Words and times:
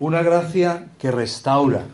Una 0.00 0.22
gracia 0.22 0.90
que 0.96 1.10
restaura. 1.10 1.84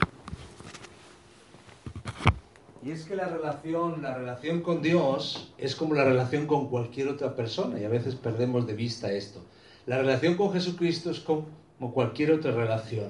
Y 2.85 2.91
es 2.91 3.05
que 3.05 3.17
la 3.17 3.29
relación, 3.29 4.03
la 4.03 4.15
relación 4.15 4.61
con 4.61 4.83
Dios 4.83 5.55
es 5.57 5.75
como 5.75 5.95
la 5.95 6.05
relación 6.05 6.47
con 6.47 6.69
cualquier 6.69 7.09
otra 7.09 7.35
persona 7.35 7.81
y 7.81 7.85
a 7.85 7.89
veces 7.89 8.15
perdemos 8.15 8.67
de 8.67 8.75
vista 8.75 9.11
esto. 9.11 9.41
La 9.87 9.97
relación 9.97 10.35
con 10.35 10.53
Jesucristo 10.53 11.11
es 11.11 11.21
como 11.21 11.47
cualquier 11.95 12.33
otra 12.33 12.53
relación. 12.53 13.09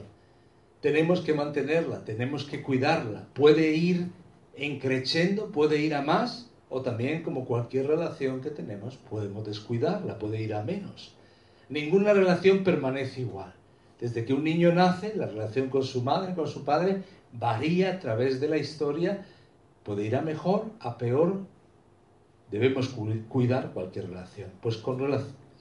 Tenemos 0.80 1.22
que 1.22 1.34
mantenerla, 1.34 2.04
tenemos 2.04 2.44
que 2.44 2.62
cuidarla. 2.62 3.26
Puede 3.34 3.72
ir 3.72 4.10
encrechendo, 4.54 5.50
puede 5.50 5.78
ir 5.78 5.96
a 5.96 6.02
más 6.02 6.50
o 6.68 6.82
también 6.82 7.24
como 7.24 7.46
cualquier 7.46 7.88
relación 7.88 8.40
que 8.40 8.50
tenemos 8.50 8.94
podemos 8.94 9.44
descuidarla, 9.44 10.20
puede 10.20 10.40
ir 10.40 10.54
a 10.54 10.62
menos. 10.62 11.16
Ninguna 11.68 12.12
relación 12.12 12.62
permanece 12.62 13.22
igual. 13.22 13.54
Desde 14.00 14.24
que 14.24 14.34
un 14.34 14.44
niño 14.44 14.72
nace, 14.72 15.14
la 15.14 15.26
relación 15.26 15.68
con 15.68 15.84
su 15.84 16.02
madre, 16.02 16.34
con 16.34 16.48
su 16.48 16.64
padre, 16.64 17.02
varía 17.32 17.92
a 17.92 17.98
través 17.98 18.40
de 18.40 18.48
la 18.48 18.56
historia, 18.56 19.24
puede 19.82 20.04
ir 20.04 20.16
a 20.16 20.22
mejor, 20.22 20.66
a 20.80 20.98
peor. 20.98 21.40
Debemos 22.50 22.94
cuidar 23.28 23.72
cualquier 23.72 24.08
relación. 24.08 24.50
Pues 24.60 24.76
con, 24.76 25.00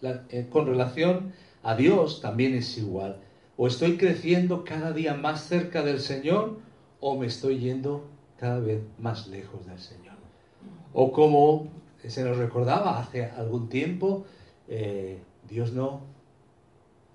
eh, 0.01 0.47
con 0.49 0.65
relación 0.67 1.33
a 1.61 1.75
Dios 1.75 2.21
también 2.21 2.55
es 2.55 2.77
igual. 2.77 3.17
O 3.55 3.67
estoy 3.67 3.97
creciendo 3.97 4.63
cada 4.63 4.91
día 4.91 5.13
más 5.13 5.47
cerca 5.47 5.83
del 5.83 5.99
Señor 5.99 6.57
o 6.99 7.17
me 7.17 7.27
estoy 7.27 7.59
yendo 7.59 8.05
cada 8.37 8.59
vez 8.59 8.81
más 8.97 9.27
lejos 9.27 9.65
del 9.65 9.79
Señor. 9.79 10.15
O 10.93 11.11
como 11.11 11.67
se 12.07 12.23
nos 12.23 12.37
recordaba 12.37 12.99
hace 12.99 13.25
algún 13.25 13.69
tiempo, 13.69 14.25
eh, 14.67 15.19
Dios 15.47 15.73
no 15.73 16.12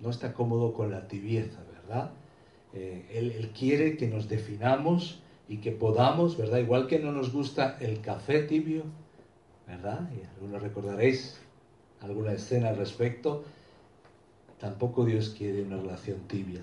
no 0.01 0.09
está 0.09 0.33
cómodo 0.33 0.73
con 0.73 0.91
la 0.91 1.07
tibieza, 1.07 1.59
¿verdad? 1.73 2.11
Eh, 2.73 3.05
él, 3.13 3.51
quiere 3.57 3.97
que 3.97 4.07
nos 4.07 4.29
definamos 4.29 5.21
y 5.47 5.57
que 5.57 5.71
podamos, 5.71 6.37
¿verdad? 6.37 6.59
Igual 6.59 6.87
que 6.87 6.99
no 6.99 7.11
nos 7.11 7.33
gusta 7.33 7.77
el 7.79 8.01
café 8.01 8.43
tibio, 8.43 8.83
¿verdad? 9.67 10.09
Y 10.15 10.25
algunos 10.35 10.61
recordaréis 10.61 11.39
alguna 12.01 12.33
escena 12.33 12.69
al 12.69 12.77
respecto. 12.77 13.43
Tampoco 14.59 15.05
Dios 15.05 15.33
quiere 15.37 15.63
una 15.63 15.77
relación 15.77 16.19
tibia, 16.27 16.61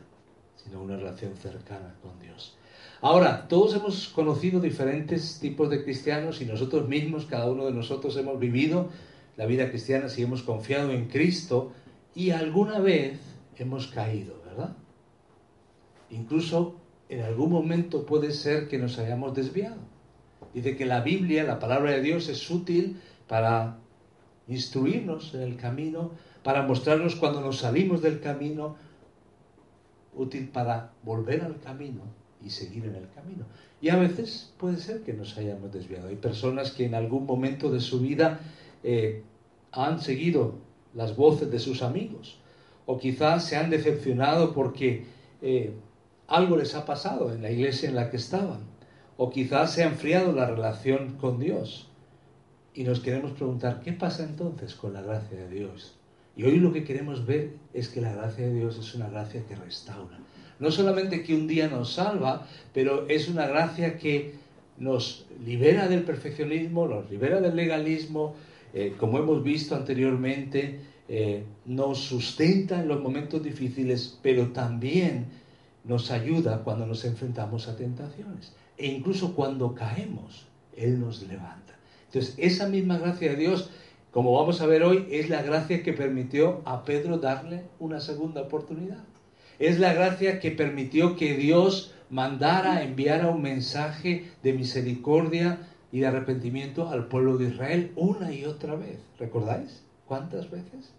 sino 0.56 0.82
una 0.82 0.96
relación 0.96 1.36
cercana 1.36 1.94
con 2.02 2.18
Dios. 2.20 2.56
Ahora, 3.00 3.46
todos 3.48 3.74
hemos 3.74 4.08
conocido 4.08 4.60
diferentes 4.60 5.38
tipos 5.40 5.68
de 5.68 5.82
cristianos 5.82 6.40
y 6.40 6.46
nosotros 6.46 6.88
mismos, 6.88 7.26
cada 7.26 7.50
uno 7.50 7.66
de 7.66 7.72
nosotros 7.72 8.16
hemos 8.16 8.38
vivido 8.38 8.88
la 9.36 9.46
vida 9.46 9.68
cristiana 9.68 10.08
si 10.08 10.22
hemos 10.22 10.42
confiado 10.42 10.92
en 10.92 11.08
Cristo, 11.08 11.72
y 12.16 12.30
alguna 12.30 12.80
vez 12.80 13.20
hemos 13.58 13.88
caído, 13.88 14.34
¿verdad? 14.46 14.74
Incluso 16.10 16.74
en 17.10 17.20
algún 17.20 17.50
momento 17.50 18.06
puede 18.06 18.32
ser 18.32 18.68
que 18.68 18.78
nos 18.78 18.98
hayamos 18.98 19.34
desviado. 19.34 19.76
Dice 20.54 20.76
que 20.76 20.86
la 20.86 21.02
Biblia, 21.02 21.44
la 21.44 21.58
palabra 21.58 21.90
de 21.90 22.00
Dios, 22.00 22.30
es 22.30 22.50
útil 22.50 23.00
para 23.28 23.76
instruirnos 24.48 25.34
en 25.34 25.42
el 25.42 25.56
camino, 25.56 26.12
para 26.42 26.62
mostrarnos 26.62 27.16
cuando 27.16 27.42
nos 27.42 27.58
salimos 27.58 28.00
del 28.00 28.20
camino, 28.20 28.76
útil 30.14 30.48
para 30.48 30.92
volver 31.02 31.42
al 31.42 31.60
camino 31.60 32.00
y 32.42 32.48
seguir 32.48 32.86
en 32.86 32.94
el 32.94 33.10
camino. 33.10 33.44
Y 33.82 33.90
a 33.90 33.96
veces 33.96 34.54
puede 34.56 34.78
ser 34.78 35.02
que 35.02 35.12
nos 35.12 35.36
hayamos 35.36 35.70
desviado. 35.70 36.08
Hay 36.08 36.16
personas 36.16 36.70
que 36.70 36.86
en 36.86 36.94
algún 36.94 37.26
momento 37.26 37.70
de 37.70 37.80
su 37.80 38.00
vida 38.00 38.40
eh, 38.82 39.22
han 39.70 40.00
seguido 40.00 40.65
las 40.96 41.14
voces 41.14 41.50
de 41.50 41.58
sus 41.58 41.82
amigos. 41.82 42.38
O 42.86 42.98
quizás 42.98 43.44
se 43.44 43.56
han 43.56 43.70
decepcionado 43.70 44.52
porque 44.52 45.04
eh, 45.42 45.72
algo 46.26 46.56
les 46.56 46.74
ha 46.74 46.84
pasado 46.84 47.32
en 47.32 47.42
la 47.42 47.50
iglesia 47.50 47.88
en 47.88 47.94
la 47.96 48.10
que 48.10 48.16
estaban. 48.16 48.60
O 49.16 49.30
quizás 49.30 49.72
se 49.72 49.84
ha 49.84 49.86
enfriado 49.86 50.32
la 50.32 50.46
relación 50.46 51.16
con 51.20 51.38
Dios. 51.38 51.88
Y 52.74 52.84
nos 52.84 53.00
queremos 53.00 53.32
preguntar, 53.32 53.80
¿qué 53.80 53.92
pasa 53.92 54.24
entonces 54.24 54.74
con 54.74 54.92
la 54.92 55.02
gracia 55.02 55.36
de 55.38 55.48
Dios? 55.48 55.96
Y 56.36 56.44
hoy 56.44 56.58
lo 56.58 56.72
que 56.72 56.84
queremos 56.84 57.24
ver 57.24 57.52
es 57.72 57.88
que 57.88 58.00
la 58.00 58.12
gracia 58.12 58.46
de 58.46 58.54
Dios 58.54 58.78
es 58.78 58.94
una 58.94 59.08
gracia 59.08 59.42
que 59.46 59.56
restaura. 59.56 60.18
No 60.58 60.70
solamente 60.70 61.22
que 61.22 61.34
un 61.34 61.46
día 61.46 61.68
nos 61.68 61.94
salva, 61.94 62.46
pero 62.74 63.08
es 63.08 63.28
una 63.28 63.46
gracia 63.46 63.98
que 63.98 64.34
nos 64.78 65.26
libera 65.44 65.88
del 65.88 66.02
perfeccionismo, 66.02 66.86
nos 66.86 67.10
libera 67.10 67.40
del 67.40 67.56
legalismo, 67.56 68.34
eh, 68.78 68.94
como 68.98 69.16
hemos 69.18 69.42
visto 69.42 69.74
anteriormente, 69.74 70.80
eh, 71.08 71.44
nos 71.64 71.98
sustenta 72.00 72.78
en 72.82 72.88
los 72.88 73.00
momentos 73.00 73.42
difíciles, 73.42 74.18
pero 74.20 74.48
también 74.48 75.28
nos 75.84 76.10
ayuda 76.10 76.62
cuando 76.62 76.84
nos 76.84 77.06
enfrentamos 77.06 77.68
a 77.68 77.76
tentaciones. 77.78 78.52
E 78.76 78.88
incluso 78.88 79.34
cuando 79.34 79.74
caemos, 79.74 80.44
Él 80.76 81.00
nos 81.00 81.22
levanta. 81.22 81.72
Entonces, 82.04 82.34
esa 82.36 82.68
misma 82.68 82.98
gracia 82.98 83.30
de 83.30 83.36
Dios, 83.36 83.70
como 84.10 84.34
vamos 84.34 84.60
a 84.60 84.66
ver 84.66 84.82
hoy, 84.82 85.06
es 85.10 85.30
la 85.30 85.40
gracia 85.40 85.82
que 85.82 85.94
permitió 85.94 86.60
a 86.66 86.84
Pedro 86.84 87.16
darle 87.16 87.62
una 87.78 88.00
segunda 88.00 88.42
oportunidad. 88.42 89.04
Es 89.58 89.78
la 89.78 89.94
gracia 89.94 90.38
que 90.38 90.50
permitió 90.50 91.16
que 91.16 91.34
Dios 91.34 91.94
mandara, 92.10 92.82
enviara 92.82 93.28
un 93.28 93.40
mensaje 93.40 94.26
de 94.42 94.52
misericordia 94.52 95.60
y 95.96 96.00
de 96.00 96.08
arrepentimiento 96.08 96.90
al 96.90 97.06
pueblo 97.06 97.38
de 97.38 97.48
Israel 97.48 97.90
una 97.96 98.30
y 98.30 98.44
otra 98.44 98.74
vez. 98.74 98.98
¿Recordáis? 99.18 99.82
¿Cuántas 100.06 100.50
veces? 100.50 100.92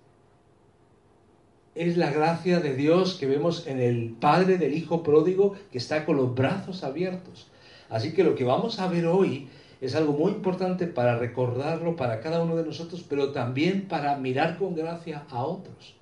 Es 1.76 1.98
la 1.98 2.10
gracia 2.10 2.60
de 2.62 2.74
Dios 2.74 3.14
que 3.14 3.28
vemos 3.28 3.68
en 3.68 3.80
el 3.80 4.16
Padre 4.20 4.58
del 4.58 4.74
Hijo 4.74 5.04
pródigo 5.04 5.54
que 5.72 5.78
está 5.78 6.04
con 6.04 6.18
los 6.18 6.34
brazos 6.34 6.84
abiertos. 6.84 7.46
Así 7.92 8.12
que 8.14 8.24
lo 8.24 8.34
que 8.34 8.44
vamos 8.44 8.80
a 8.80 8.88
ver 8.88 9.06
hoy 9.06 9.50
es 9.82 9.94
algo 9.94 10.14
muy 10.14 10.32
importante 10.32 10.88
para 10.88 11.16
recordarlo 11.20 11.96
para 11.96 12.20
cada 12.20 12.42
uno 12.42 12.56
de 12.56 12.66
nosotros, 12.66 13.06
pero 13.08 13.32
también 13.32 13.88
para 13.88 14.18
mirar 14.18 14.58
con 14.58 14.74
gracia 14.74 15.26
a 15.30 15.44
otros. 15.44 15.94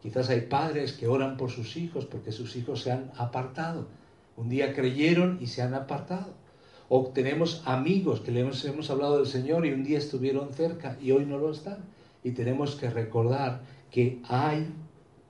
Quizás 0.00 0.30
hay 0.30 0.42
padres 0.42 0.92
que 0.92 1.08
oran 1.08 1.36
por 1.36 1.50
sus 1.50 1.76
hijos 1.76 2.04
porque 2.04 2.30
sus 2.30 2.54
hijos 2.54 2.82
se 2.82 2.92
han 2.92 3.10
apartado. 3.16 3.88
Un 4.36 4.48
día 4.48 4.72
creyeron 4.72 5.38
y 5.40 5.48
se 5.48 5.62
han 5.62 5.74
apartado. 5.74 6.45
O 6.88 7.06
tenemos 7.06 7.62
amigos 7.64 8.20
que 8.20 8.30
les 8.30 8.64
hemos 8.64 8.90
hablado 8.90 9.18
del 9.18 9.26
Señor 9.26 9.66
y 9.66 9.72
un 9.72 9.82
día 9.82 9.98
estuvieron 9.98 10.52
cerca 10.52 10.96
y 11.00 11.10
hoy 11.10 11.26
no 11.26 11.38
lo 11.38 11.50
están. 11.50 11.84
Y 12.22 12.32
tenemos 12.32 12.76
que 12.76 12.90
recordar 12.90 13.62
que 13.90 14.20
hay 14.28 14.68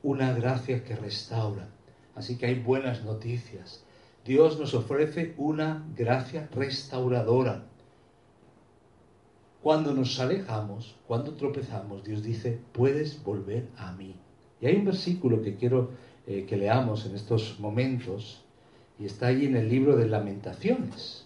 una 0.02 0.32
gracia 0.32 0.84
que 0.84 0.96
restaura. 0.96 1.68
Así 2.14 2.36
que 2.36 2.46
hay 2.46 2.60
buenas 2.60 3.04
noticias. 3.04 3.82
Dios 4.24 4.58
nos 4.58 4.74
ofrece 4.74 5.34
una 5.36 5.84
gracia 5.96 6.48
restauradora. 6.52 7.64
Cuando 9.62 9.94
nos 9.94 10.18
alejamos, 10.20 10.96
cuando 11.06 11.34
tropezamos, 11.34 12.04
Dios 12.04 12.22
dice, 12.22 12.58
puedes 12.72 13.22
volver 13.22 13.68
a 13.76 13.92
mí. 13.92 14.14
Y 14.60 14.66
hay 14.66 14.76
un 14.76 14.84
versículo 14.84 15.42
que 15.42 15.56
quiero 15.56 15.90
eh, 16.26 16.44
que 16.48 16.56
leamos 16.56 17.06
en 17.06 17.14
estos 17.14 17.60
momentos, 17.60 18.42
y 18.98 19.04
está 19.04 19.26
ahí 19.28 19.44
en 19.44 19.56
el 19.56 19.68
libro 19.68 19.96
de 19.96 20.08
lamentaciones. 20.08 21.25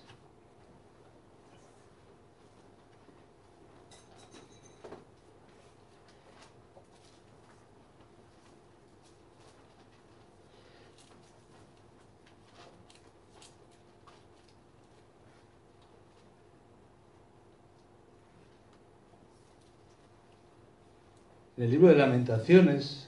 En 21.61 21.65
el 21.65 21.73
libro 21.73 21.89
de 21.89 21.97
lamentaciones, 21.97 23.07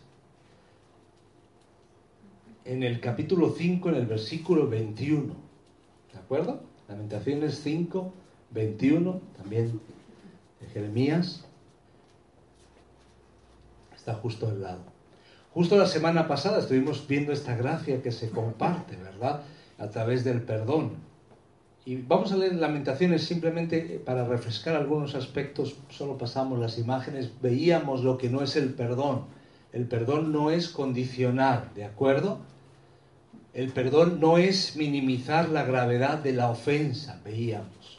en 2.66 2.82
el 2.82 3.00
capítulo 3.00 3.54
5, 3.56 3.88
en 3.88 3.94
el 3.94 4.04
versículo 4.04 4.68
21. 4.68 5.34
¿De 6.12 6.18
acuerdo? 6.18 6.60
Lamentaciones 6.86 7.60
5, 7.64 8.12
21, 8.50 9.20
también 9.38 9.80
de 10.60 10.66
Jeremías. 10.66 11.46
Está 13.96 14.12
justo 14.16 14.46
al 14.46 14.60
lado. 14.60 14.82
Justo 15.54 15.78
la 15.78 15.86
semana 15.86 16.28
pasada 16.28 16.58
estuvimos 16.58 17.08
viendo 17.08 17.32
esta 17.32 17.56
gracia 17.56 18.02
que 18.02 18.12
se 18.12 18.28
comparte, 18.28 18.96
¿verdad? 18.96 19.44
A 19.78 19.88
través 19.88 20.24
del 20.24 20.42
perdón. 20.42 20.96
Y 21.84 21.96
vamos 21.96 22.32
a 22.32 22.36
leer 22.36 22.54
Lamentaciones 22.54 23.24
simplemente 23.24 24.00
para 24.04 24.26
refrescar 24.26 24.76
algunos 24.76 25.14
aspectos. 25.14 25.76
Solo 25.88 26.16
pasamos 26.16 26.58
las 26.58 26.78
imágenes, 26.78 27.30
veíamos 27.42 28.04
lo 28.04 28.18
que 28.18 28.28
no 28.28 28.42
es 28.42 28.54
el 28.56 28.74
perdón. 28.74 29.24
El 29.72 29.86
perdón 29.86 30.32
no 30.32 30.50
es 30.50 30.68
condicionar, 30.68 31.74
¿de 31.74 31.84
acuerdo? 31.84 32.40
El 33.52 33.72
perdón 33.72 34.20
no 34.20 34.38
es 34.38 34.76
minimizar 34.76 35.48
la 35.48 35.64
gravedad 35.64 36.18
de 36.18 36.32
la 36.32 36.50
ofensa, 36.50 37.20
veíamos. 37.24 37.98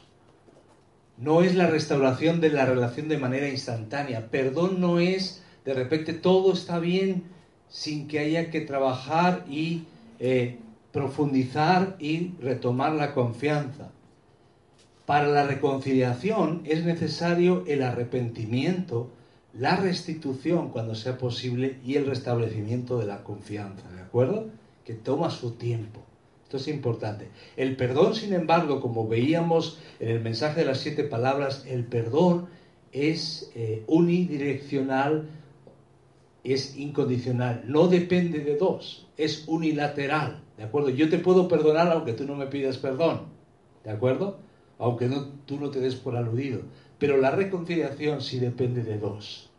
No 1.18 1.41
es 1.41 1.56
la 1.56 1.68
restauración 1.68 2.41
de 2.41 2.50
la 2.50 2.65
relación 2.65 3.07
de 3.07 3.18
manera 3.18 3.50
instantánea. 3.50 4.29
Perdón 4.29 4.79
no 4.79 5.00
es 5.00 5.44
de 5.65 5.74
repente 5.74 6.13
todo 6.13 6.53
está 6.53 6.79
bien 6.79 7.24
sin 7.69 8.07
que 8.07 8.19
haya 8.19 8.50
que 8.50 8.62
trabajar 8.62 9.45
y 9.50 9.83
eh, 10.19 10.59
profundizar 10.94 11.98
y 12.00 12.36
retomar 12.40 12.94
la 12.94 13.13
confianza. 13.13 13.92
Para 15.06 15.28
la 15.28 15.45
reconciliación 15.45 16.62
es 16.63 16.86
necesario 16.86 17.66
el 17.68 17.81
arrepentimiento, 17.84 19.10
la 19.54 19.75
restitución 19.75 20.69
cuando 20.69 20.95
sea 20.95 21.18
posible 21.18 21.80
y 21.84 21.95
el 21.95 22.06
restablecimiento 22.06 23.00
de 23.00 23.07
la 23.07 23.24
confianza, 23.24 23.92
¿de 23.92 24.01
acuerdo? 24.01 24.48
Que 24.86 24.94
toma 24.94 25.30
su 25.30 25.51
tiempo. 25.51 26.00
Esto 26.44 26.57
es 26.57 26.68
importante. 26.68 27.28
El 27.57 27.75
perdón, 27.75 28.13
sin 28.13 28.31
embargo, 28.34 28.80
como 28.80 29.07
veíamos 29.07 29.80
en 30.00 30.10
el 30.10 30.22
mensaje 30.22 30.62
de 30.62 30.68
las 30.68 30.80
siete 30.80 31.04
palabras, 31.04 31.66
el 31.68 31.86
perdón 31.86 32.48
es 32.92 33.51
eh, 33.56 33.84
unidireccional, 33.88 35.28
es 36.44 36.78
incondicional, 36.78 37.63
no 37.66 37.88
depende 37.88 38.39
de 38.39 38.56
dos, 38.56 39.07
es 39.18 39.46
unilateral, 39.48 40.43
¿de 40.57 40.63
acuerdo? 40.63 40.89
Yo 40.89 41.09
te 41.09 41.19
puedo 41.19 41.47
perdonar 41.47 41.91
aunque 41.91 42.13
tú 42.13 42.25
no 42.25 42.35
me 42.35 42.47
pidas 42.47 42.77
perdón, 42.77 43.21
¿de 43.83 43.91
acuerdo? 43.91 44.39
Aunque 44.79 45.07
no, 45.07 45.27
tú 45.45 45.59
no 45.59 45.69
te 45.69 45.79
des 45.79 45.95
por 45.95 46.15
aludido, 46.15 46.61
pero 47.00 47.17
la 47.17 47.31
reconciliación 47.31 48.21
sí 48.21 48.39
depende 48.39 48.83
de 48.83 48.97
dos. 48.97 49.50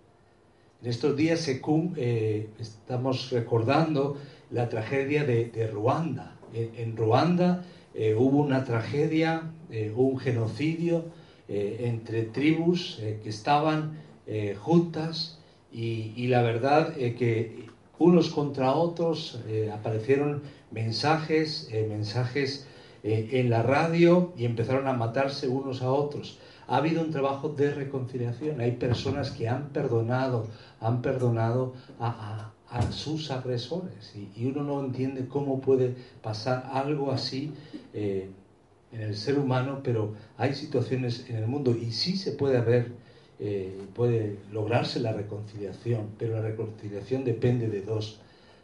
En 0.85 0.91
estos 0.91 1.17
días 1.17 1.41
se, 1.41 1.63
eh, 1.97 2.51
estamos 2.61 3.31
recordando 3.31 4.19
la 4.51 4.69
tragedia 4.69 5.25
de, 5.25 5.67
Ruanda. 5.73 6.37
En, 6.53 6.95
Ruanda 6.95 7.65
eh, 7.95 8.15
hubo 8.15 8.43
una 8.43 8.65
tragedia, 8.65 9.51
eh, 9.71 9.91
un 9.97 10.19
genocidio 10.19 11.07
entre 11.49 12.23
tribus 12.25 13.01
que 13.23 13.29
estaban 13.29 13.99
juntas 14.59 15.39
y, 15.71 16.27
la 16.29 16.41
verdad 16.41 16.95
que 16.95 17.67
unos 17.99 18.31
contra 18.31 18.75
otros 18.75 19.41
eh, 19.49 19.71
aparecieron 19.73 20.43
mensajes, 20.71 21.69
eh, 21.71 21.87
mensajes 21.89 22.67
eh, 23.03 23.29
en 23.33 23.51
la 23.51 23.63
radio 23.63 24.33
y 24.37 24.45
empezaron 24.45 24.89
a 24.89 24.93
matarse 24.93 25.49
unos 25.49 25.83
a 25.83 25.91
otros. 25.91 26.39
Ha 26.67 26.79
habido 26.79 27.03
un 27.03 27.11
trabajo 27.11 27.51
de 27.51 27.73
reconciliación. 27.73 28.61
Hay 28.61 28.73
personas 28.73 29.31
que 29.31 29.49
han 29.49 29.69
perdonado, 29.69 30.49
han 30.81 31.03
perdonado 31.03 31.75
a, 32.01 32.51
sus 32.91 33.31
agresores 33.31 34.17
y, 34.17 34.33
y, 34.35 34.47
uno 34.47 34.65
no 34.65 34.81
entiende 34.81 35.29
cómo 35.29 35.61
puede 35.61 35.95
pasar 36.21 36.69
algo 36.73 37.13
así 37.13 37.53
en 37.93 38.35
el 39.01 39.15
ser 39.15 39.39
humano, 39.39 39.79
pero 39.85 40.15
hay 40.37 40.55
situaciones 40.55 41.31
en 41.31 41.37
el 41.37 41.47
mundo 41.47 41.71
y 41.71 41.93
sí 41.93 42.17
se 42.17 42.33
puede 42.33 42.59
haber 42.59 42.91
eh, 43.47 43.77
puede 43.95 44.39
lograrse 44.53 45.01
la 45.01 45.13
reconciliación, 45.13 46.13
pero 46.19 46.37
la 46.37 46.41
reconciliación 46.41 47.25
depende 47.25 47.69
de 47.69 47.83
dos. 47.83 48.19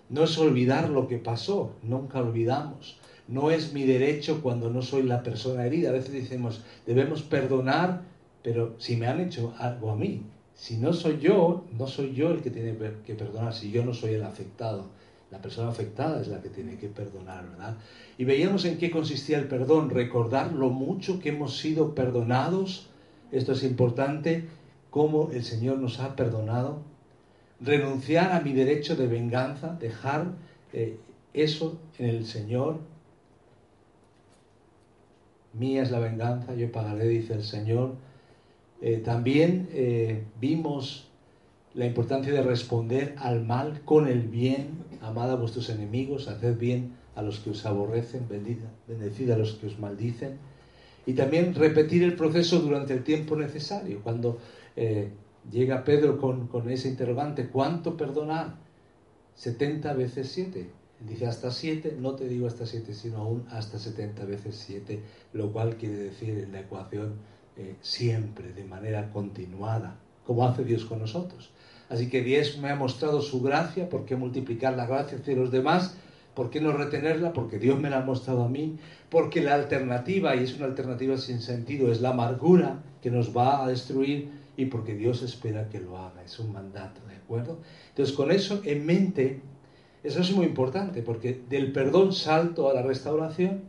No 0.09 0.25
es 0.25 0.39
olvidar 0.39 0.89
lo 0.89 1.07
que 1.07 1.19
pasó, 1.19 1.75
nunca 1.83 2.19
olvidamos. 2.21 2.99
No 3.29 3.51
es 3.51 3.75
mi 3.75 3.85
derecho 3.85 4.41
cuando 4.41 4.71
no 4.71 4.81
soy 4.81 5.03
la 5.03 5.23
persona 5.23 5.67
herida. 5.67 5.91
A 5.91 5.93
veces 5.93 6.15
decimos, 6.15 6.63
debemos 6.87 7.21
perdonar, 7.21 8.05
pero 8.43 8.75
si 8.79 8.97
me 8.97 9.07
han 9.07 9.21
hecho 9.21 9.53
algo 9.59 9.91
a 9.91 9.97
mí, 9.97 10.23
si 10.55 10.79
no 10.79 10.95
soy 10.95 11.19
yo, 11.19 11.67
no 11.79 11.87
soy 11.87 12.15
yo 12.15 12.31
el 12.31 12.41
que 12.41 12.51
tiene 12.51 12.75
que 13.05 13.15
perdonar, 13.15 13.53
si 13.53 13.71
yo 13.71 13.85
no 13.85 13.93
soy 13.93 14.15
el 14.15 14.25
afectado. 14.25 14.87
La 15.31 15.43
persona 15.43 15.69
afectada 15.69 16.23
es 16.23 16.29
la 16.29 16.41
que 16.41 16.49
tiene 16.49 16.79
que 16.79 16.89
perdonar, 16.89 17.47
¿verdad? 17.51 17.77
Y 18.17 18.25
veíamos 18.25 18.65
en 18.65 18.79
qué 18.79 18.91
consistía 18.91 19.39
el 19.39 19.47
perdón, 19.47 19.91
recordar 19.91 20.55
lo 20.55 20.71
mucho 20.71 21.21
que 21.21 21.29
hemos 21.29 21.59
sido 21.59 21.95
perdonados, 21.95 22.89
esto 23.31 23.53
es 23.53 23.63
importante, 23.63 24.49
cómo 24.91 25.31
el 25.33 25.45
Señor 25.45 25.79
nos 25.79 26.01
ha 26.01 26.17
perdonado, 26.17 26.83
renunciar 27.61 28.33
a 28.33 28.41
mi 28.41 28.53
derecho 28.53 28.97
de 28.97 29.07
venganza, 29.07 29.77
dejar 29.81 30.33
eh, 30.73 30.99
eso 31.35 31.79
en 31.99 32.09
el 32.09 32.27
Señor. 32.27 32.79
Mía 35.53 35.83
es 35.83 35.91
la 35.91 35.99
venganza, 35.99 36.55
yo 36.55 36.71
pagaré, 36.71 37.09
dice 37.09 37.35
el 37.35 37.43
Señor. 37.43 37.95
Eh, 38.81 38.99
también 39.05 39.69
eh, 39.73 40.25
vimos 40.41 41.09
la 41.75 41.87
importancia 41.87 42.33
de 42.33 42.43
responder 42.43 43.15
al 43.19 43.45
mal 43.45 43.83
con 43.85 44.09
el 44.09 44.23
bien. 44.23 44.85
Amad 45.03 45.31
a 45.31 45.37
vuestros 45.37 45.71
enemigos, 45.71 46.29
haced 46.29 46.59
bien 46.59 46.95
a 47.15 47.23
los 47.23 47.41
que 47.41 47.51
os 47.51 47.67
aborrecen, 47.67 48.27
bendecid 48.29 49.31
a 49.31 49.37
los 49.37 49.55
que 49.55 49.67
os 49.67 49.79
maldicen. 49.79 50.39
Y 51.07 51.15
también 51.15 51.55
repetir 51.55 52.03
el 52.03 52.15
proceso 52.15 52.61
durante 52.61 52.93
el 52.93 53.03
tiempo 53.03 53.37
necesario. 53.37 54.01
Cuando 54.03 54.39
eh, 54.83 55.11
llega 55.53 55.85
Pedro 55.85 56.19
con, 56.19 56.71
ese 56.71 56.89
interrogante, 56.89 57.49
¿cuánto 57.49 57.99
perdonar? 57.99 58.55
70 59.35 59.93
veces 59.93 60.31
7. 60.33 60.71
Dice 61.07 61.27
hasta 61.27 61.51
7, 61.51 61.99
no 62.01 62.15
te 62.15 62.27
digo 62.27 62.47
hasta 62.47 62.65
7, 62.65 62.95
sino 62.95 63.19
aún 63.19 63.45
hasta 63.51 63.79
70 63.79 64.25
veces 64.25 64.57
7, 64.67 65.03
lo 65.35 65.53
cual 65.53 65.77
quiere 65.77 65.97
decir 65.97 66.39
en 66.39 66.53
la 66.53 66.61
ecuación 66.61 67.17
eh, 67.59 67.77
siempre, 67.83 68.55
de 68.55 68.65
manera 68.65 69.13
continuada, 69.13 69.99
como 70.27 70.47
hace 70.47 70.65
Dios 70.65 70.87
con 70.87 71.01
nosotros. 71.01 71.51
Así 71.91 72.09
que 72.09 72.23
Dios 72.23 72.57
me 72.57 72.71
ha 72.71 72.77
mostrado 72.77 73.21
su 73.21 73.43
gracia, 73.43 73.91
¿por 73.91 74.07
qué 74.07 74.17
multiplicar 74.17 74.79
la 74.79 74.87
gracia 74.87 75.19
hacia 75.19 75.37
los 75.37 75.51
demás? 75.51 75.95
¿Por 76.35 76.49
qué 76.49 76.63
no 76.63 76.73
retenerla? 76.73 77.35
Porque 77.35 77.59
Dios 77.59 77.79
me 77.79 77.91
la 77.91 77.99
ha 77.99 78.05
mostrado 78.05 78.45
a 78.45 78.49
mí. 78.49 78.79
Porque 79.11 79.43
la 79.43 79.57
alternativa, 79.57 80.35
y 80.37 80.45
es 80.45 80.57
una 80.57 80.67
alternativa 80.67 81.19
sin 81.19 81.43
sentido, 81.43 81.93
es 81.93 82.01
la 82.01 82.11
amargura 82.11 82.83
que 83.03 83.11
nos 83.11 83.37
va 83.37 83.63
a 83.63 83.69
destruir 83.69 84.40
y 84.61 84.67
porque 84.67 84.95
Dios 84.95 85.23
espera 85.23 85.71
que 85.71 85.81
lo 85.81 85.97
haga. 85.97 86.23
Es 86.23 86.39
un 86.39 86.53
mandato, 86.53 87.01
¿de 87.09 87.17
acuerdo? 87.17 87.61
Entonces, 87.89 88.15
con 88.15 88.31
eso 88.31 88.61
en 88.65 88.85
mente, 88.85 89.41
eso 90.05 90.21
es 90.21 90.33
muy 90.33 90.45
importante, 90.45 91.01
porque 91.03 91.41
del 91.49 91.73
perdón 91.73 92.13
salto 92.13 92.69
a 92.69 92.75
la 92.75 92.83
restauración 92.83 93.63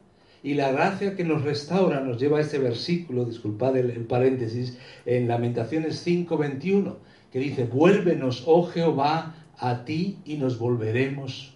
y 0.43 0.55
la 0.55 0.71
gracia 0.73 1.15
que 1.15 1.23
nos 1.23 1.43
restaura 1.43 2.01
nos 2.01 2.19
lleva 2.19 2.39
a 2.39 2.41
este 2.41 2.59
versículo, 2.59 3.23
disculpad 3.23 3.77
el, 3.77 4.05
paréntesis, 4.05 4.77
en 5.05 5.29
Lamentaciones 5.29 6.05
5:21, 6.05 6.97
que 7.31 7.39
dice, 7.39 7.63
vuélvenos, 7.63 8.43
oh 8.45 8.63
Jehová, 8.63 9.35
a 9.57 9.85
ti 9.85 10.17
y 10.25 10.35
nos 10.35 10.59
volveremos. 10.59 11.55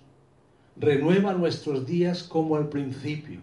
Renueva 0.77 1.33
nuestros 1.33 1.85
días 1.85 2.23
como 2.23 2.55
al 2.55 2.69
principio. 2.69 3.41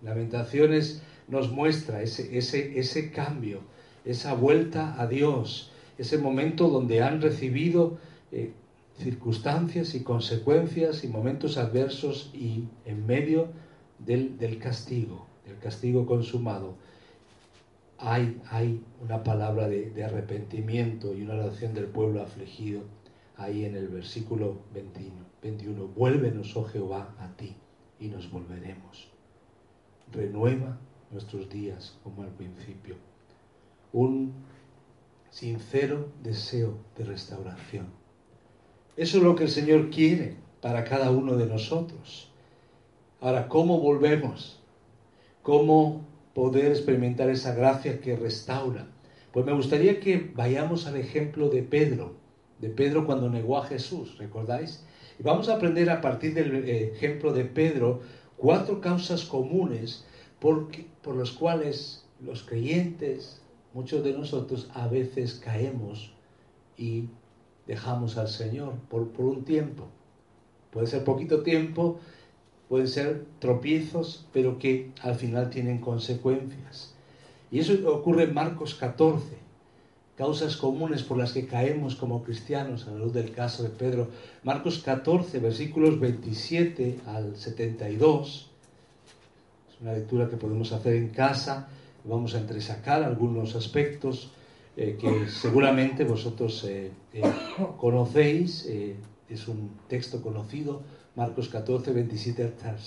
Lamentaciones 0.00 1.02
nos 1.28 1.50
muestra 1.50 2.00
ese, 2.00 2.38
ese, 2.38 2.78
ese 2.78 3.10
cambio 3.10 3.73
esa 4.04 4.34
vuelta 4.34 5.00
a 5.00 5.06
Dios, 5.06 5.70
ese 5.98 6.18
momento 6.18 6.68
donde 6.68 7.02
han 7.02 7.20
recibido 7.20 7.98
eh, 8.32 8.52
circunstancias 8.98 9.94
y 9.94 10.02
consecuencias 10.02 11.04
y 11.04 11.08
momentos 11.08 11.56
adversos 11.56 12.30
y 12.32 12.64
en 12.84 13.06
medio 13.06 13.48
del, 13.98 14.58
castigo, 14.58 15.26
del 15.46 15.58
castigo 15.58 16.06
consumado, 16.06 16.74
hay, 17.98 18.40
hay 18.50 18.82
una 19.00 19.22
palabra 19.22 19.68
de, 19.68 20.04
arrepentimiento 20.04 21.14
y 21.14 21.22
una 21.22 21.34
oración 21.34 21.74
del 21.74 21.86
pueblo 21.86 22.22
afligido 22.22 22.82
ahí 23.36 23.64
en 23.64 23.76
el 23.76 23.88
versículo 23.88 24.58
21, 24.74 25.12
21. 25.42 25.86
Vuélvenos, 25.88 26.56
oh 26.56 26.64
Jehová, 26.64 27.14
a 27.18 27.34
ti 27.36 27.56
y 27.98 28.08
nos 28.08 28.30
volveremos. 28.30 29.08
Renueva 30.12 30.78
nuestros 31.10 31.48
días 31.48 31.98
como 32.02 32.22
al 32.22 32.30
principio 32.30 32.96
un 33.94 34.34
sincero 35.30 36.08
deseo 36.22 36.76
de 36.98 37.04
restauración. 37.04 37.86
Eso 38.96 39.18
es 39.18 39.22
lo 39.22 39.36
que 39.36 39.44
el 39.44 39.50
Señor 39.50 39.88
quiere 39.88 40.36
para 40.60 40.84
cada 40.84 41.10
uno 41.10 41.36
de 41.36 41.46
nosotros. 41.46 42.30
Ahora, 43.20 43.48
¿cómo 43.48 43.80
volvemos? 43.80 44.60
¿Cómo 45.42 46.04
poder 46.34 46.72
experimentar 46.72 47.30
esa 47.30 47.54
gracia 47.54 48.00
que 48.00 48.16
restaura? 48.16 48.88
Pues 49.32 49.46
me 49.46 49.52
gustaría 49.52 50.00
que 50.00 50.30
vayamos 50.34 50.86
al 50.86 50.96
ejemplo 50.96 51.48
de 51.48 51.62
Pedro, 51.62 52.14
de 52.60 52.70
Pedro 52.70 53.06
cuando 53.06 53.30
negó 53.30 53.58
a 53.58 53.66
Jesús, 53.66 54.18
¿recordáis? 54.18 54.84
Y 55.20 55.22
vamos 55.22 55.48
a 55.48 55.54
aprender 55.54 55.88
a 55.90 56.00
partir 56.00 56.34
del 56.34 56.68
eh, 56.68 56.92
ejemplo 56.94 57.32
de 57.32 57.44
Pedro 57.44 58.00
cuatro 58.36 58.80
causas 58.80 59.24
comunes 59.24 60.04
por, 60.40 60.68
por 61.02 61.16
las 61.16 61.30
cuales 61.30 62.04
los 62.20 62.42
creyentes, 62.42 63.40
muchos 63.74 64.02
de 64.02 64.12
nosotros 64.12 64.70
a 64.72 64.88
veces 64.88 65.34
caemos 65.34 66.12
y 66.78 67.08
dejamos 67.66 68.16
al 68.16 68.28
Señor 68.28 68.74
por, 68.88 69.08
por 69.08 69.26
un 69.26 69.44
tiempo. 69.44 69.88
Puede 70.70 70.86
ser 70.86 71.04
poquito 71.04 71.42
tiempo, 71.42 71.98
pueden 72.68 72.88
ser 72.88 73.26
tropiezos, 73.38 74.26
pero 74.32 74.58
que 74.58 74.92
al 75.02 75.16
final 75.16 75.50
tienen 75.50 75.78
consecuencias. 75.78 76.94
Y 77.50 77.58
eso 77.58 77.74
ocurre 77.92 78.24
en 78.24 78.34
Marcos 78.34 78.74
14 78.74 79.44
causas 80.16 80.56
comunes 80.56 81.02
por 81.02 81.18
las 81.18 81.32
que 81.32 81.46
caemos 81.46 81.96
como 81.96 82.22
cristianos 82.22 82.86
a 82.86 82.92
la 82.92 82.98
luz 82.98 83.12
del 83.12 83.32
caso 83.32 83.62
de 83.62 83.70
Pedro. 83.70 84.08
Marcos 84.42 84.78
14, 84.78 85.38
versículos 85.40 85.98
27 85.98 87.00
al 87.06 87.36
72. 87.36 88.50
Es 89.68 89.80
una 89.80 89.92
lectura 89.92 90.28
que 90.28 90.36
podemos 90.36 90.72
hacer 90.72 90.94
en 90.94 91.08
casa. 91.08 91.68
Vamos 92.04 92.34
a 92.34 92.38
entresacar 92.38 93.02
algunos 93.02 93.56
aspectos 93.56 94.32
eh, 94.76 94.96
que 95.00 95.28
seguramente 95.28 96.04
vosotros 96.04 96.64
eh, 96.64 96.90
eh, 97.12 97.22
conocéis. 97.78 98.66
es 99.28 99.48
un 99.48 99.70
texto 99.88 100.20
conocido, 100.22 100.82
Marcos 101.16 101.48
14, 101.48 101.92
27 101.92 102.52
al 102.64 102.78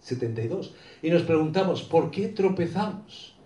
72. 0.00 0.74
Y 1.02 1.10
nos 1.10 1.22
preguntamos, 1.22 1.82
¿por 1.82 2.10
qué 2.10 2.28
tropezamos? 2.28 3.36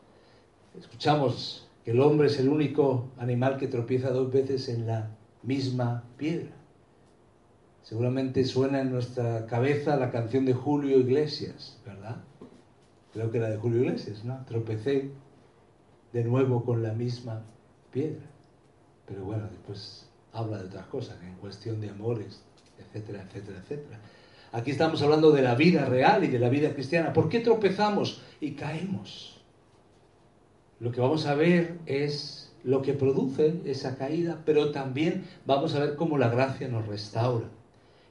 Escuchamos 0.78 1.68
el 1.88 2.00
hombre 2.00 2.26
es 2.26 2.38
el 2.38 2.50
único 2.50 3.08
animal 3.16 3.56
que 3.56 3.66
tropieza 3.66 4.10
dos 4.10 4.30
veces 4.30 4.68
en 4.68 4.86
la 4.86 5.16
misma 5.42 6.04
piedra. 6.18 6.50
Seguramente 7.82 8.44
suena 8.44 8.82
en 8.82 8.90
nuestra 8.92 9.46
cabeza 9.46 9.96
la 9.96 10.10
canción 10.10 10.44
de 10.44 10.52
Julio 10.52 10.98
Iglesias, 10.98 11.80
¿verdad? 11.86 12.22
Creo 13.12 13.30
que 13.30 13.38
era 13.38 13.50
de 13.50 13.56
Julio 13.56 13.82
Iglesias, 13.82 14.24
¿no? 14.24 14.44
Tropecé 14.46 15.10
de 16.12 16.24
nuevo 16.24 16.64
con 16.64 16.82
la 16.82 16.92
misma 16.92 17.42
piedra. 17.92 18.26
Pero 19.06 19.24
bueno, 19.24 19.44
después 19.50 20.08
habla 20.32 20.58
de 20.58 20.66
otras 20.66 20.86
cosas, 20.86 21.16
en 21.22 21.34
cuestión 21.36 21.80
de 21.80 21.90
amores, 21.90 22.42
etcétera, 22.78 23.22
etcétera, 23.22 23.58
etcétera. 23.60 23.98
Aquí 24.52 24.70
estamos 24.70 25.02
hablando 25.02 25.30
de 25.30 25.42
la 25.42 25.54
vida 25.54 25.84
real 25.84 26.24
y 26.24 26.28
de 26.28 26.38
la 26.38 26.48
vida 26.48 26.72
cristiana. 26.74 27.12
¿Por 27.12 27.28
qué 27.28 27.40
tropezamos 27.40 28.22
y 28.40 28.52
caemos? 28.52 29.38
lo 30.80 30.92
que 30.92 31.00
vamos 31.00 31.26
a 31.26 31.34
ver 31.34 31.78
es 31.86 32.52
lo 32.64 32.82
que 32.82 32.92
produce 32.92 33.60
esa 33.64 33.96
caída, 33.96 34.42
pero 34.44 34.70
también 34.70 35.24
vamos 35.46 35.74
a 35.74 35.80
ver 35.80 35.96
cómo 35.96 36.18
la 36.18 36.28
gracia 36.28 36.68
nos 36.68 36.86
restaura. 36.86 37.46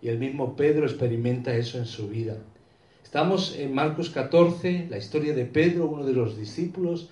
Y 0.01 0.09
el 0.09 0.19
mismo 0.19 0.55
Pedro 0.55 0.85
experimenta 0.85 1.55
eso 1.55 1.77
en 1.77 1.85
su 1.85 2.07
vida. 2.07 2.37
Estamos 3.07 3.55
en 3.55 3.73
Marcos 3.73 4.09
14, 4.09 4.87
la 4.89 4.97
historia 4.97 5.33
de 5.33 5.45
Pedro, 5.45 5.87
uno 5.87 6.03
de 6.03 6.11
los 6.11 6.37
discípulos. 6.37 7.09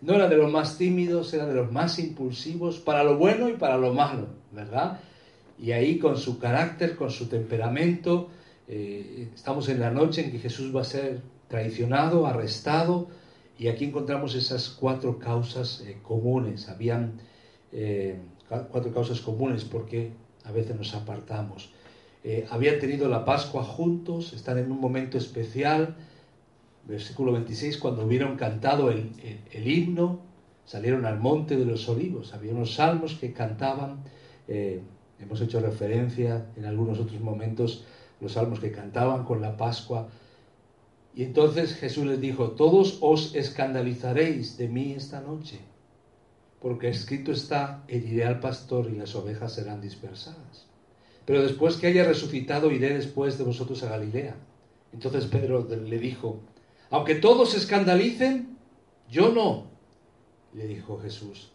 No 0.00 0.14
era 0.14 0.28
de 0.28 0.36
los 0.36 0.50
más 0.50 0.76
tímidos, 0.76 1.32
era 1.32 1.46
de 1.46 1.54
los 1.54 1.70
más 1.70 2.00
impulsivos, 2.00 2.80
para 2.80 3.04
lo 3.04 3.16
bueno 3.16 3.48
y 3.48 3.52
para 3.52 3.76
lo 3.76 3.94
malo, 3.94 4.26
¿verdad? 4.50 4.98
Y 5.56 5.70
ahí 5.70 6.00
con 6.00 6.16
su 6.16 6.40
carácter, 6.40 6.96
con 6.96 7.12
su 7.12 7.28
temperamento, 7.28 8.28
eh, 8.66 9.28
estamos 9.32 9.68
en 9.68 9.78
la 9.78 9.92
noche 9.92 10.24
en 10.24 10.32
que 10.32 10.40
Jesús 10.40 10.74
va 10.74 10.80
a 10.80 10.84
ser 10.84 11.20
traicionado, 11.46 12.26
arrestado, 12.26 13.06
y 13.56 13.68
aquí 13.68 13.84
encontramos 13.84 14.34
esas 14.34 14.68
cuatro 14.68 15.20
causas 15.20 15.80
eh, 15.86 15.98
comunes. 16.02 16.68
Habían 16.68 17.20
eh, 17.70 18.18
cuatro 18.48 18.92
causas 18.92 19.20
comunes 19.20 19.62
porque 19.62 20.10
a 20.42 20.50
veces 20.50 20.74
nos 20.74 20.92
apartamos. 20.92 21.70
Eh, 22.22 22.46
habían 22.50 22.78
tenido 22.78 23.08
la 23.08 23.24
Pascua 23.24 23.64
juntos, 23.64 24.32
están 24.32 24.58
en 24.58 24.70
un 24.70 24.80
momento 24.80 25.18
especial. 25.18 25.96
Versículo 26.86 27.32
26, 27.32 27.78
cuando 27.78 28.04
hubieron 28.04 28.36
cantado 28.36 28.90
el, 28.90 29.12
el, 29.52 29.68
himno, 29.68 30.20
salieron 30.64 31.06
al 31.06 31.18
monte 31.18 31.56
de 31.56 31.64
los 31.64 31.88
olivos. 31.88 32.34
Había 32.34 32.52
unos 32.52 32.74
salmos 32.74 33.14
que 33.14 33.32
cantaban. 33.32 34.02
hemos 34.48 35.40
hecho 35.40 35.60
referencia 35.60 36.46
en 36.56 36.64
algunos 36.64 36.98
otros 36.98 37.20
momentos 37.20 37.84
los 38.20 38.32
salmos 38.32 38.60
que 38.60 38.72
cantaban 38.72 39.24
con 39.24 39.40
la 39.40 39.56
Pascua 39.56 40.08
y 41.14 41.24
entonces 41.24 41.74
Jesús 41.74 42.06
les 42.06 42.20
dijo, 42.20 42.52
todos 42.52 42.98
os 43.00 43.34
escandalizaréis 43.34 44.56
de 44.56 44.68
mí 44.68 44.92
esta 44.92 45.20
noche, 45.20 45.58
porque 46.60 46.88
escrito 46.88 47.32
está, 47.32 47.84
heriré 47.88 48.24
al 48.24 48.38
pastor 48.38 48.88
y 48.90 48.96
las 48.96 49.14
ovejas 49.16 49.54
serán 49.54 49.80
dispersadas. 49.80 50.69
Pero 51.30 51.42
después 51.42 51.76
que 51.76 51.86
haya 51.86 52.02
resucitado, 52.02 52.72
iré 52.72 52.92
después 52.92 53.38
de 53.38 53.44
vosotros 53.44 53.84
a 53.84 53.88
Galilea. 53.88 54.34
Entonces 54.92 55.26
Pedro 55.26 55.64
le 55.64 55.98
dijo, 56.00 56.40
aunque 56.90 57.14
todos 57.14 57.52
se 57.52 57.58
escandalicen, 57.58 58.58
yo 59.08 59.32
no. 59.32 59.68
Le 60.54 60.66
dijo 60.66 60.98
Jesús, 60.98 61.52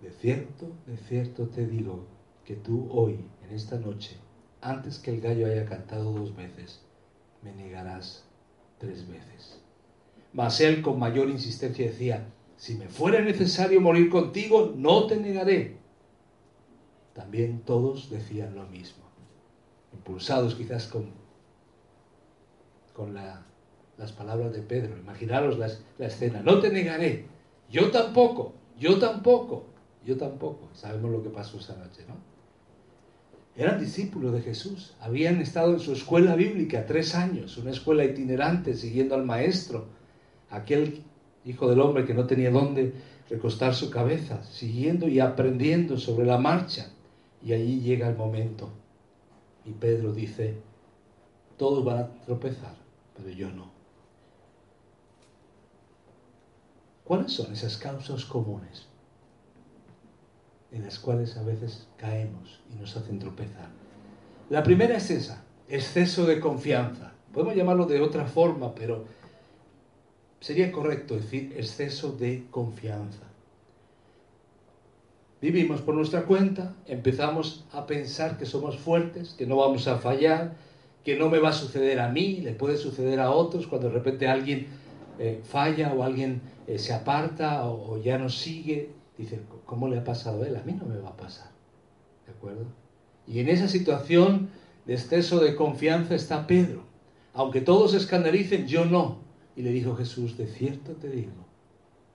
de 0.00 0.10
cierto, 0.10 0.72
de 0.86 0.96
cierto 0.96 1.48
te 1.48 1.66
digo 1.66 2.06
que 2.46 2.56
tú 2.56 2.88
hoy, 2.90 3.18
en 3.46 3.54
esta 3.54 3.78
noche, 3.78 4.16
antes 4.62 4.98
que 4.98 5.10
el 5.10 5.20
gallo 5.20 5.48
haya 5.48 5.66
cantado 5.66 6.12
dos 6.12 6.34
veces, 6.34 6.80
me 7.42 7.52
negarás 7.52 8.24
tres 8.78 9.06
veces. 9.06 9.60
Mas 10.32 10.62
él 10.62 10.80
con 10.80 10.98
mayor 10.98 11.28
insistencia 11.28 11.84
decía, 11.84 12.26
si 12.56 12.74
me 12.76 12.88
fuera 12.88 13.20
necesario 13.20 13.82
morir 13.82 14.08
contigo, 14.08 14.72
no 14.74 15.06
te 15.06 15.18
negaré. 15.18 15.76
También 17.12 17.60
todos 17.66 18.08
decían 18.08 18.54
lo 18.54 18.64
mismo, 18.64 19.09
impulsados 19.92 20.54
quizás 20.54 20.86
con, 20.86 21.10
con 22.92 23.14
las 23.14 24.12
palabras 24.12 24.52
de 24.52 24.62
Pedro. 24.62 24.96
Imaginaros 24.96 25.58
la, 25.58 25.68
la 25.98 26.06
escena, 26.06 26.42
no 26.42 26.60
te 26.60 26.70
negaré, 26.70 27.26
yo 27.70 27.90
tampoco, 27.90 28.54
yo 28.78 28.98
tampoco, 28.98 29.66
yo 30.04 30.16
tampoco. 30.16 30.68
Sabemos 30.74 31.10
lo 31.10 31.22
que 31.22 31.30
pasó 31.30 31.58
esa 31.58 31.76
noche, 31.76 32.04
¿no? 32.08 32.14
Eran 33.56 33.80
discípulos 33.80 34.32
de 34.32 34.42
Jesús, 34.42 34.94
habían 35.00 35.40
estado 35.40 35.72
en 35.72 35.80
su 35.80 35.92
escuela 35.92 36.34
bíblica 36.34 36.86
tres 36.86 37.14
años, 37.14 37.58
una 37.58 37.72
escuela 37.72 38.04
itinerante, 38.04 38.74
siguiendo 38.74 39.14
al 39.14 39.24
maestro, 39.24 39.86
aquel 40.50 41.02
hijo 41.44 41.68
del 41.68 41.80
hombre 41.80 42.06
que 42.06 42.14
no 42.14 42.26
tenía 42.26 42.50
dónde 42.50 42.94
recostar 43.28 43.74
su 43.74 43.90
cabeza, 43.90 44.44
siguiendo 44.44 45.08
y 45.08 45.20
aprendiendo 45.20 45.98
sobre 45.98 46.26
la 46.26 46.38
marcha. 46.38 46.90
Y 47.42 47.52
allí 47.52 47.80
llega 47.80 48.08
el 48.08 48.16
momento. 48.16 48.70
Y 49.64 49.72
Pedro 49.72 50.12
dice, 50.12 50.56
todos 51.56 51.84
van 51.84 51.98
a 51.98 52.08
tropezar, 52.24 52.74
pero 53.16 53.28
yo 53.30 53.50
no. 53.50 53.70
¿Cuáles 57.04 57.32
son 57.32 57.52
esas 57.52 57.76
causas 57.76 58.24
comunes? 58.24 58.90
en 60.72 60.84
las 60.84 60.98
cuales 60.98 61.36
a 61.36 61.42
veces 61.42 61.86
caemos 61.96 62.60
y 62.72 62.80
nos 62.80 62.96
hacen 62.96 63.18
tropezar. 63.18 63.68
La 64.48 64.62
primera 64.62 64.96
es 64.96 65.10
esa, 65.10 65.42
exceso 65.68 66.26
de 66.26 66.40
confianza. 66.40 67.12
Podemos 67.32 67.54
llamarlo 67.54 67.86
de 67.86 68.00
otra 68.00 68.26
forma, 68.26 68.74
pero 68.74 69.04
sería 70.40 70.70
correcto 70.72 71.16
decir 71.16 71.52
exceso 71.56 72.12
de 72.12 72.46
confianza. 72.50 73.29
Vivimos 75.40 75.80
por 75.80 75.94
nuestra 75.94 76.24
cuenta, 76.26 76.74
empezamos 76.86 77.64
a 77.72 77.86
pensar 77.86 78.36
que 78.36 78.44
somos 78.44 78.76
fuertes, 78.76 79.34
que 79.38 79.46
no 79.46 79.56
vamos 79.56 79.88
a 79.88 79.96
fallar, 79.96 80.54
que 81.02 81.16
no 81.16 81.30
me 81.30 81.38
va 81.38 81.48
a 81.48 81.54
suceder 81.54 81.98
a 81.98 82.10
mí, 82.10 82.42
le 82.42 82.52
puede 82.52 82.76
suceder 82.76 83.20
a 83.20 83.30
otros 83.30 83.66
cuando 83.66 83.88
de 83.88 83.94
repente 83.94 84.28
alguien 84.28 84.66
eh, 85.18 85.40
falla 85.42 85.94
o 85.94 86.02
alguien 86.02 86.42
eh, 86.66 86.78
se 86.78 86.92
aparta 86.92 87.64
o, 87.64 87.92
o 87.92 88.02
ya 88.02 88.18
no 88.18 88.28
sigue. 88.28 88.90
Dice, 89.16 89.40
¿cómo 89.64 89.88
le 89.88 89.98
ha 89.98 90.04
pasado 90.04 90.42
a 90.42 90.46
él? 90.46 90.56
A 90.56 90.62
mí 90.62 90.74
no 90.74 90.84
me 90.84 90.98
va 90.98 91.10
a 91.10 91.16
pasar. 91.16 91.50
¿De 92.26 92.32
acuerdo? 92.32 92.66
Y 93.26 93.40
en 93.40 93.48
esa 93.48 93.68
situación 93.68 94.50
de 94.84 94.94
exceso 94.94 95.40
de 95.40 95.56
confianza 95.56 96.14
está 96.14 96.46
Pedro. 96.46 96.84
Aunque 97.32 97.62
todos 97.62 97.94
escandalicen, 97.94 98.66
yo 98.66 98.84
no. 98.84 99.18
Y 99.56 99.62
le 99.62 99.70
dijo 99.70 99.96
Jesús, 99.96 100.36
de 100.36 100.46
cierto 100.46 100.92
te 100.92 101.08
digo, 101.08 101.32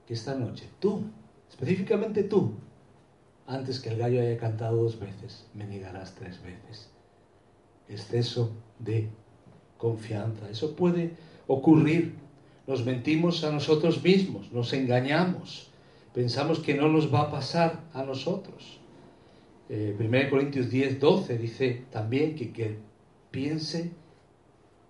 que 0.06 0.14
esta 0.14 0.36
noche 0.36 0.68
tú, 0.80 1.04
específicamente 1.50 2.24
tú, 2.24 2.54
antes 3.48 3.80
que 3.80 3.90
el 3.90 3.98
gallo 3.98 4.22
haya 4.22 4.38
cantado 4.38 4.84
dos 4.84 5.00
veces, 5.00 5.46
me 5.54 5.66
negarás 5.66 6.16
tres 6.16 6.42
veces. 6.42 6.90
Exceso 7.88 8.52
de 8.80 9.10
confianza. 9.78 10.50
Eso 10.50 10.76
puede 10.76 11.12
ocurrir. 11.48 12.16
Nos 12.66 12.84
mentimos 12.84 13.44
a 13.44 13.52
nosotros 13.52 14.04
mismos, 14.04 14.52
nos 14.52 14.74
engañamos 14.74 15.70
pensamos 16.16 16.60
que 16.60 16.74
no 16.74 16.88
nos 16.88 17.14
va 17.14 17.24
a 17.24 17.30
pasar 17.30 17.82
a 17.94 18.02
nosotros. 18.04 18.80
Eh, 19.68 19.98
1 20.00 20.30
Corintios 20.30 20.70
10, 20.70 21.02
12 21.02 21.38
dice 21.38 21.84
también 21.92 22.36
que, 22.36 22.54
que 22.54 22.78
piense 23.32 23.92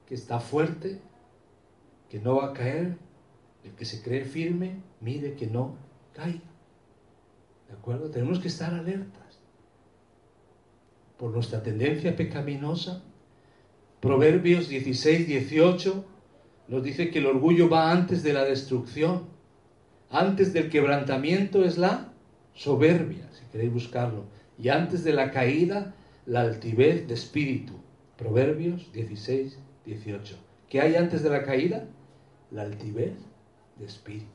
que 0.07 0.13
está 0.13 0.39
fuerte, 0.39 0.99
que 2.09 2.19
no 2.19 2.35
va 2.35 2.49
a 2.49 2.53
caer, 2.53 2.97
el 3.63 3.71
que 3.71 3.85
se 3.85 4.03
cree 4.03 4.23
firme, 4.23 4.75
mire 5.01 5.33
que 5.33 5.47
no 5.47 5.75
caiga. 6.13 6.54
¿De 7.67 7.73
acuerdo? 7.73 8.09
Tenemos 8.09 8.39
que 8.39 8.47
estar 8.47 8.73
alertas 8.73 9.39
por 11.17 11.31
nuestra 11.31 11.63
tendencia 11.63 12.15
pecaminosa. 12.15 13.03
Proverbios 13.99 14.69
16, 14.69 15.27
18 15.27 16.05
nos 16.67 16.83
dice 16.83 17.09
que 17.09 17.19
el 17.19 17.27
orgullo 17.27 17.69
va 17.69 17.91
antes 17.91 18.23
de 18.23 18.33
la 18.33 18.43
destrucción 18.43 19.35
antes 20.11 20.53
del 20.53 20.69
quebrantamiento 20.69 21.65
es 21.65 21.77
la 21.77 22.13
soberbia, 22.53 23.27
si 23.33 23.43
queréis 23.51 23.73
buscarlo 23.73 24.25
y 24.57 24.69
antes 24.69 25.03
de 25.03 25.13
la 25.13 25.31
caída, 25.31 25.93
la 26.25 26.41
altivez 26.41 27.07
de 27.07 27.13
espíritu. 27.13 27.73
Proverbios 28.17 28.91
16, 28.93 29.59
18. 29.85 30.37
¿Qué 30.69 30.79
hay 30.79 30.95
antes 30.95 31.21
de 31.21 31.29
la 31.29 31.43
caída? 31.43 31.85
La 32.51 32.61
altivez 32.61 33.13
de 33.77 33.85
espíritu. 33.85 34.34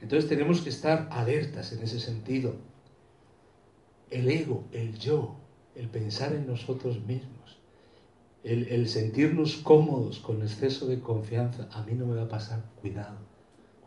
Entonces 0.00 0.28
tenemos 0.28 0.60
que 0.60 0.68
estar 0.68 1.08
alertas 1.10 1.72
en 1.72 1.82
ese 1.82 2.00
sentido. 2.00 2.54
El 4.10 4.30
ego, 4.30 4.64
el 4.72 4.98
yo, 4.98 5.36
el 5.74 5.88
pensar 5.88 6.32
en 6.32 6.46
nosotros 6.46 7.04
mismos, 7.04 7.58
el, 8.44 8.88
sentirnos 8.88 9.56
cómodos 9.56 10.20
con 10.20 10.42
exceso 10.42 10.86
de 10.86 11.00
confianza, 11.00 11.68
a 11.72 11.82
mí 11.82 11.92
no 11.94 12.06
me 12.06 12.16
va 12.16 12.22
a 12.22 12.28
pasar, 12.28 12.64
cuidado 12.80 13.28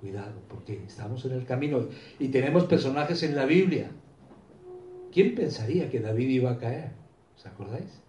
Cuidado, 0.02 0.34
porque 0.48 0.82
estamos 0.88 1.24
en 1.26 1.34
el 1.34 1.46
camino 1.46 1.88
y 2.18 2.30
tenemos 2.30 2.64
personajes 2.64 3.22
en 3.22 3.36
la 3.36 3.46
Biblia. 3.46 3.92
¿Quién 5.12 5.36
pensaría 5.36 5.92
que 5.92 6.00
David 6.00 6.28
iba 6.28 6.50
a 6.50 6.58
caer? 6.58 6.94
¿Os 7.38 7.46
acordáis? 7.46 8.02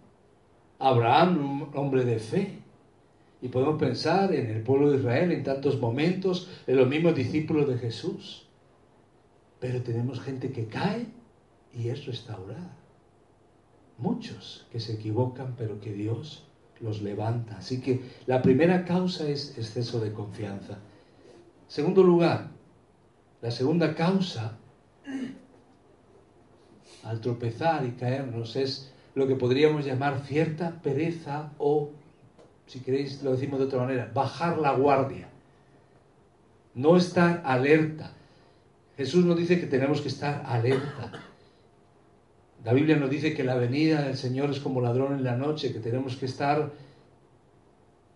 Abraham, 0.79 1.37
un 1.61 1.77
hombre 1.77 2.03
de 2.03 2.17
fe. 2.17 2.62
Y 3.43 3.49
podemos 3.49 3.77
pensar 3.77 4.33
en 4.33 4.49
el 4.49 4.61
pueblo 4.63 4.89
de 4.89 4.99
Israel 4.99 5.33
en 5.33 5.43
tantos 5.43 5.77
momentos, 5.77 6.49
en 6.65 6.77
los 6.77 6.87
mismos 6.87 7.13
discípulos 7.13 7.67
de 7.67 7.77
Jesús. 7.77 8.47
Pero 9.59 9.83
tenemos 9.83 10.21
gente 10.21 10.53
que 10.53 10.67
cae 10.67 11.07
y 11.73 11.89
es 11.89 12.05
restaurada. 12.05 12.77
Muchos 13.97 14.65
que 14.71 14.79
se 14.79 14.93
equivocan, 14.93 15.55
pero 15.57 15.81
que 15.81 15.91
Dios 15.91 16.47
los 16.79 17.01
levanta. 17.01 17.57
Así 17.57 17.81
que 17.81 18.03
la 18.27 18.41
primera 18.41 18.85
causa 18.85 19.27
es 19.27 19.57
exceso 19.57 19.99
de 19.99 20.13
confianza. 20.13 20.77
Segundo 21.67 22.01
lugar, 22.01 22.49
la 23.41 23.51
segunda 23.51 23.93
causa 23.93 24.57
al 27.03 27.19
tropezar 27.19 27.85
y 27.85 27.91
caernos 27.91 28.55
es 28.55 28.93
lo 29.15 29.27
que 29.27 29.35
podríamos 29.35 29.85
llamar 29.85 30.21
cierta 30.25 30.81
pereza 30.81 31.51
o, 31.57 31.91
si 32.73 32.79
queréis 32.79 33.21
lo 33.21 33.33
decimos 33.33 33.59
de 33.59 33.67
otra 33.67 33.81
manera, 33.81 34.09
bajar 34.15 34.57
la 34.57 34.71
guardia. 34.71 35.29
No 36.73 36.97
estar 36.97 37.43
alerta. 37.45 38.11
Jesús 38.97 39.25
nos 39.25 39.37
dice 39.37 39.59
que 39.59 39.67
tenemos 39.67 40.01
que 40.01 40.07
estar 40.07 40.41
alerta. 40.43 41.11
La 42.65 42.73
Biblia 42.73 42.95
nos 42.95 43.11
dice 43.11 43.35
que 43.35 43.43
la 43.43 43.53
venida 43.53 44.01
del 44.01 44.17
Señor 44.17 44.49
es 44.49 44.59
como 44.59 44.81
ladrón 44.81 45.13
en 45.13 45.23
la 45.23 45.37
noche, 45.37 45.71
que 45.71 45.79
tenemos 45.79 46.15
que 46.15 46.25
estar, 46.25 46.71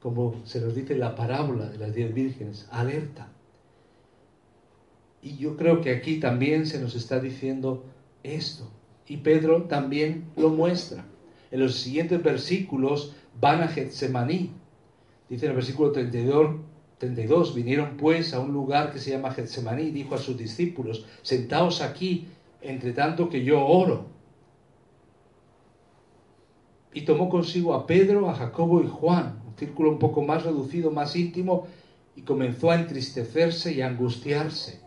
como 0.01 0.43
se 0.43 0.59
nos 0.59 0.73
dice 0.73 0.93
en 0.93 1.01
la 1.01 1.15
parábola 1.15 1.69
de 1.69 1.77
las 1.77 1.93
diez 1.93 2.11
vírgenes, 2.11 2.67
alerta. 2.71 3.27
Y 5.21 5.37
yo 5.37 5.55
creo 5.55 5.81
que 5.81 5.91
aquí 5.91 6.19
también 6.19 6.65
se 6.65 6.81
nos 6.81 6.95
está 6.95 7.19
diciendo 7.19 7.85
esto. 8.23 8.67
Y 9.07 9.17
Pedro 9.17 9.65
también 9.65 10.25
lo 10.35 10.49
muestra. 10.49 11.05
En 11.51 11.59
los 11.59 11.75
siguientes 11.75 12.23
versículos 12.23 13.13
van 13.39 13.61
a 13.61 13.67
Getsemaní. 13.67 14.51
Dice 15.29 15.45
en 15.45 15.51
el 15.51 15.55
versículo 15.55 15.91
32, 15.91 16.55
32, 16.97 17.55
vinieron 17.55 17.97
pues 17.97 18.33
a 18.33 18.39
un 18.39 18.53
lugar 18.53 18.91
que 18.91 18.99
se 18.99 19.11
llama 19.11 19.31
Getsemaní 19.31 19.91
dijo 19.91 20.15
a 20.15 20.17
sus 20.17 20.37
discípulos, 20.37 21.05
sentaos 21.21 21.81
aquí, 21.81 22.27
entre 22.61 22.93
tanto 22.93 23.29
que 23.29 23.43
yo 23.43 23.65
oro. 23.65 24.05
Y 26.93 27.01
tomó 27.01 27.29
consigo 27.29 27.73
a 27.73 27.85
Pedro, 27.85 28.29
a 28.29 28.33
Jacobo 28.33 28.81
y 28.81 28.87
Juan, 28.87 29.41
un 29.45 29.55
círculo 29.55 29.91
un 29.91 29.99
poco 29.99 30.23
más 30.23 30.43
reducido, 30.43 30.89
más 30.89 31.15
íntimo, 31.15 31.67
y 32.15 32.23
comenzó 32.23 32.71
a 32.71 32.75
entristecerse 32.75 33.73
y 33.73 33.81
angustiarse 33.81 34.81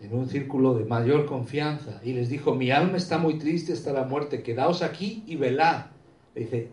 en 0.00 0.14
un 0.14 0.28
círculo 0.28 0.74
de 0.74 0.84
mayor 0.84 1.24
confianza 1.24 2.00
y 2.04 2.12
les 2.12 2.28
dijo, 2.28 2.54
mi 2.54 2.70
alma 2.70 2.98
está 2.98 3.16
muy 3.16 3.38
triste 3.38 3.72
hasta 3.72 3.92
la 3.92 4.04
muerte, 4.04 4.42
quedaos 4.42 4.82
aquí 4.82 5.24
y 5.26 5.36
velad. 5.36 5.86
Le 6.34 6.42
dice, 6.42 6.70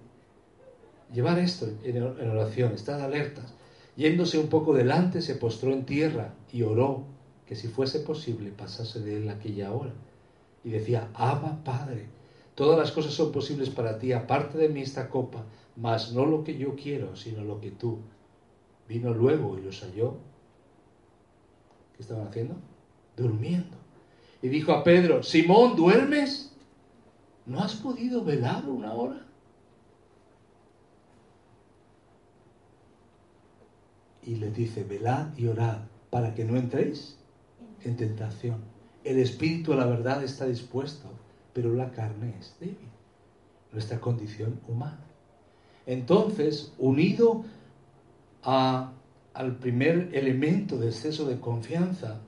llevar 1.13 1.39
esto 1.39 1.67
en 1.83 2.29
oración, 2.29 2.73
estad 2.73 3.01
alertas. 3.01 3.53
Yéndose 3.95 4.39
un 4.39 4.47
poco 4.47 4.73
delante, 4.73 5.21
se 5.21 5.35
postró 5.35 5.71
en 5.71 5.85
tierra 5.85 6.33
y 6.51 6.63
oró 6.63 7.03
que 7.45 7.55
si 7.55 7.67
fuese 7.67 7.99
posible 7.99 8.51
pasase 8.51 8.99
de 9.01 9.17
él 9.17 9.29
aquella 9.29 9.71
hora. 9.71 9.93
Y 10.63 10.69
decía, 10.69 11.09
Abba 11.13 11.63
Padre, 11.63 12.07
todas 12.55 12.77
las 12.77 12.91
cosas 12.91 13.13
son 13.13 13.31
posibles 13.31 13.69
para 13.69 13.99
ti, 13.99 14.13
aparte 14.13 14.57
de 14.57 14.69
mí 14.69 14.81
esta 14.81 15.09
copa, 15.09 15.45
mas 15.75 16.13
no 16.13 16.25
lo 16.25 16.43
que 16.43 16.57
yo 16.57 16.75
quiero, 16.75 17.15
sino 17.15 17.43
lo 17.43 17.61
que 17.61 17.71
tú. 17.71 17.99
Vino 18.87 19.13
luego 19.13 19.57
y 19.57 19.61
los 19.61 19.81
halló. 19.81 20.15
¿Qué 21.95 22.01
estaban 22.01 22.27
haciendo? 22.27 22.55
durmiendo. 23.15 23.77
Y 24.41 24.49
dijo 24.49 24.73
a 24.73 24.83
Pedro, 24.83 25.23
Simón, 25.23 25.75
¿duermes? 25.75 26.51
¿No 27.45 27.59
has 27.59 27.75
podido 27.75 28.23
velar 28.23 28.67
una 28.67 28.93
hora? 28.93 29.25
Y 34.25 34.35
le 34.35 34.51
dice, 34.51 34.83
velad 34.83 35.37
y 35.37 35.47
orad 35.47 35.79
para 36.09 36.33
que 36.33 36.45
no 36.45 36.57
entréis 36.57 37.17
en 37.83 37.97
tentación. 37.97 38.57
El 39.03 39.19
espíritu 39.19 39.73
a 39.73 39.75
la 39.75 39.85
verdad 39.85 40.23
está 40.23 40.45
dispuesto, 40.45 41.09
pero 41.53 41.73
la 41.73 41.91
carne 41.91 42.35
es 42.39 42.55
débil. 42.59 42.89
Nuestra 43.71 43.99
condición 43.99 44.59
humana. 44.67 45.03
Entonces, 45.85 46.73
unido 46.77 47.43
a, 48.43 48.93
al 49.33 49.57
primer 49.57 50.09
elemento 50.13 50.77
de 50.77 50.87
exceso 50.87 51.25
de 51.25 51.39
confianza, 51.39 52.21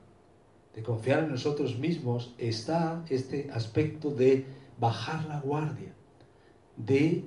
de 0.74 0.82
confiar 0.82 1.24
en 1.24 1.30
nosotros 1.30 1.78
mismos, 1.78 2.34
está 2.36 3.02
este 3.08 3.50
aspecto 3.52 4.10
de 4.10 4.44
bajar 4.78 5.24
la 5.26 5.40
guardia, 5.40 5.94
de 6.76 7.24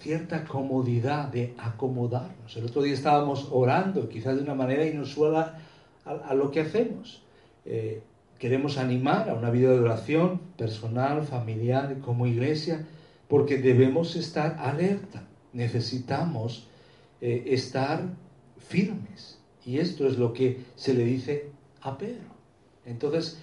cierta 0.00 0.44
comodidad, 0.44 1.28
de 1.28 1.54
acomodarnos. 1.58 2.56
El 2.56 2.64
otro 2.64 2.82
día 2.82 2.94
estábamos 2.94 3.48
orando, 3.52 4.08
quizás 4.08 4.36
de 4.36 4.42
una 4.42 4.54
manera 4.54 4.86
inusual 4.86 5.54
a, 6.04 6.34
lo 6.34 6.50
que 6.50 6.60
hacemos. 6.60 7.22
Eh, 7.64 8.02
queremos 8.38 8.78
animar 8.78 9.28
a 9.28 9.34
una 9.34 9.50
vida 9.50 9.70
de 9.70 9.80
oración 9.80 10.40
personal, 10.56 11.22
familiar, 11.24 11.98
como 12.00 12.26
iglesia, 12.26 12.86
porque 13.28 13.58
debemos 13.58 14.16
estar 14.16 14.56
alerta, 14.58 15.22
necesitamos 15.52 16.66
eh, 17.20 17.44
estar 17.48 18.02
firmes. 18.58 19.38
Y 19.64 19.78
esto 19.78 20.06
es 20.06 20.18
lo 20.18 20.32
que 20.32 20.64
se 20.74 20.94
le 20.94 21.04
dice 21.04 21.50
a 21.82 21.98
Pedro. 21.98 22.30
Entonces, 22.86 23.38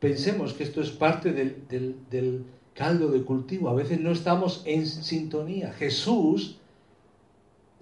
pensemos 0.00 0.54
que 0.54 0.64
esto 0.64 0.80
es 0.80 0.90
parte 0.90 1.32
del, 1.32 2.44
caldo 2.74 3.10
de 3.10 3.22
cultivo. 3.22 3.68
A 3.68 3.74
veces 3.74 4.00
no 4.00 4.12
estamos 4.12 4.62
en 4.64 4.86
sintonía. 4.86 5.72
Jesús 5.72 6.58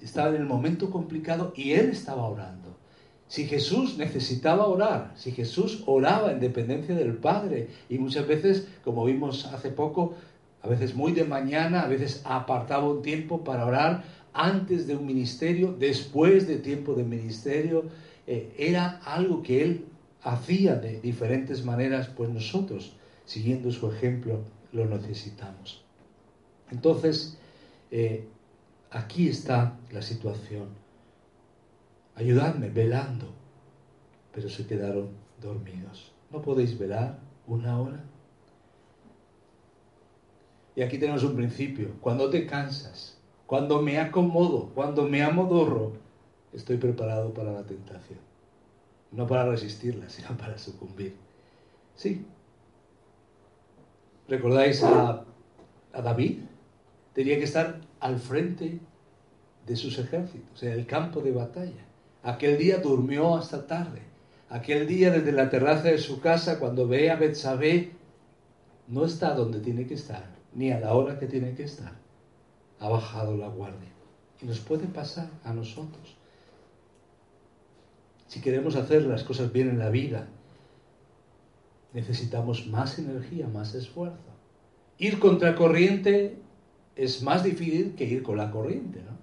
estaba 0.02 0.30
en 0.30 0.36
el 0.36 0.46
momento 0.46 0.90
complicado 0.90 1.52
y 1.56 1.72
él 1.72 1.90
estaba 1.90 2.24
orando. 2.24 2.76
Si 3.28 3.46
Jesús 3.46 3.98
necesitaba 3.98 4.66
orar, 4.66 5.12
si 5.16 5.32
Jesús 5.32 5.82
oraba 5.86 6.32
en 6.32 6.40
dependencia 6.40 6.94
del 6.94 7.14
Padre, 7.14 7.68
y 7.90 7.98
muchas 7.98 8.26
veces, 8.26 8.66
como 8.82 9.04
vimos 9.04 9.44
hace 9.46 9.70
poco, 9.70 10.14
a 10.62 10.68
veces 10.68 10.94
muy 10.94 11.12
de 11.12 11.24
mañana, 11.24 11.82
a 11.82 11.88
veces 11.88 12.22
apartaba 12.24 12.88
un 12.88 13.02
tiempo 13.02 13.44
para 13.44 13.66
orar 13.66 14.04
antes 14.32 14.86
de 14.86 14.96
un 14.96 15.06
ministerio, 15.06 15.74
después 15.78 16.48
de 16.48 16.56
tiempo 16.56 16.94
de 16.94 17.04
ministerio, 17.04 17.84
eh, 18.26 18.54
era 18.56 19.00
algo 19.04 19.42
que 19.42 19.62
él 19.62 19.84
hacía 20.22 20.76
de 20.76 21.00
diferentes 21.00 21.64
maneras, 21.64 22.08
pues 22.08 22.30
nosotros, 22.30 22.94
siguiendo 23.26 23.70
su 23.70 23.90
ejemplo, 23.90 24.40
lo 24.72 24.86
necesitamos. 24.86 25.84
Entonces, 26.70 27.38
eh, 27.90 28.26
aquí 28.90 29.28
está 29.28 29.78
la 29.90 30.02
situación. 30.02 30.68
Ayudadme 32.14 32.68
velando, 32.68 33.32
pero 34.32 34.48
se 34.48 34.66
quedaron 34.66 35.10
dormidos. 35.40 36.12
¿No 36.30 36.42
podéis 36.42 36.78
velar 36.78 37.18
una 37.46 37.80
hora? 37.80 38.04
Y 40.76 40.82
aquí 40.82 40.98
tenemos 40.98 41.24
un 41.24 41.36
principio. 41.36 41.94
Cuando 42.00 42.30
te 42.30 42.46
cansas, 42.46 43.18
cuando 43.46 43.80
me 43.80 43.98
acomodo, 43.98 44.70
cuando 44.74 45.04
me 45.04 45.22
amodorro, 45.22 45.92
estoy 46.52 46.76
preparado 46.76 47.32
para 47.32 47.52
la 47.52 47.64
tentación 47.64 48.28
no 49.12 49.26
para 49.26 49.46
resistirla, 49.46 50.08
sino 50.08 50.36
para 50.36 50.58
sucumbir. 50.58 51.16
Sí. 51.94 52.24
¿Recordáis 54.28 54.82
a, 54.82 55.24
David? 55.92 56.40
Tenía 57.14 57.38
que 57.38 57.44
estar 57.44 57.80
al 58.00 58.18
frente 58.18 58.78
de 59.66 59.76
sus 59.76 59.98
ejércitos, 59.98 60.62
en 60.62 60.72
el 60.72 60.86
campo 60.86 61.20
de 61.20 61.32
batalla. 61.32 61.84
Aquel 62.22 62.58
día 62.58 62.78
durmió 62.78 63.36
hasta 63.36 63.66
tarde. 63.66 64.02
Aquel 64.50 64.86
día 64.86 65.10
desde 65.10 65.32
la 65.32 65.50
terraza 65.50 65.88
de 65.88 65.98
su 65.98 66.20
casa, 66.20 66.58
cuando 66.58 66.86
ve 66.86 67.10
a 67.10 67.16
Betsabé, 67.16 67.92
no 68.86 69.04
está 69.04 69.34
donde 69.34 69.60
tiene 69.60 69.86
que 69.86 69.94
estar, 69.94 70.24
ni 70.54 70.70
a 70.70 70.80
la 70.80 70.94
hora 70.94 71.18
que 71.18 71.26
tiene 71.26 71.54
que 71.54 71.64
estar. 71.64 71.92
Ha 72.80 72.88
bajado 72.88 73.36
la 73.36 73.48
guardia. 73.48 73.90
Y 74.40 74.46
nos 74.46 74.60
puede 74.60 74.86
pasar 74.86 75.28
a 75.44 75.52
nosotros 75.52 76.18
si 78.28 78.42
queremos 78.42 78.76
hacer 78.76 79.02
las 79.04 79.24
cosas 79.24 79.52
bien 79.52 79.70
en 79.70 79.78
la 79.78 79.88
vida, 79.88 80.28
necesitamos 81.92 82.66
más 82.66 82.98
energía, 82.98 83.48
más 83.48 83.74
esfuerzo. 83.74 84.18
Ir 84.98 85.18
contra 85.18 85.54
corriente 85.54 86.36
es 86.96 87.22
más 87.22 87.44
difícil 87.44 87.94
que 87.94 88.04
ir 88.04 88.22
con 88.22 88.36
la 88.36 88.50
corriente, 88.50 89.00
¿no? 89.00 89.16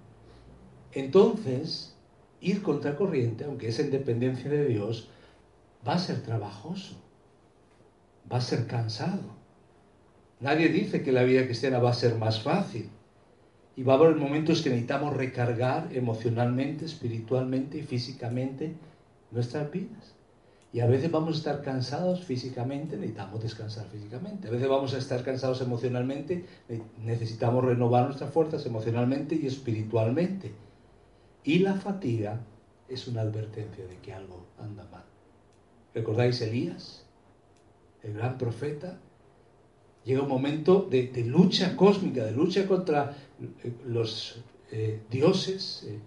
Entonces, 0.92 1.94
ir 2.40 2.62
contra 2.62 2.96
corriente, 2.96 3.44
aunque 3.44 3.68
es 3.68 3.78
en 3.78 3.90
dependencia 3.90 4.50
de 4.50 4.66
Dios, 4.66 5.10
va 5.86 5.94
a 5.94 5.98
ser 5.98 6.22
trabajoso, 6.22 6.96
va 8.32 8.38
a 8.38 8.40
ser 8.40 8.66
cansado. 8.66 9.36
Nadie 10.40 10.68
dice 10.68 11.02
que 11.02 11.12
la 11.12 11.22
vida 11.22 11.44
cristiana 11.44 11.78
va 11.78 11.90
a 11.90 11.94
ser 11.94 12.16
más 12.16 12.42
fácil. 12.42 12.90
Y 13.76 13.82
va 13.82 13.92
a 13.92 13.96
haber 13.96 14.16
momentos 14.16 14.62
que 14.62 14.70
necesitamos 14.70 15.14
recargar 15.14 15.94
emocionalmente, 15.94 16.86
espiritualmente 16.86 17.78
y 17.78 17.82
físicamente 17.82 18.74
nuestras 19.30 19.70
vidas. 19.70 20.15
Y 20.76 20.80
a 20.80 20.86
veces 20.86 21.10
vamos 21.10 21.36
a 21.36 21.38
estar 21.38 21.62
cansados 21.62 22.22
físicamente, 22.22 22.98
necesitamos 22.98 23.42
descansar 23.42 23.86
físicamente. 23.86 24.48
A 24.48 24.50
veces 24.50 24.68
vamos 24.68 24.92
a 24.92 24.98
estar 24.98 25.24
cansados 25.24 25.62
emocionalmente, 25.62 26.44
necesitamos 27.02 27.64
renovar 27.64 28.04
nuestras 28.04 28.30
fuerzas 28.30 28.66
emocionalmente 28.66 29.36
y 29.36 29.46
espiritualmente. 29.46 30.52
Y 31.44 31.60
la 31.60 31.76
fatiga 31.76 32.42
es 32.90 33.08
una 33.08 33.22
advertencia 33.22 33.86
de 33.86 33.96
que 34.00 34.12
algo 34.12 34.48
anda 34.58 34.86
mal. 34.92 35.04
¿Recordáis 35.94 36.42
Elías? 36.42 37.06
El 38.02 38.12
gran 38.12 38.36
profeta. 38.36 39.00
Llega 40.04 40.20
un 40.20 40.28
momento 40.28 40.86
de, 40.90 41.10
lucha 41.24 41.74
cósmica, 41.74 42.22
de 42.22 42.32
lucha 42.32 42.66
contra 42.68 43.16
eh, 43.64 43.72
los 43.86 44.44
eh, 44.70 45.00
dioses 45.10 45.86
eh, 45.88 45.98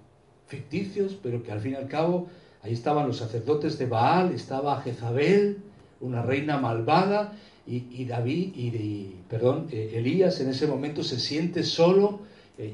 ficticios, 0.45 1.17
pero 1.23 1.41
que 1.41 1.51
al 1.51 1.59
fin 1.59 1.71
y 1.71 1.75
al 1.75 1.87
cabo 1.87 2.27
ahí 2.61 2.73
estaban 2.73 3.07
los 3.07 3.17
sacerdotes 3.17 3.77
de 3.77 3.85
Baal, 3.85 4.33
estaba 4.33 4.81
Jezabel, 4.81 5.57
una 6.01 6.21
reina 6.21 6.57
malvada, 6.57 7.33
y, 7.67 8.05
David, 8.05 8.55
y, 8.55 9.15
perdón, 9.29 9.67
Elías 9.71 10.39
en 10.41 10.49
ese 10.49 10.65
momento 10.65 11.03
se 11.03 11.19
siente 11.19 11.63
solo, 11.63 12.21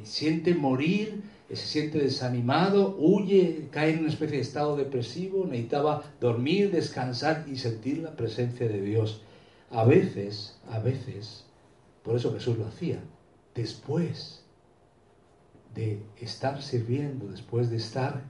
siente 0.04 0.54
morir, 0.54 1.22
se 1.50 1.56
siente 1.58 2.00
desanimado, 2.00 2.96
huye, 2.98 3.68
cae 3.72 3.92
en 3.92 4.00
una 4.00 4.08
especie 4.08 4.38
de 4.38 4.42
estado 4.44 4.78
depresivo, 4.78 5.46
necesitaba 5.46 6.04
dormir, 6.22 6.72
descansar 6.72 7.46
y 7.52 7.58
sentir 7.58 7.98
la 7.98 8.16
presencia 8.16 8.70
de 8.70 8.82
Dios. 8.82 9.22
A 9.70 9.84
veces, 9.84 10.58
a 10.72 10.80
veces, 10.80 11.44
por 12.02 12.16
eso 12.16 12.34
Jesús 12.34 12.58
lo 12.58 12.66
hacía, 12.66 13.00
después 13.54 14.46
de 15.74 16.00
estar 16.22 16.64
sirviendo, 16.64 17.28
después 17.28 17.70
de 17.70 17.78
estar 17.78 18.24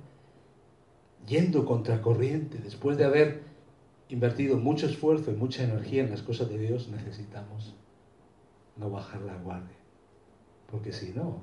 yendo 1.28 1.66
contra 1.66 2.02
corriente, 2.02 2.58
después 2.58 2.98
de 2.98 3.06
haber 3.06 3.44
invertido 4.10 4.58
mucho 4.58 4.88
esfuerzo 4.88 5.32
y 5.32 5.36
mucha 5.36 5.64
energía 5.64 6.04
en 6.04 6.12
las 6.12 6.22
cosas 6.22 6.50
de 6.50 6.58
Dios, 6.58 6.88
necesitamos 6.90 7.76
no 8.78 8.90
bajar 8.90 9.22
la 9.22 9.36
guardia. 9.38 9.78
Porque 10.70 10.92
si 10.92 11.12
no, 11.14 11.42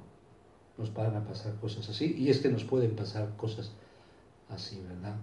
nos 0.78 0.92
van 0.94 1.16
a 1.16 1.24
pasar 1.24 1.54
cosas 1.56 1.88
así. 1.88 2.14
Y 2.18 2.30
es 2.30 2.40
que 2.40 2.48
nos 2.48 2.64
pueden 2.64 2.94
pasar 2.94 3.36
cosas 3.36 3.72
así, 4.48 4.80
¿verdad? 4.86 5.16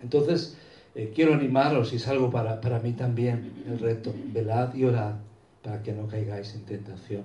Entonces, 0.00 0.56
eh, 0.94 1.12
quiero 1.14 1.34
animaros, 1.34 1.92
y 1.92 1.96
es 1.96 2.08
algo 2.08 2.30
para, 2.30 2.60
para 2.60 2.80
mí 2.80 2.92
también, 2.92 3.64
el 3.66 3.78
reto, 3.78 4.14
velad 4.32 4.74
y 4.74 4.84
orad 4.84 5.16
para 5.62 5.82
que 5.82 5.92
no 5.92 6.06
caigáis 6.06 6.54
en 6.54 6.64
tentación. 6.64 7.24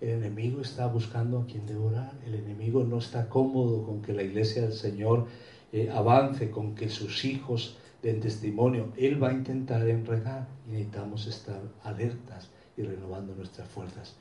El 0.00 0.10
enemigo 0.10 0.60
está 0.60 0.86
buscando 0.86 1.40
a 1.40 1.46
quien 1.46 1.66
devorar, 1.66 2.12
el 2.26 2.34
enemigo 2.34 2.84
no 2.84 2.98
está 2.98 3.28
cómodo 3.28 3.84
con 3.84 4.02
que 4.02 4.12
la 4.12 4.22
iglesia 4.22 4.62
del 4.62 4.74
Señor 4.74 5.26
eh, 5.72 5.90
avance, 5.90 6.50
con 6.50 6.74
que 6.74 6.88
sus 6.88 7.24
hijos 7.24 7.76
den 8.02 8.20
testimonio. 8.20 8.92
Él 8.96 9.22
va 9.22 9.30
a 9.30 9.32
intentar 9.32 9.86
enredar 9.88 10.48
y 10.66 10.72
necesitamos 10.72 11.26
estar 11.26 11.60
alertas 11.82 12.50
y 12.76 12.82
renovando 12.82 13.34
nuestras 13.34 13.68
fuerzas. 13.68 14.16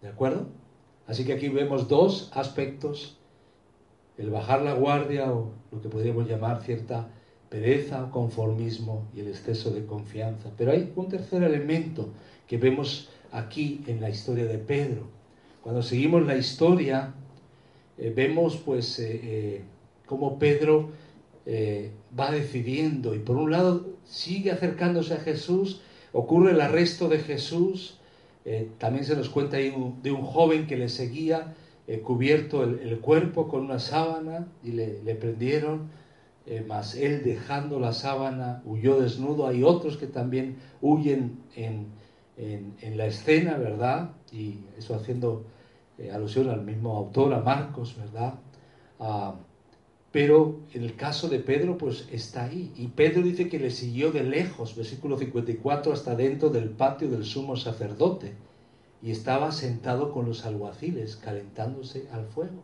¿De 0.00 0.08
acuerdo? 0.08 0.46
Así 1.06 1.24
que 1.24 1.32
aquí 1.32 1.48
vemos 1.48 1.88
dos 1.88 2.30
aspectos, 2.34 3.18
el 4.18 4.30
bajar 4.30 4.62
la 4.62 4.74
guardia 4.74 5.32
o 5.32 5.52
lo 5.70 5.80
que 5.80 5.88
podríamos 5.88 6.28
llamar 6.28 6.62
cierta 6.62 7.08
pereza, 7.48 8.10
conformismo 8.10 9.08
y 9.14 9.20
el 9.20 9.28
exceso 9.28 9.70
de 9.70 9.84
confianza. 9.84 10.50
Pero 10.56 10.72
hay 10.72 10.92
un 10.96 11.08
tercer 11.08 11.42
elemento 11.42 12.08
que 12.46 12.56
vemos 12.56 13.10
aquí 13.30 13.82
en 13.86 14.00
la 14.00 14.10
historia 14.10 14.44
de 14.44 14.58
Pedro. 14.58 15.08
Cuando 15.62 15.82
seguimos 15.82 16.26
la 16.26 16.36
historia, 16.36 17.14
eh, 17.98 18.12
vemos 18.14 18.56
pues 18.56 18.98
eh, 18.98 19.20
eh, 19.22 19.64
cómo 20.12 20.38
Pedro 20.38 20.90
va 22.18 22.30
decidiendo 22.30 23.16
y 23.16 23.18
por 23.18 23.36
un 23.36 23.50
lado 23.50 23.86
sigue 24.04 24.50
acercándose 24.50 25.14
a 25.14 25.16
Jesús, 25.16 25.80
ocurre 26.12 26.52
el 26.52 26.60
arresto 26.60 27.08
de 27.08 27.18
Jesús, 27.18 27.98
eh, 28.44 28.70
también 28.78 29.04
se 29.04 29.16
nos 29.16 29.28
cuenta 29.28 29.56
ahí 29.56 29.74
de 30.02 30.12
un 30.12 30.22
joven 30.22 30.66
que 30.66 30.76
le 30.76 30.88
seguía, 30.88 31.54
eh, 31.86 32.00
cubierto 32.00 32.62
el, 32.62 32.98
cuerpo 33.00 33.48
con 33.48 33.62
una 33.62 33.78
sábana 33.78 34.46
y 34.62 34.72
le, 34.72 35.14
prendieron, 35.14 35.90
eh, 36.46 36.64
mas 36.66 36.94
él 36.94 37.22
dejando 37.24 37.80
la 37.80 37.92
sábana 37.92 38.62
huyó 38.64 39.00
desnudo. 39.00 39.46
Hay 39.46 39.62
otros 39.62 39.96
que 39.96 40.06
también 40.06 40.56
huyen 40.80 41.38
en, 41.56 42.00
la 42.96 43.06
escena, 43.06 43.56
¿verdad? 43.58 44.10
Y 44.32 44.58
eso 44.76 44.94
haciendo 44.94 45.44
alusión 46.12 46.50
al 46.50 46.62
mismo 46.62 46.96
autor, 46.96 47.32
a 47.34 47.40
Marcos, 47.40 47.96
¿verdad? 47.96 48.34
Pero 50.12 50.60
en 50.74 50.82
el 50.82 50.94
caso 50.94 51.30
de 51.30 51.38
Pedro, 51.38 51.78
pues 51.78 52.06
está 52.12 52.44
ahí. 52.44 52.70
Y 52.76 52.88
Pedro 52.88 53.22
dice 53.22 53.48
que 53.48 53.58
le 53.58 53.70
siguió 53.70 54.12
de 54.12 54.22
lejos, 54.22 54.76
versículo 54.76 55.16
54, 55.16 55.90
hasta 55.90 56.14
dentro 56.14 56.50
del 56.50 56.68
patio 56.68 57.10
del 57.10 57.24
sumo 57.24 57.56
sacerdote. 57.56 58.34
Y 59.02 59.10
estaba 59.10 59.50
sentado 59.52 60.12
con 60.12 60.26
los 60.26 60.44
alguaciles, 60.44 61.16
calentándose 61.16 62.08
al 62.12 62.26
fuego. 62.26 62.62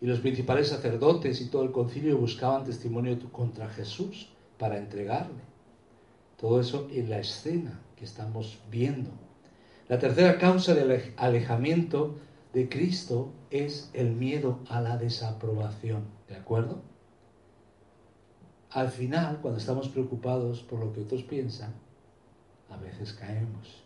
Y 0.00 0.06
los 0.06 0.18
principales 0.18 0.68
sacerdotes 0.68 1.40
y 1.40 1.48
todo 1.48 1.62
el 1.62 1.70
concilio 1.70 2.18
buscaban 2.18 2.64
testimonio 2.64 3.16
contra 3.30 3.68
Jesús 3.68 4.28
para 4.58 4.78
entregarle. 4.78 5.42
Todo 6.40 6.60
eso 6.60 6.88
en 6.92 7.08
la 7.08 7.20
escena 7.20 7.80
que 7.94 8.04
estamos 8.04 8.58
viendo. 8.68 9.10
La 9.88 10.00
tercera 10.00 10.38
causa 10.38 10.74
del 10.74 11.14
alejamiento 11.16 12.16
de 12.52 12.68
Cristo 12.68 13.32
es 13.50 13.90
el 13.94 14.10
miedo 14.10 14.58
a 14.68 14.80
la 14.80 14.96
desaprobación. 14.96 16.15
¿De 16.28 16.36
acuerdo? 16.36 16.82
Al 18.70 18.88
final, 18.90 19.38
cuando 19.40 19.58
estamos 19.58 19.88
preocupados 19.88 20.62
por 20.62 20.80
lo 20.80 20.92
que 20.92 21.00
otros 21.00 21.22
piensan, 21.22 21.72
a 22.68 22.76
veces 22.76 23.12
caemos. 23.12 23.84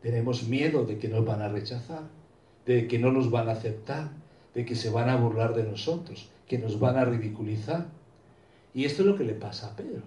Tenemos 0.00 0.48
miedo 0.48 0.84
de 0.84 0.98
que 0.98 1.08
nos 1.08 1.24
van 1.24 1.42
a 1.42 1.48
rechazar, 1.48 2.02
de 2.66 2.88
que 2.88 2.98
no 2.98 3.12
nos 3.12 3.30
van 3.30 3.48
a 3.48 3.52
aceptar, 3.52 4.10
de 4.54 4.64
que 4.64 4.74
se 4.74 4.90
van 4.90 5.08
a 5.08 5.16
burlar 5.16 5.54
de 5.54 5.64
nosotros, 5.64 6.28
que 6.46 6.58
nos 6.58 6.80
van 6.80 6.96
a 6.96 7.04
ridiculizar. 7.04 7.86
Y 8.74 8.84
esto 8.84 9.02
es 9.02 9.08
lo 9.08 9.16
que 9.16 9.24
le 9.24 9.34
pasa 9.34 9.68
a 9.68 9.76
Pedro. 9.76 10.02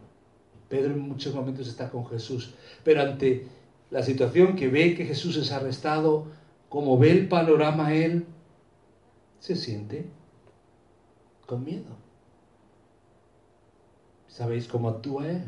Pedro 0.69 0.93
en 0.93 0.99
muchos 0.99 1.33
momentos 1.33 1.67
está 1.67 1.89
con 1.91 2.05
Jesús, 2.07 2.55
pero 2.83 3.01
ante 3.01 3.47
la 3.91 4.01
situación 4.03 4.55
que 4.55 4.67
ve 4.67 4.95
que 4.95 5.05
Jesús 5.05 5.37
es 5.37 5.51
arrestado, 5.51 6.27
como 6.67 6.97
ve 6.97 7.11
el 7.11 7.27
panorama 7.27 7.93
él, 7.93 8.25
se 9.39 9.55
siente 9.55 10.07
con 11.45 11.63
miedo. 11.63 11.95
¿Sabéis 14.27 14.67
cómo 14.67 14.89
actúa 14.89 15.29
Él? 15.29 15.43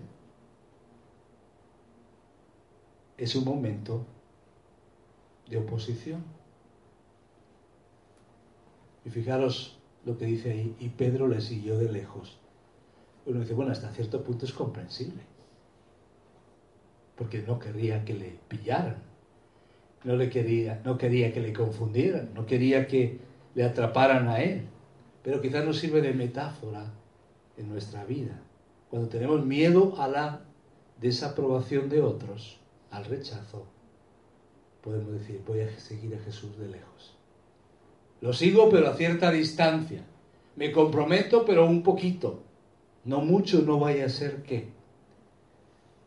Es 3.17 3.36
un 3.36 3.43
momento 3.43 4.05
de 5.49 5.57
oposición. 5.57 6.23
Y 9.03 9.10
fijaros 9.10 9.79
lo 10.05 10.17
que 10.17 10.25
dice 10.25 10.51
ahí, 10.51 10.75
y 10.79 10.89
Pedro 10.89 11.27
le 11.27 11.41
siguió 11.41 11.77
de 11.77 11.91
lejos. 11.91 12.39
Uno 13.25 13.41
dice, 13.41 13.53
bueno, 13.53 13.71
hasta 13.71 13.91
cierto 13.91 14.23
punto 14.23 14.45
es 14.45 14.53
comprensible, 14.53 15.21
porque 17.17 17.41
no 17.41 17.60
quería 17.60 18.05
que 18.05 18.13
le 18.13 18.39
pillaran, 18.47 19.03
no, 20.05 20.15
le 20.15 20.29
quería, 20.29 20.81
no 20.86 20.97
quería 20.97 21.33
que 21.33 21.41
le 21.41 21.51
confundieran, 21.51 22.33
no 22.33 22.45
quería 22.45 22.88
que 22.88 23.19
le 23.53 23.65
atraparan 23.65 24.29
a 24.29 24.41
él 24.41 24.69
pero 25.27 25.41
quizás 25.41 25.65
nos 25.65 25.77
sirve 25.77 25.99
de 25.99 26.13
metáfora 26.13 26.85
en 27.57 27.67
nuestra 27.67 28.05
vida. 28.05 28.39
Cuando 28.89 29.09
tenemos 29.09 29.45
miedo 29.45 29.99
a 29.99 30.07
la 30.07 30.45
desaprobación 31.01 31.89
de 31.89 32.01
otros, 32.01 32.61
al 32.91 33.03
rechazo, 33.03 33.65
podemos 34.81 35.11
decir, 35.11 35.41
voy 35.45 35.59
a 35.59 35.79
seguir 35.79 36.15
a 36.15 36.19
Jesús 36.19 36.57
de 36.57 36.69
lejos. 36.69 37.17
Lo 38.21 38.31
sigo, 38.31 38.69
pero 38.69 38.87
a 38.87 38.95
cierta 38.95 39.29
distancia. 39.29 40.01
Me 40.55 40.71
comprometo, 40.71 41.43
pero 41.43 41.65
un 41.65 41.83
poquito. 41.83 42.39
No 43.03 43.19
mucho, 43.19 43.63
no 43.63 43.79
vaya 43.79 44.05
a 44.05 44.09
ser 44.09 44.43
que. 44.43 44.69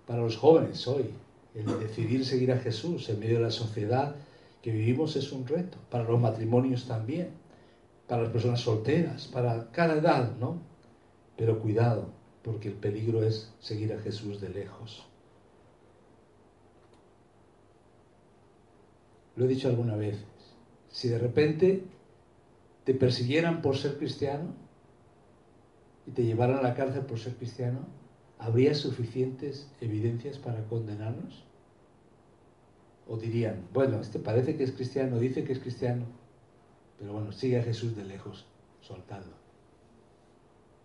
Para 0.06 0.22
los 0.22 0.38
jóvenes 0.38 0.88
hoy, 0.88 1.10
el 1.54 1.66
decidir 1.78 2.24
seguir 2.24 2.52
a 2.52 2.58
Jesús 2.58 3.06
en 3.10 3.20
medio 3.20 3.36
de 3.36 3.44
la 3.44 3.50
sociedad 3.50 4.16
que 4.62 4.70
vivimos 4.70 5.14
es 5.16 5.30
un 5.30 5.46
reto. 5.46 5.76
Para 5.90 6.04
los 6.04 6.18
matrimonios 6.18 6.86
también 6.86 7.38
para 8.10 8.22
las 8.22 8.32
personas 8.32 8.60
solteras, 8.60 9.28
para 9.28 9.70
cada 9.70 9.94
edad, 9.94 10.36
¿no? 10.36 10.60
Pero 11.36 11.60
cuidado, 11.60 12.10
porque 12.42 12.66
el 12.66 12.74
peligro 12.74 13.22
es 13.22 13.54
seguir 13.60 13.92
a 13.92 14.00
Jesús 14.00 14.40
de 14.40 14.48
lejos. 14.48 15.06
Lo 19.36 19.44
he 19.44 19.48
dicho 19.48 19.68
alguna 19.68 19.94
vez, 19.94 20.18
si 20.88 21.08
de 21.08 21.20
repente 21.20 21.84
te 22.82 22.94
persiguieran 22.94 23.62
por 23.62 23.76
ser 23.76 23.96
cristiano 23.96 24.54
y 26.04 26.10
te 26.10 26.24
llevaran 26.24 26.58
a 26.58 26.62
la 26.62 26.74
cárcel 26.74 27.02
por 27.02 27.20
ser 27.20 27.36
cristiano, 27.36 27.86
¿habría 28.40 28.74
suficientes 28.74 29.70
evidencias 29.80 30.36
para 30.36 30.64
condenarnos? 30.64 31.44
¿O 33.06 33.16
dirían, 33.18 33.68
bueno, 33.72 34.00
este 34.00 34.18
parece 34.18 34.56
que 34.56 34.64
es 34.64 34.72
cristiano, 34.72 35.20
dice 35.20 35.44
que 35.44 35.52
es 35.52 35.60
cristiano, 35.60 36.06
pero 37.00 37.14
bueno, 37.14 37.32
sigue 37.32 37.58
a 37.58 37.62
Jesús 37.62 37.96
de 37.96 38.04
lejos, 38.04 38.44
soltando. 38.82 39.32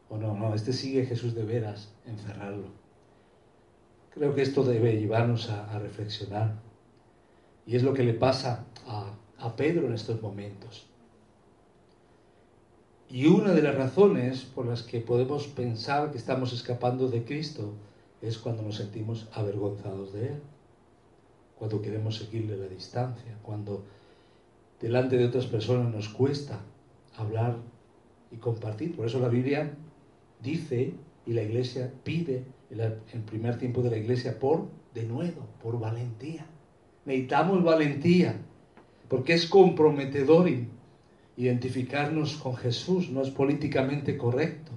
O 0.08 0.18
no, 0.18 0.34
no, 0.34 0.56
este 0.56 0.72
sigue 0.72 1.04
a 1.04 1.06
Jesús 1.06 1.36
de 1.36 1.44
veras, 1.44 1.94
encerrarlo. 2.06 2.70
Creo 4.12 4.34
que 4.34 4.42
esto 4.42 4.64
debe 4.64 4.98
llevarnos 4.98 5.50
a, 5.50 5.78
reflexionar. 5.78 6.56
Y 7.68 7.76
es 7.76 7.84
lo 7.84 7.94
que 7.94 8.04
le 8.04 8.14
pasa 8.14 8.66
a, 8.88 9.14
a 9.38 9.56
Pedro 9.58 9.88
en 9.88 9.94
estos 9.94 10.22
momentos. 10.22 10.88
Y 13.10 13.26
una 13.26 13.52
de 13.52 13.62
las 13.62 13.76
razones 13.76 14.46
por 14.46 14.68
las 14.68 14.84
que 14.84 15.02
podemos 15.02 15.48
pensar 15.48 16.12
que 16.12 16.18
estamos 16.18 16.54
escapando 16.54 17.10
de 17.10 17.26
Cristo 17.26 17.74
es 18.22 18.38
cuando 18.38 18.64
nos 18.64 18.78
sentimos 18.78 19.28
avergonzados 19.34 20.14
de 20.14 20.28
Él, 20.30 20.42
cuando 21.58 21.82
queremos 21.82 22.16
seguirle 22.16 22.56
la 22.56 22.68
distancia, 22.68 23.38
cuando 23.44 23.84
delante 24.80 25.18
de 25.18 25.26
otras 25.26 25.46
personas 25.46 25.94
nos 25.94 26.10
cuesta 26.10 26.60
hablar 27.18 27.58
y 28.32 28.38
compartir. 28.38 28.96
Por 28.96 29.06
eso 29.06 29.20
la 29.20 29.30
Biblia 29.30 29.74
dice 30.42 30.94
y 31.26 31.34
la 31.34 31.44
iglesia 31.44 31.92
pide 32.04 32.44
el 32.70 33.22
primer 33.22 33.58
tiempo 33.58 33.82
de 33.82 33.90
la 33.90 33.98
iglesia 33.98 34.40
por 34.40 34.68
de 34.94 35.04
nuevo, 35.04 35.48
por 35.62 35.80
valentía. 35.80 36.46
Necesitamos 37.06 37.64
valentía, 37.64 38.36
porque 39.08 39.34
es 39.34 39.48
comprometedor 39.48 40.50
identificarnos 41.38 42.38
con 42.38 42.56
Jesús, 42.56 43.10
no 43.10 43.22
es 43.22 43.30
políticamente 43.30 44.18
correcto. 44.18 44.72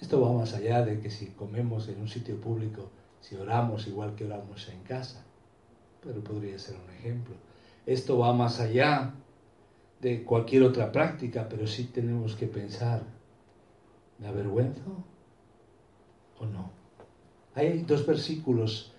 Esto 0.00 0.20
va 0.20 0.32
más 0.32 0.54
allá 0.54 0.84
de 0.84 1.00
que 1.00 1.10
si 1.10 1.26
comemos 1.26 1.88
en 1.88 2.00
un 2.00 2.08
sitio 2.08 2.40
público, 2.40 2.90
si 3.22 3.36
oramos 3.36 3.86
igual 3.86 4.14
que 4.14 4.26
oramos 4.26 4.68
en 4.68 4.82
casa, 4.82 5.24
pero 6.02 6.22
podría 6.22 6.58
ser 6.58 6.76
un 6.76 6.90
ejemplo. 6.94 7.34
Esto 7.86 8.18
va 8.18 8.34
más 8.34 8.60
allá 8.60 9.14
de 10.02 10.24
cualquier 10.24 10.64
otra 10.64 10.92
práctica, 10.92 11.48
pero 11.48 11.66
sí 11.66 11.84
tenemos 11.84 12.36
que 12.36 12.46
pensar, 12.46 13.02
¿me 14.18 14.28
avergüenzo 14.28 15.04
o 16.38 16.44
no? 16.44 16.70
Hay 17.54 17.82
dos 17.82 18.04
versículos 18.06 18.92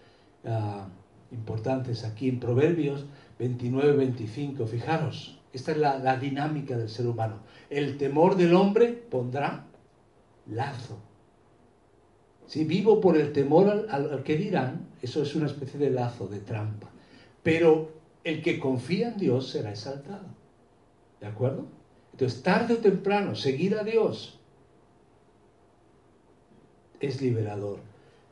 ah, 0.45 0.87
importantes 1.31 2.03
aquí 2.03 2.29
en 2.29 2.39
Proverbios 2.39 3.05
29-25. 3.39 4.65
Fijaros, 4.65 5.39
esta 5.51 5.71
es 5.71 5.77
la, 5.77 6.17
dinámica 6.17 6.77
del 6.77 6.89
ser 6.89 7.07
humano. 7.07 7.39
El 7.69 7.97
temor 7.97 8.35
del 8.35 8.55
hombre 8.55 8.87
pondrá 8.87 9.65
lazo. 10.47 10.97
Si 12.53 12.65
vivo 12.65 13.01
por 13.01 13.17
el 13.17 13.33
temor 13.33 13.67
al, 13.67 13.89
al, 13.89 14.21
que 14.21 14.37
dirán, 14.37 14.85
eso 15.01 15.23
es 15.23 15.33
una 15.33 15.47
especie 15.47 15.79
de 15.79 15.89
lazo, 15.89 16.27
de 16.27 16.39
trampa. 16.39 16.87
Pero 17.41 17.89
el 18.23 18.43
que 18.43 18.59
confía 18.59 19.07
en 19.07 19.17
Dios 19.17 19.49
será 19.49 19.71
exaltado. 19.71 20.27
¿De 21.19 21.25
acuerdo? 21.25 21.65
Entonces, 22.11 22.43
tarde 22.43 22.75
o 22.75 22.77
temprano, 22.77 23.33
seguir 23.33 23.75
a 23.75 23.83
Dios 23.83 24.39
es 26.99 27.23
liberador. 27.23 27.79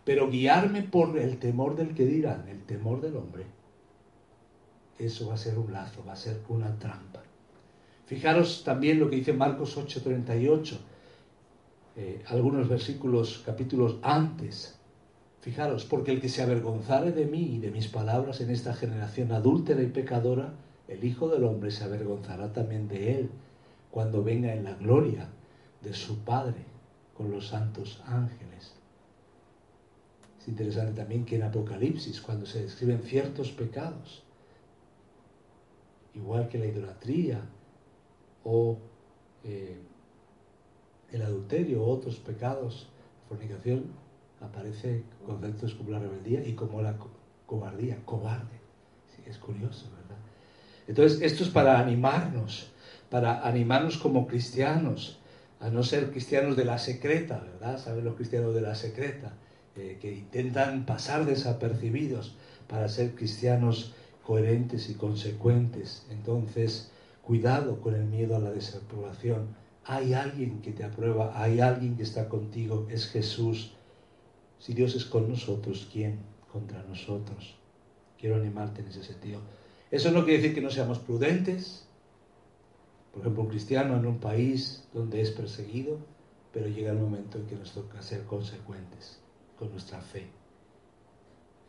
Pero 0.05 0.29
guiarme 0.29 0.83
por 0.83 1.17
el 1.17 1.39
temor 1.39 1.75
del 1.75 1.95
que 1.95 2.05
dirán, 2.05 2.47
el 2.47 2.63
temor 2.65 3.01
del 3.01 3.15
hombre, 3.17 3.45
eso 4.99 5.29
va 5.29 5.33
a 5.33 5.37
ser 5.37 5.57
un 5.57 5.73
lazo, 5.73 6.05
va 6.07 6.13
a 6.13 6.15
ser 6.15 6.41
una 6.47 6.77
trampa. 6.77 7.23
Fijaros 8.05 8.63
también 8.63 8.99
lo 8.99 9.09
que 9.09 9.15
dice 9.15 9.33
Marcos 9.33 9.75
8:38, 9.77 10.77
eh, 11.95 12.23
algunos 12.27 12.69
versículos, 12.69 13.43
capítulos 13.45 13.97
antes. 14.01 14.77
Fijaros, 15.41 15.85
porque 15.85 16.11
el 16.11 16.21
que 16.21 16.29
se 16.29 16.43
avergonzare 16.43 17.11
de 17.11 17.25
mí 17.25 17.55
y 17.55 17.59
de 17.59 17.71
mis 17.71 17.87
palabras 17.87 18.41
en 18.41 18.51
esta 18.51 18.73
generación 18.73 19.31
adúltera 19.31 19.81
y 19.81 19.87
pecadora, 19.87 20.53
el 20.87 21.03
Hijo 21.03 21.29
del 21.29 21.43
Hombre 21.45 21.71
se 21.71 21.83
avergonzará 21.83 22.53
también 22.53 22.87
de 22.87 23.19
él 23.19 23.29
cuando 23.89 24.23
venga 24.23 24.53
en 24.53 24.63
la 24.63 24.75
gloria 24.75 25.29
de 25.81 25.93
su 25.93 26.19
Padre 26.19 26.63
con 27.17 27.31
los 27.31 27.47
santos 27.47 28.01
ángeles. 28.05 28.73
Es 30.39 30.47
interesante 30.47 30.93
también 30.93 31.25
que 31.25 31.35
en 31.35 31.43
Apocalipsis, 31.43 32.21
cuando 32.21 32.45
se 32.45 32.63
describen 32.63 33.03
ciertos 33.03 33.51
pecados, 33.51 34.23
igual 36.15 36.49
que 36.49 36.57
la 36.57 36.65
idolatría 36.65 37.41
o 38.43 38.77
eh, 39.43 39.77
el 41.11 41.21
adulterio 41.21 41.83
o 41.83 41.89
otros 41.89 42.17
pecados, 42.17 42.87
la 43.23 43.27
fornicación, 43.29 43.85
aparece 44.39 45.03
conceptos 45.25 45.75
como 45.75 45.91
la 45.91 45.99
rebeldía 45.99 46.45
y 46.45 46.53
como 46.53 46.81
la 46.81 46.95
cobardía, 47.45 47.97
cobarde. 48.05 48.59
es 49.25 49.37
curioso, 49.37 49.89
¿verdad? 49.91 50.17
Entonces, 50.87 51.21
esto 51.21 51.43
es 51.43 51.49
para 51.49 51.79
animarnos, 51.79 52.71
para 53.09 53.47
animarnos 53.47 53.97
como 53.97 54.27
cristianos, 54.27 55.19
a 55.59 55.69
no 55.69 55.83
ser 55.83 56.09
cristianos 56.09 56.57
de 56.57 56.65
la 56.65 56.79
secreta, 56.79 57.39
¿verdad? 57.39 57.77
¿Saben 57.77 58.03
los 58.03 58.15
cristianos 58.15 58.55
de 58.55 58.61
la 58.61 58.73
secreta? 58.73 59.33
Eh, 59.77 59.99
que 60.01 60.11
intentan 60.11 60.85
pasar 60.85 61.25
desapercibidos 61.25 62.35
para 62.67 62.89
ser 62.89 63.15
cristianos 63.15 63.93
coherentes 64.25 64.89
y 64.89 64.95
consecuentes. 64.95 66.05
Entonces, 66.09 66.91
cuidado 67.21 67.79
con 67.79 67.95
el 67.95 68.03
miedo 68.03 68.35
a 68.35 68.39
la 68.39 68.51
desaprobación. 68.51 69.55
Hay 69.85 70.13
alguien 70.13 70.61
que 70.61 70.71
te 70.71 70.83
aprueba, 70.83 71.31
hay 71.41 71.59
alguien 71.59 71.95
que 71.97 72.03
está 72.03 72.29
contigo, 72.29 72.87
es 72.89 73.07
Jesús. 73.07 73.73
Si 74.59 74.73
Dios 74.73 74.95
es 74.95 75.05
con 75.05 75.27
nosotros, 75.27 75.87
¿quién 75.91 76.19
contra 76.51 76.83
nosotros? 76.83 77.55
Quiero 78.19 78.35
animarte 78.35 78.81
en 78.81 78.87
ese 78.89 79.03
sentido. 79.03 79.41
Eso 79.89 80.11
no 80.11 80.23
quiere 80.23 80.41
decir 80.41 80.55
que 80.55 80.61
no 80.61 80.69
seamos 80.69 80.99
prudentes. 80.99 81.87
Por 83.11 83.21
ejemplo, 83.21 83.43
un 83.43 83.49
cristiano 83.49 83.97
en 83.97 84.05
un 84.05 84.19
país 84.19 84.87
donde 84.93 85.21
es 85.21 85.31
perseguido, 85.31 85.97
pero 86.53 86.67
llega 86.67 86.91
el 86.91 86.99
momento 86.99 87.39
en 87.39 87.47
que 87.47 87.55
nos 87.55 87.71
toca 87.71 88.01
ser 88.01 88.23
consecuentes 88.25 89.19
con 89.57 89.71
nuestra 89.71 90.01
fe, 90.01 90.27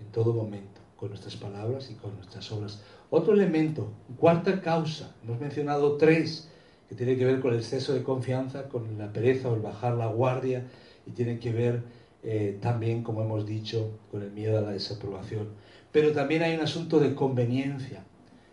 en 0.01 0.07
todo 0.12 0.33
momento, 0.33 0.81
con 0.96 1.11
nuestras 1.11 1.37
palabras 1.37 1.90
y 1.90 1.94
con 1.94 2.14
nuestras 2.16 2.51
obras. 2.53 2.81
Otro 3.11 3.35
elemento, 3.35 3.92
cuarta 4.18 4.61
causa, 4.61 5.14
hemos 5.25 5.40
mencionado 5.40 5.96
tres, 5.96 6.48
que 6.92 7.05
tiene 7.05 7.16
que 7.16 7.24
ver 7.24 7.40
con 7.40 7.55
el 7.55 7.61
exceso 7.61 7.94
de 7.94 8.02
confianza, 8.02 8.68
con 8.68 8.98
la 8.98 9.11
pereza 9.11 9.48
o 9.48 9.55
el 9.55 9.62
bajar 9.62 9.94
la 9.94 10.09
guardia, 10.09 10.66
y 11.07 11.12
tiene 11.12 11.38
que 11.38 11.50
ver 11.50 11.83
eh, 12.22 12.59
también, 12.61 13.02
como 13.02 13.22
hemos 13.22 13.46
dicho, 13.46 13.98
con 14.11 14.22
el 14.22 14.31
miedo 14.31 14.59
a 14.59 14.61
la 14.61 14.72
desaprobación. 14.72 15.48
Pero 15.90 16.12
también 16.12 16.42
hay 16.42 16.55
un 16.55 16.61
asunto 16.61 17.00
de 17.00 17.14
conveniencia. 17.14 18.05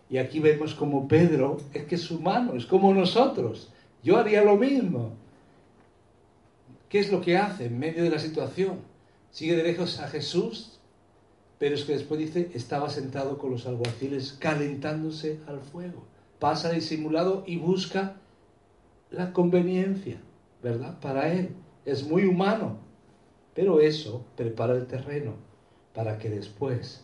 Y 0.10 0.19
aquí 0.19 0.39
vemos 0.39 0.73
como 0.73 1.06
Pedro 1.06 1.58
es 1.73 1.84
que 1.84 1.95
es 1.95 2.10
humano, 2.12 2.54
es 2.56 2.65
como 2.65 2.93
nosotros. 2.93 3.73
Yo 4.04 4.17
haría 4.17 4.41
lo 4.41 4.56
mismo. 4.56 5.12
¿Qué 6.88 6.99
es 6.99 7.12
lo 7.12 7.19
que 7.19 7.36
hace 7.36 7.65
en 7.65 7.78
medio 7.78 8.04
de 8.04 8.10
la 8.10 8.19
situación? 8.19 8.78
Sigue 9.32 9.58
de 9.58 9.63
lejos 9.63 9.99
a 9.99 10.08
Jesús, 10.08 10.80
pero 11.58 11.75
es 11.75 11.84
que 11.84 11.91
después 11.91 12.21
dice, 12.21 12.52
estaba 12.54 12.89
sentado 12.89 13.38
con 13.38 13.52
los 13.52 13.67
alguaciles 13.67 14.32
calentándose 14.39 15.41
al 15.45 15.60
fuego. 15.60 16.06
Pasa 16.39 16.71
disimulado 16.71 17.43
y 17.45 17.58
busca 17.58 18.15
la 19.12 19.34
conveniencia, 19.34 20.22
¿verdad? 20.62 21.00
Para 21.00 21.32
él. 21.32 21.56
Es 21.86 22.08
muy 22.08 22.26
humano. 22.26 22.78
Pero 23.54 23.82
eso 23.82 24.26
prepara 24.36 24.74
el 24.76 24.88
terreno 24.88 25.34
para 25.93 26.17
que 26.17 26.30
después, 26.30 27.04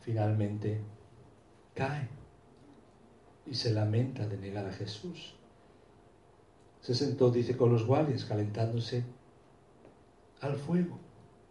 finalmente, 0.00 0.80
cae 1.74 2.08
y 3.46 3.54
se 3.54 3.72
lamenta 3.72 4.26
de 4.26 4.38
negar 4.38 4.66
a 4.66 4.72
Jesús. 4.72 5.34
Se 6.80 6.94
sentó, 6.94 7.30
dice, 7.30 7.56
con 7.56 7.72
los 7.72 7.86
guardias, 7.86 8.24
calentándose 8.24 9.04
al 10.40 10.56
fuego. 10.56 10.98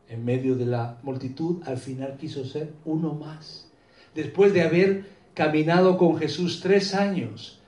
En 0.09 0.25
medio 0.25 0.55
de 0.55 0.65
la 0.65 0.99
multitud, 1.03 1.61
al 1.65 1.77
final 1.77 2.17
quiso 2.17 2.43
ser 2.43 2.73
uno 2.83 3.13
más. 3.13 3.71
Después 4.13 4.53
de 4.53 4.63
haber 4.63 5.05
caminado 5.33 5.97
con 5.97 6.17
Jesús 6.17 6.59
tres 6.61 6.93
años, 6.93 7.60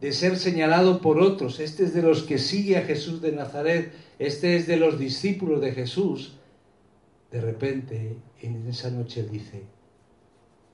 de 0.00 0.12
ser 0.12 0.38
señalado 0.38 1.00
por 1.00 1.20
otros, 1.20 1.60
este 1.60 1.84
es 1.84 1.94
de 1.94 2.02
los 2.02 2.22
que 2.22 2.38
sigue 2.38 2.78
a 2.78 2.82
Jesús 2.82 3.20
de 3.20 3.32
Nazaret, 3.32 3.92
este 4.18 4.56
es 4.56 4.66
de 4.66 4.76
los 4.76 4.98
discípulos 4.98 5.60
de 5.60 5.72
Jesús, 5.72 6.38
de 7.30 7.40
repente 7.40 8.16
en 8.40 8.66
esa 8.66 8.90
noche 8.90 9.22
dice, 9.22 9.62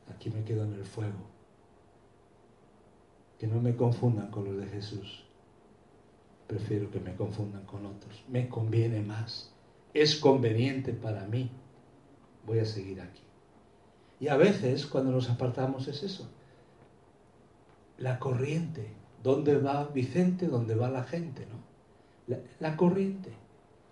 aquí 0.08 0.30
me 0.30 0.44
quedo 0.44 0.64
en 0.64 0.74
el 0.74 0.84
fuego, 0.84 1.26
que 3.38 3.46
no 3.46 3.60
me 3.60 3.74
confundan 3.74 4.30
con 4.30 4.44
los 4.44 4.56
de 4.56 4.66
Jesús, 4.66 5.26
prefiero 6.46 6.90
que 6.90 7.00
me 7.00 7.14
confundan 7.14 7.64
con 7.64 7.86
otros. 7.86 8.24
Me 8.28 8.48
conviene 8.48 9.00
más. 9.00 9.52
Es 9.94 10.16
conveniente 10.16 10.92
para 10.92 11.26
mí. 11.26 11.50
Voy 12.46 12.60
a 12.60 12.64
seguir 12.64 13.00
aquí. 13.00 13.22
Y 14.20 14.28
a 14.28 14.36
veces 14.36 14.86
cuando 14.86 15.10
nos 15.10 15.28
apartamos 15.28 15.88
es 15.88 16.02
eso. 16.02 16.30
La 17.98 18.18
corriente. 18.18 18.92
¿Dónde 19.26 19.56
va 19.58 19.88
Vicente? 19.92 20.46
¿Dónde 20.46 20.76
va 20.76 20.88
la 20.88 21.02
gente? 21.02 21.48
¿no? 21.50 22.36
La, 22.60 22.76
corriente. 22.76 23.32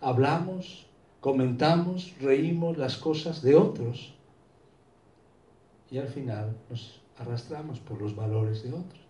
Hablamos, 0.01 0.87
comentamos, 1.19 2.15
reímos 2.21 2.79
las 2.79 2.97
cosas 2.97 3.43
de 3.43 3.57
otros. 3.57 4.15
Y 5.91 5.99
al 5.99 6.07
final 6.07 6.57
nos 6.71 7.01
arrastramos 7.19 7.81
por 7.81 8.01
los 8.01 8.15
valores 8.15 8.63
de 8.63 8.75
otros. 8.75 9.01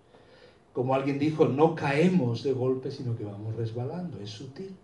Como 0.72 0.94
alguien 0.94 1.18
dijo, 1.18 1.44
no 1.44 1.74
caemos 1.74 2.42
de 2.42 2.54
golpe, 2.54 2.90
sino 2.90 3.14
que 3.18 3.24
vamos 3.24 3.54
resbalando. 3.56 4.18
Es 4.18 4.30
sutil. 4.30 4.74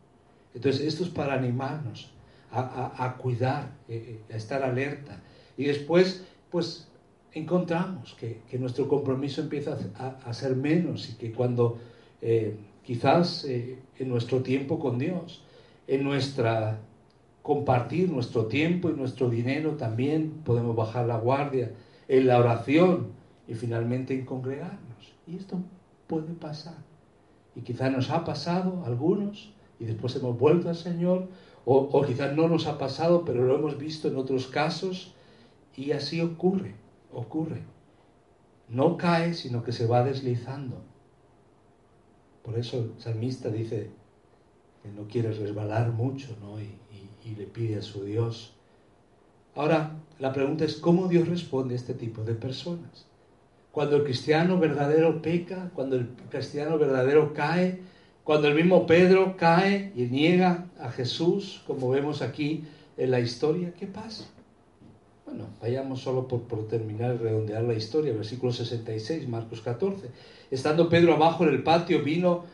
Entonces, 0.55 0.83
esto 0.83 1.05
es 1.05 1.09
para 1.09 1.33
animarnos 1.33 2.11
a, 2.53 3.17
cuidar, 3.17 3.71
eh, 3.89 4.21
eh, 4.29 4.35
a 4.35 4.37
estar 4.37 4.63
alerta. 4.63 5.23
Y 5.57 5.65
después, 5.65 6.23
pues, 6.51 6.90
encontramos 7.33 8.15
que, 8.15 8.43
nuestro 8.59 8.89
compromiso 8.89 9.41
empieza 9.41 9.77
a, 10.25 10.33
ser 10.33 10.57
menos 10.57 11.09
y 11.11 11.15
que 11.15 11.33
cuando 11.33 11.79
eh, 12.21 12.57
quizás 12.85 13.45
en 13.45 14.09
nuestro 14.09 14.43
tiempo 14.43 14.79
con 14.79 14.99
Dios, 14.99 15.43
en 15.87 16.05
nuestra 16.05 16.79
compartir 17.43 18.11
nuestro 18.11 18.47
tiempo 18.47 18.91
y 18.91 18.95
nuestro 18.95 19.31
dinero 19.31 19.73
también 19.73 20.43
podemos 20.45 20.77
bajar 20.77 21.07
la 21.07 21.19
guardia, 21.19 21.73
en 22.09 22.27
la 22.27 22.39
oración 22.39 23.09
y 23.49 23.55
finalmente 23.55 24.15
en 24.15 24.25
congregarnos. 24.25 25.13
Y 25.27 25.37
esto 25.37 25.59
puede 26.07 26.35
pasar. 26.35 26.77
Y 27.55 27.63
quizás 27.63 27.91
nos 27.93 28.11
ha 28.11 28.25
pasado 28.25 28.83
a 28.85 28.87
algunos 28.87 29.53
y 29.79 29.85
después 29.85 30.15
hemos 30.17 30.39
vuelto 30.39 30.69
al 30.69 30.77
Señor, 30.77 31.29
o 31.65 32.03
quizás 32.03 32.35
no 32.37 32.49
nos 32.49 32.67
ha 32.67 32.79
pasado, 32.79 33.25
pero 33.25 33.45
lo 33.45 33.55
hemos 33.55 33.79
visto 33.79 34.09
en 34.09 34.17
otros 34.17 34.47
casos, 34.47 35.15
y 35.77 35.93
así 35.93 36.21
ocurre, 36.21 36.75
ocurre. 37.13 37.63
No 38.69 38.97
cae, 38.97 39.35
sino 39.35 39.65
que 39.65 39.73
se 39.73 39.87
va 39.87 40.05
deslizando. 40.05 40.83
Por 42.43 42.59
eso 42.59 42.79
el 42.79 42.93
salmista 42.99 43.49
dice 43.49 43.91
que 44.83 44.91
no 44.91 45.09
quiere 45.09 45.33
resbalar 45.33 45.93
mucho, 45.93 46.37
¿no? 46.41 46.61
Y, 46.61 46.71
y 47.25 47.35
le 47.35 47.47
pide 47.47 47.79
a 47.79 47.83
su 47.83 48.05
Dios. 48.05 48.55
Ahora, 49.55 49.97
la 50.19 50.33
pregunta 50.33 50.65
es, 50.65 50.77
¿cómo 50.77 51.09
Dios 51.09 51.29
responde 51.29 51.75
a 51.75 51.77
este 51.77 51.95
tipo 51.95 52.23
de 52.23 52.35
personas? 52.35 53.07
Cuando 53.73 53.97
el 53.97 54.05
cristiano 54.05 54.59
verdadero 54.59 55.23
peca, 55.23 55.71
cuando 55.75 55.97
el 55.97 56.09
cristiano 56.31 56.79
verdadero 56.79 57.33
cae, 57.35 57.81
cuando 58.25 58.49
el 58.49 58.55
mismo 58.55 58.87
Pedro 58.87 59.37
cae 59.37 59.93
y 59.95 60.03
niega 60.05 60.67
a 60.79 60.91
Jesús, 60.91 61.63
como 61.67 61.91
vemos 61.91 62.23
aquí 62.23 62.65
en 62.97 63.11
la 63.11 63.21
historia, 63.21 63.73
¿qué 63.75 63.87
pasa? 63.87 64.25
Bueno, 65.31 65.47
vayamos 65.61 66.01
solo 66.01 66.27
por, 66.27 66.67
terminar 66.67 67.15
y 67.15 67.19
redondear 67.19 67.63
la 67.63 67.75
historia, 67.75 68.13
versículo 68.13 68.53
66, 68.53 69.29
Marcos 69.29 69.61
14. 69.61 70.09
Estando 70.51 70.89
Pedro 70.89 71.15
abajo 71.15 71.45
en 71.45 71.51
el 71.51 71.63
patio, 71.63 72.03
vino, 72.03 72.47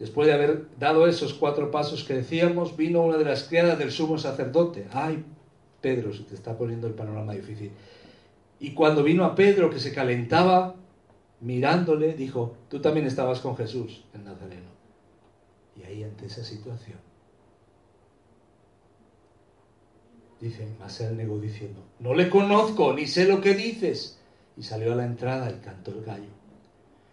después 0.00 0.26
de 0.26 0.34
haber 0.34 0.66
dado 0.76 1.06
esos 1.06 1.34
cuatro 1.34 1.70
pasos 1.70 2.02
que 2.02 2.14
decíamos, 2.14 2.76
vino 2.76 3.02
una 3.02 3.16
de 3.16 3.24
las 3.24 3.44
criadas 3.44 3.78
del 3.78 3.92
sumo 3.92 4.18
sacerdote. 4.18 4.88
Ay, 4.92 5.24
Pedro, 5.80 6.12
se 6.12 6.24
te 6.24 6.34
está 6.34 6.58
poniendo 6.58 6.88
el 6.88 6.94
panorama 6.94 7.32
difícil. 7.32 7.70
Y 8.58 8.72
cuando 8.72 9.04
vino 9.04 9.24
a 9.24 9.36
Pedro, 9.36 9.70
que 9.70 9.78
se 9.78 9.94
calentaba, 9.94 10.74
mirándole, 11.40 12.14
dijo, 12.14 12.56
tú 12.68 12.80
también 12.80 13.06
estabas 13.06 13.38
con 13.38 13.56
Jesús, 13.56 14.02
el 14.14 14.24
Nazareno. 14.24 14.70
Y 15.76 15.84
ahí 15.84 16.02
ante 16.02 16.26
esa 16.26 16.42
situación, 16.42 16.98
dice, 20.40 20.66
más 20.78 21.00
él 21.00 21.16
negó 21.16 21.38
diciendo, 21.38 21.82
no 21.98 22.14
le 22.14 22.28
conozco, 22.28 22.92
ni 22.92 23.06
sé 23.06 23.26
lo 23.26 23.40
que 23.40 23.54
dices. 23.54 24.18
Y 24.56 24.62
salió 24.62 24.92
a 24.92 24.96
la 24.96 25.04
entrada 25.04 25.50
y 25.50 25.64
cantó 25.64 25.90
el 25.90 26.02
gallo. 26.02 26.30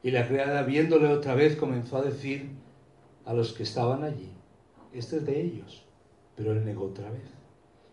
Y 0.02 0.12
la 0.12 0.28
criada, 0.28 0.64
viéndole 0.64 1.08
otra 1.08 1.36
vez, 1.36 1.56
comenzó 1.56 1.98
a 1.98 2.02
decir 2.04 2.50
a 3.26 3.34
los 3.34 3.54
que 3.54 3.64
estaban 3.64 4.04
allí, 4.04 4.30
este 4.94 5.18
es 5.18 5.26
de 5.26 5.42
ellos. 5.42 5.84
Pero 6.36 6.52
él 6.52 6.66
negó 6.66 6.86
otra 6.86 7.10
vez. 7.10 7.24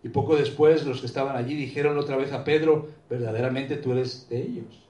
Y 0.02 0.08
poco 0.08 0.36
después 0.36 0.86
los 0.86 1.00
que 1.00 1.06
estaban 1.06 1.36
allí 1.36 1.54
dijeron 1.54 1.98
otra 1.98 2.16
vez 2.16 2.32
a 2.32 2.44
Pedro, 2.44 2.88
verdaderamente 3.08 3.76
tú 3.76 3.92
eres 3.92 4.28
de 4.30 4.40
ellos, 4.40 4.88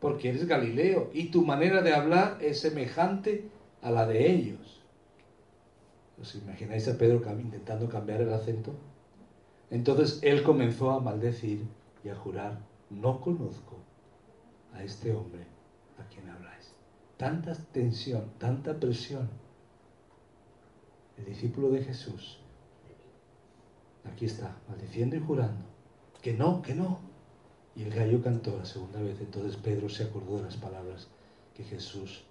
porque 0.00 0.28
eres 0.28 0.46
Galileo 0.46 1.10
y 1.14 1.30
tu 1.30 1.44
manera 1.44 1.80
de 1.80 1.94
hablar 1.94 2.38
es 2.42 2.60
semejante 2.60 3.48
a 3.80 3.90
la 3.90 4.06
de 4.06 4.30
ellos. 4.30 4.82
¿Os 6.20 6.34
imagináis 6.34 6.86
a 6.88 6.98
Pedro 6.98 7.22
intentando 7.40 7.88
cambiar 7.88 8.20
el 8.20 8.32
acento? 8.32 8.74
Entonces 9.70 10.20
él 10.22 10.42
comenzó 10.42 10.90
a 10.90 11.00
maldecir 11.00 11.66
y 12.02 12.08
a 12.08 12.14
jurar, 12.14 12.60
no 12.90 13.20
conozco 13.20 13.78
a 14.72 14.82
este 14.82 15.12
hombre 15.12 15.46
a 15.98 16.08
quien 16.08 16.28
habláis. 16.28 16.72
Tanta 17.16 17.54
tensión, 17.54 18.30
tanta 18.38 18.78
presión. 18.78 19.28
El 21.16 21.24
discípulo 21.26 21.70
de 21.70 21.82
Jesús, 21.82 22.40
aquí 24.04 24.26
está, 24.26 24.56
maldiciendo 24.68 25.16
y 25.16 25.20
jurando, 25.20 25.64
que 26.20 26.32
no, 26.32 26.60
que 26.62 26.74
no. 26.74 26.98
Y 27.76 27.82
el 27.82 27.94
gallo 27.94 28.22
cantó 28.22 28.56
la 28.56 28.64
segunda 28.64 29.00
vez, 29.00 29.20
entonces 29.20 29.56
Pedro 29.56 29.88
se 29.88 30.04
acordó 30.04 30.36
de 30.36 30.44
las 30.44 30.56
palabras 30.56 31.08
que 31.54 31.64
Jesús 31.64 32.24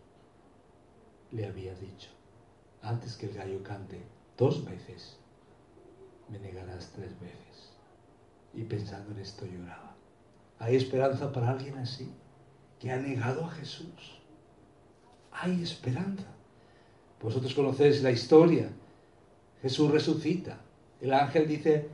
le 1.32 1.46
había 1.46 1.74
dicho 1.76 2.10
antes 2.84 3.16
que 3.16 3.28
el 3.28 3.34
gallo 3.34 3.64
cante 3.64 4.02
dos 4.38 4.66
veces, 4.66 5.18
me 6.30 6.40
negarás 6.40 6.92
tres 6.96 7.12
veces. 7.20 7.74
Y 8.54 8.64
pensando 8.64 9.12
en 9.12 9.20
esto 9.20 9.46
lloraba. 9.46 9.96
¿Hay 10.60 10.76
esperanza 10.76 11.32
para 11.32 11.52
alguien 11.52 11.78
así? 11.78 12.12
Que 12.80 12.92
ha 12.92 12.98
negado 12.98 13.46
a 13.46 13.52
Jesús. 13.52 14.22
Hay 15.32 15.62
esperanza. 15.64 16.28
Vosotros 17.22 17.54
conocéis 17.54 18.04
la 18.04 18.12
historia. 18.12 18.70
Jesús 19.62 19.92
resucita. 19.92 20.60
El 21.02 21.14
ángel 21.14 21.48
dice, 21.48 21.90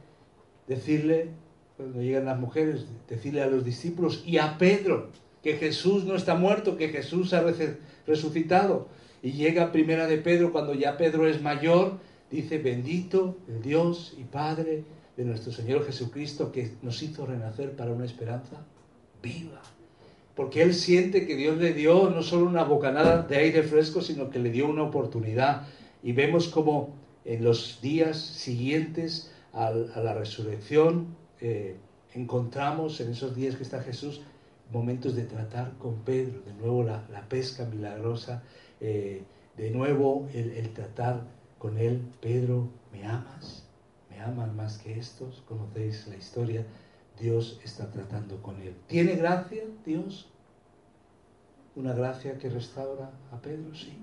decirle, 0.68 1.30
cuando 1.78 2.02
llegan 2.02 2.26
las 2.26 2.40
mujeres, 2.40 2.86
decirle 3.08 3.42
a 3.42 3.48
los 3.48 3.64
discípulos 3.64 4.24
y 4.26 4.38
a 4.38 4.58
Pedro 4.58 5.12
que 5.42 5.54
Jesús 5.54 6.04
no 6.04 6.16
está 6.16 6.36
muerto, 6.36 6.78
que 6.78 6.90
Jesús 6.90 7.34
ha 7.34 7.44
resucitado. 8.06 8.90
Y 9.22 9.32
llega 9.32 9.72
primera 9.72 10.08
de 10.08 10.18
Pedro, 10.18 10.52
cuando 10.52 10.74
ya 10.74 10.98
Pedro 10.98 11.28
es 11.28 11.42
mayor, 11.42 12.00
dice, 12.32 12.58
bendito 12.58 13.38
el 13.48 13.62
Dios 13.62 14.16
y 14.18 14.24
Padre 14.24 14.84
de 15.18 15.26
nuestro 15.26 15.52
Señor 15.52 15.86
Jesucristo, 15.86 16.52
que 16.52 16.72
nos 16.82 17.02
hizo 17.04 17.26
renacer 17.26 17.76
para 17.76 17.92
una 17.92 18.06
esperanza 18.06 18.66
viva. 19.22 19.62
Porque 20.36 20.62
él 20.62 20.74
siente 20.74 21.28
que 21.28 21.36
Dios 21.36 21.58
le 21.58 21.74
dio 21.74 22.10
no 22.10 22.24
solo 22.24 22.46
una 22.46 22.64
bocanada 22.64 23.24
de 23.24 23.38
aire 23.38 23.64
fresco, 23.64 24.02
sino 24.02 24.30
que 24.30 24.40
le 24.40 24.52
dio 24.52 24.70
una 24.70 24.84
oportunidad. 24.84 25.68
Y 26.02 26.14
vemos 26.14 26.48
como 26.48 26.96
en 27.26 27.44
los 27.44 27.82
días 27.82 28.18
siguientes 28.18 29.32
a, 29.52 29.72
la 29.72 30.14
resurrección 30.14 31.08
eh, 31.42 31.76
encontramos 32.14 33.02
en 33.02 33.12
esos 33.12 33.36
días 33.36 33.56
que 33.56 33.64
está 33.64 33.82
Jesús 33.82 34.22
momentos 34.72 35.16
de 35.16 35.24
tratar 35.24 35.74
con 35.80 35.96
Pedro, 35.98 36.42
de 36.46 36.54
nuevo 36.54 36.84
la, 36.84 37.04
pesca 37.28 37.66
milagrosa 37.66 38.44
eh, 38.80 39.24
de 39.58 39.72
nuevo 39.72 40.28
el, 40.34 40.70
tratar 40.70 41.24
con 41.60 41.78
él, 41.78 42.02
Pedro, 42.22 42.70
¿me 42.92 43.06
amas? 43.06 43.68
¿Me 44.10 44.20
aman 44.20 44.56
más 44.56 44.80
que 44.80 44.98
estos? 44.98 45.44
Conocéis 45.48 46.08
la 46.08 46.16
historia, 46.16 46.66
Dios 47.20 47.60
está 47.64 47.92
tratando 47.92 48.42
con 48.42 48.60
él. 48.62 48.76
¿Tiene 48.88 49.16
gracia 49.16 49.64
Dios? 49.86 50.30
¿Una 51.76 51.94
gracia 51.94 52.38
que 52.40 52.50
restaura 52.50 53.12
a 53.32 53.40
Pedro? 53.40 53.76
Sí. 53.76 54.02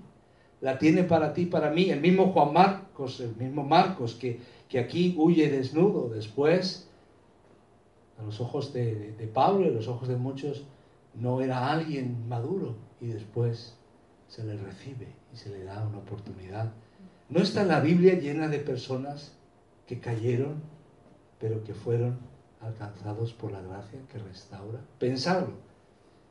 La 0.61 0.77
tiene 0.77 1.03
para 1.03 1.33
ti, 1.33 1.45
para 1.45 1.69
mí. 1.71 1.89
El 1.89 1.99
mismo 1.99 2.31
Juan 2.31 2.53
Marcos, 2.53 3.19
el 3.19 3.35
mismo 3.35 3.63
Marcos 3.63 4.15
que, 4.15 4.39
que 4.69 4.79
aquí 4.79 5.15
huye 5.17 5.49
desnudo 5.49 6.09
después, 6.09 6.89
a 8.19 8.23
los 8.23 8.39
ojos 8.39 8.73
de, 8.73 9.13
de 9.13 9.27
Pablo 9.27 9.65
y 9.65 9.69
a 9.69 9.71
los 9.73 9.87
ojos 9.87 10.07
de 10.07 10.15
muchos, 10.15 10.65
no 11.13 11.41
era 11.41 11.71
alguien 11.71 12.27
maduro 12.27 12.75
y 13.01 13.07
después 13.07 13.75
se 14.27 14.43
le 14.43 14.57
recibe 14.57 15.07
y 15.33 15.37
se 15.37 15.49
le 15.49 15.63
da 15.63 15.85
una 15.87 15.99
oportunidad. 15.99 16.71
¿No 17.29 17.41
está 17.41 17.65
la 17.65 17.81
Biblia 17.81 18.17
llena 18.17 18.47
de 18.47 18.59
personas 18.59 19.33
que 19.85 19.99
cayeron, 19.99 20.61
pero 21.41 21.61
que 21.61 21.73
fueron 21.73 22.19
alcanzados 22.61 23.33
por 23.33 23.51
la 23.51 23.61
gracia 23.61 23.99
que 24.09 24.17
restaura? 24.17 24.79
Pensarlo. 24.97 25.51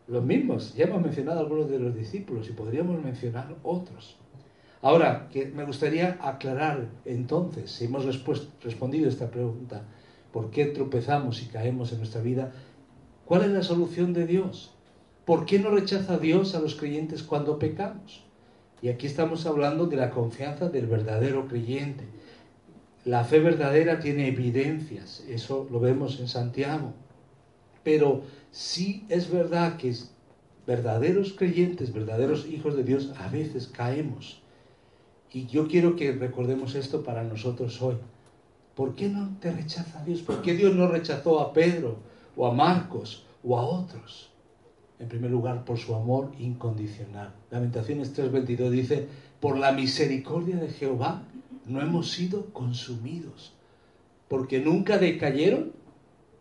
Los 0.09 0.25
mismos, 0.25 0.75
ya 0.75 0.87
hemos 0.87 1.03
mencionado 1.03 1.41
algunos 1.41 1.69
de 1.69 1.81
los 1.81 1.95
discípulos 1.95 2.49
y 2.49 2.53
podríamos 2.53 3.03
mencionar 3.05 3.55
otros. 3.63 4.17
Ahora, 4.81 5.29
que 5.31 5.45
me 5.47 5.65
gustaría 5.65 6.17
aclarar 6.23 6.89
entonces, 7.05 7.71
si 7.73 7.85
hemos 7.85 8.07
respondido 8.07 9.09
esta 9.09 9.31
pregunta, 9.31 9.83
¿por 10.33 10.51
qué 10.51 10.65
tropezamos 10.65 11.43
y 11.43 11.47
caemos 11.47 11.93
en 11.93 11.99
nuestra 11.99 12.23
vida? 12.23 12.53
¿Cuál 13.27 13.43
es 13.45 13.51
la 13.51 13.63
solución 13.63 14.15
de 14.15 14.27
Dios? 14.27 14.73
¿Por 15.27 15.45
qué 15.45 15.59
no 15.59 15.71
rechaza 15.71 16.17
Dios 16.19 16.55
a 16.55 16.61
los 16.61 16.75
creyentes 16.75 17.23
cuando 17.23 17.59
pecamos? 17.59 18.26
Y 18.83 18.89
aquí 18.89 19.07
estamos 19.07 19.47
hablando 19.47 19.87
de 19.87 19.97
la 19.97 20.11
confianza 20.11 20.69
del 20.69 20.87
verdadero 20.87 21.49
creyente. 21.49 22.05
La 23.05 23.25
fe 23.25 23.41
verdadera 23.41 24.01
tiene 24.01 24.29
evidencias, 24.29 25.25
eso 25.29 25.67
lo 25.71 25.81
vemos 25.81 26.21
en 26.21 26.29
Santiago. 26.29 26.93
Pero 27.83 28.23
sí 28.51 29.07
es 29.09 29.31
verdad 29.31 29.77
que 29.77 29.95
verdaderos 30.67 31.33
creyentes, 31.33 31.93
verdaderos 31.93 32.47
hijos 32.47 32.77
de 32.77 32.83
Dios, 32.83 33.13
a 33.17 33.29
veces 33.29 33.69
caemos. 33.69 34.43
Y 35.33 35.47
yo 35.47 35.69
quiero 35.69 35.97
que 35.97 36.13
recordemos 36.13 36.75
esto 36.75 37.05
para 37.05 37.23
nosotros 37.23 37.81
hoy. 37.81 37.97
¿Por 38.75 38.95
qué 38.95 39.09
no 39.09 39.37
te 39.41 39.53
rechaza 39.53 40.05
Dios? 40.05 40.23
¿Por 40.23 40.43
qué 40.43 40.55
Dios 40.55 40.75
no 40.75 40.89
rechazó 40.89 41.41
a 41.41 41.53
Pedro 41.53 41.97
o 42.37 42.47
a 42.47 42.53
Marcos 42.53 43.25
o 43.43 43.59
a 43.59 43.63
otros? 43.65 44.31
En 44.99 45.09
primer 45.09 45.31
lugar, 45.31 45.65
por 45.65 45.79
su 45.79 45.95
amor 45.95 46.33
incondicional. 46.39 47.35
Lamentaciones 47.51 48.17
3:22 48.17 48.71
dice, 48.71 49.07
por 49.41 49.59
la 49.59 49.73
misericordia 49.73 50.57
de 50.57 50.69
Jehová 50.69 51.23
no 51.67 51.81
hemos 51.81 52.11
sido 52.11 52.47
consumidos, 52.47 53.53
porque 54.29 54.61
nunca 54.61 54.99
decayeron 54.99 55.73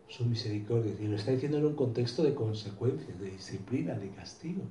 su 0.08 0.26
misericordia. 0.26 0.94
Y 1.00 1.08
lo 1.08 1.16
está 1.16 1.32
diciendo 1.32 1.58
en 1.58 1.66
un 1.66 1.76
contexto 1.76 2.24
de 2.24 2.34
consecuencias, 2.34 3.20
de 3.20 3.32
disciplina, 3.32 3.96
de 3.96 4.10
castigo. 4.10 4.62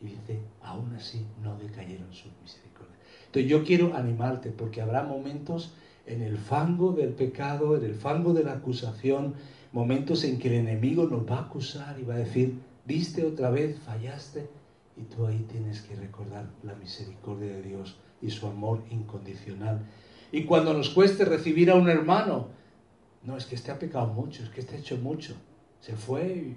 Y 0.00 0.06
dice, 0.06 0.40
aún 0.62 0.94
así 0.96 1.24
no 1.42 1.56
decayeron 1.56 2.12
su 2.12 2.28
misericordia. 2.42 2.96
Entonces 3.26 3.50
yo 3.50 3.64
quiero 3.64 3.94
animarte, 3.94 4.50
porque 4.50 4.82
habrá 4.82 5.04
momentos 5.04 5.72
en 6.06 6.22
el 6.22 6.36
fango 6.36 6.92
del 6.92 7.10
pecado, 7.10 7.76
en 7.76 7.84
el 7.84 7.94
fango 7.94 8.34
de 8.34 8.44
la 8.44 8.54
acusación, 8.54 9.34
momentos 9.72 10.24
en 10.24 10.38
que 10.38 10.48
el 10.48 10.54
enemigo 10.54 11.06
nos 11.06 11.28
va 11.28 11.36
a 11.36 11.42
acusar 11.42 11.98
y 12.00 12.04
va 12.04 12.14
a 12.14 12.18
decir, 12.18 12.58
viste 12.84 13.24
otra 13.24 13.50
vez, 13.50 13.78
fallaste, 13.80 14.48
y 14.96 15.02
tú 15.04 15.26
ahí 15.26 15.46
tienes 15.50 15.82
que 15.82 15.96
recordar 15.96 16.50
la 16.62 16.74
misericordia 16.74 17.52
de 17.52 17.62
Dios 17.62 17.96
y 18.20 18.30
su 18.30 18.46
amor 18.46 18.84
incondicional. 18.90 19.86
Y 20.30 20.44
cuando 20.44 20.74
nos 20.74 20.90
cueste 20.90 21.24
recibir 21.24 21.70
a 21.70 21.74
un 21.74 21.88
hermano, 21.88 22.48
no, 23.22 23.36
es 23.36 23.46
que 23.46 23.54
este 23.54 23.70
ha 23.70 23.78
pecado 23.78 24.08
mucho, 24.08 24.42
es 24.42 24.50
que 24.50 24.60
este 24.60 24.76
ha 24.76 24.78
hecho 24.78 24.98
mucho, 24.98 25.34
se 25.80 25.96
fue 25.96 26.26
y 26.26 26.56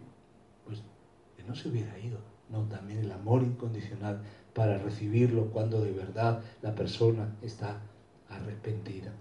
pues 0.66 0.82
que 1.38 1.44
no 1.44 1.56
se 1.56 1.70
hubiera 1.70 1.98
ido. 2.00 2.20
No, 2.50 2.64
también 2.66 3.00
el 3.00 3.12
amor 3.12 3.42
incondicional 3.42 4.22
para 4.54 4.78
recibirlo 4.78 5.48
cuando 5.48 5.82
de 5.84 5.92
verdad 5.92 6.44
la 6.62 6.76
persona 6.76 7.36
está 7.42 7.82
arrepentida. 8.30 9.14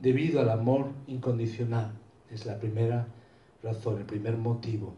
Debido 0.00 0.40
al 0.40 0.50
amor 0.50 0.90
incondicional, 1.06 1.92
es 2.30 2.46
la 2.46 2.58
primera 2.58 3.06
razón, 3.62 3.98
el 3.98 4.04
primer 4.04 4.36
motivo 4.36 4.94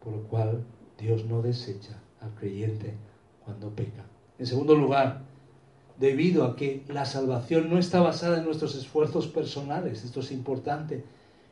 por 0.00 0.14
el 0.14 0.20
cual 0.20 0.64
Dios 0.98 1.24
no 1.24 1.42
desecha 1.42 2.00
al 2.20 2.30
creyente 2.34 2.94
cuando 3.44 3.70
peca. 3.70 4.04
En 4.38 4.46
segundo 4.46 4.74
lugar, 4.74 5.22
debido 5.98 6.44
a 6.44 6.56
que 6.56 6.84
la 6.88 7.04
salvación 7.04 7.70
no 7.70 7.78
está 7.78 8.00
basada 8.00 8.38
en 8.38 8.44
nuestros 8.44 8.74
esfuerzos 8.76 9.26
personales, 9.28 10.04
esto 10.04 10.20
es 10.20 10.30
importante. 10.30 11.04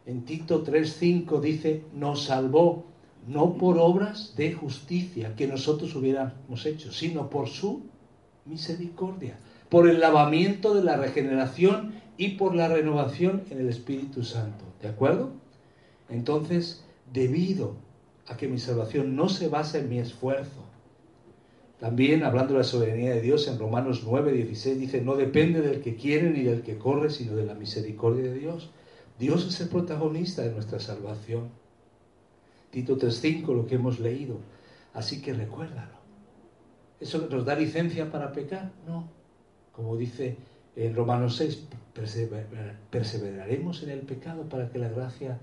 En 0.07 0.25
Tito 0.25 0.63
3:5 0.65 1.41
dice, 1.41 1.85
nos 1.95 2.25
salvó 2.25 2.85
no 3.27 3.55
por 3.55 3.79
obras 3.79 4.35
de 4.37 4.53
justicia 4.53 5.35
que 5.35 5.47
nosotros 5.47 5.95
hubiéramos 5.97 6.67
hecho, 6.67 6.93
sino 6.93 7.31
por 7.31 7.49
su 7.49 7.83
misericordia, 8.45 9.39
por 9.71 9.89
el 9.89 9.99
lavamiento 9.99 10.75
de 10.75 10.85
la 10.85 10.97
regeneración 10.97 11.95
y 12.19 12.31
por 12.31 12.55
la 12.55 12.69
renovación 12.69 13.45
en 13.51 13.61
el 13.61 13.69
Espíritu 13.69 14.23
Santo. 14.25 14.65
¿De 14.83 14.89
acuerdo? 14.89 15.44
Entonces, 16.09 16.85
debido 17.13 17.77
a 18.27 18.37
que 18.37 18.49
mi 18.49 18.59
salvación 18.59 19.17
no 19.17 19.29
se 19.29 19.49
basa 19.49 19.79
en 19.79 19.89
mi 19.89 19.99
esfuerzo, 19.99 20.65
también 21.79 22.23
hablando 22.23 22.55
de 22.55 22.61
la 22.61 22.65
soberanía 22.65 23.15
de 23.15 23.21
Dios 23.21 23.47
en 23.49 23.59
Romanos 23.59 24.05
9, 24.07 24.33
16 24.33 24.79
dice, 24.79 25.01
no 25.03 25.17
depende 25.17 25.61
del 25.61 25.83
que 25.83 25.97
quiere 25.97 26.31
ni 26.31 26.43
del 26.43 26.63
que 26.63 26.79
corre, 26.79 27.11
sino 27.11 27.37
de 27.37 27.45
la 27.45 27.55
misericordia 27.55 28.23
de 28.23 28.39
Dios. 28.39 28.71
Dios 29.19 29.47
es 29.47 29.61
el 29.61 29.69
protagonista 29.69 30.43
de 30.43 30.53
nuestra 30.53 30.81
salvación. 30.81 31.51
Tito 32.71 32.97
3.5, 32.97 33.55
lo 33.55 33.67
que 33.67 33.75
hemos 33.75 34.01
leído. 34.01 34.39
Así 34.95 35.21
que 35.21 35.35
recuérdalo. 35.35 35.95
¿Eso 37.01 37.29
nos 37.31 37.45
da 37.45 37.55
licencia 37.55 38.11
para 38.11 38.33
pecar? 38.33 38.73
No. 38.87 39.09
Como 39.73 39.97
dice 39.97 40.37
en 40.77 40.95
Romanos 40.95 41.37
6, 41.37 41.67
perseveraremos 42.91 43.83
en 43.83 43.91
el 43.91 44.01
pecado 44.01 44.49
para 44.49 44.71
que 44.71 44.79
la 44.79 44.89
gracia 44.89 45.39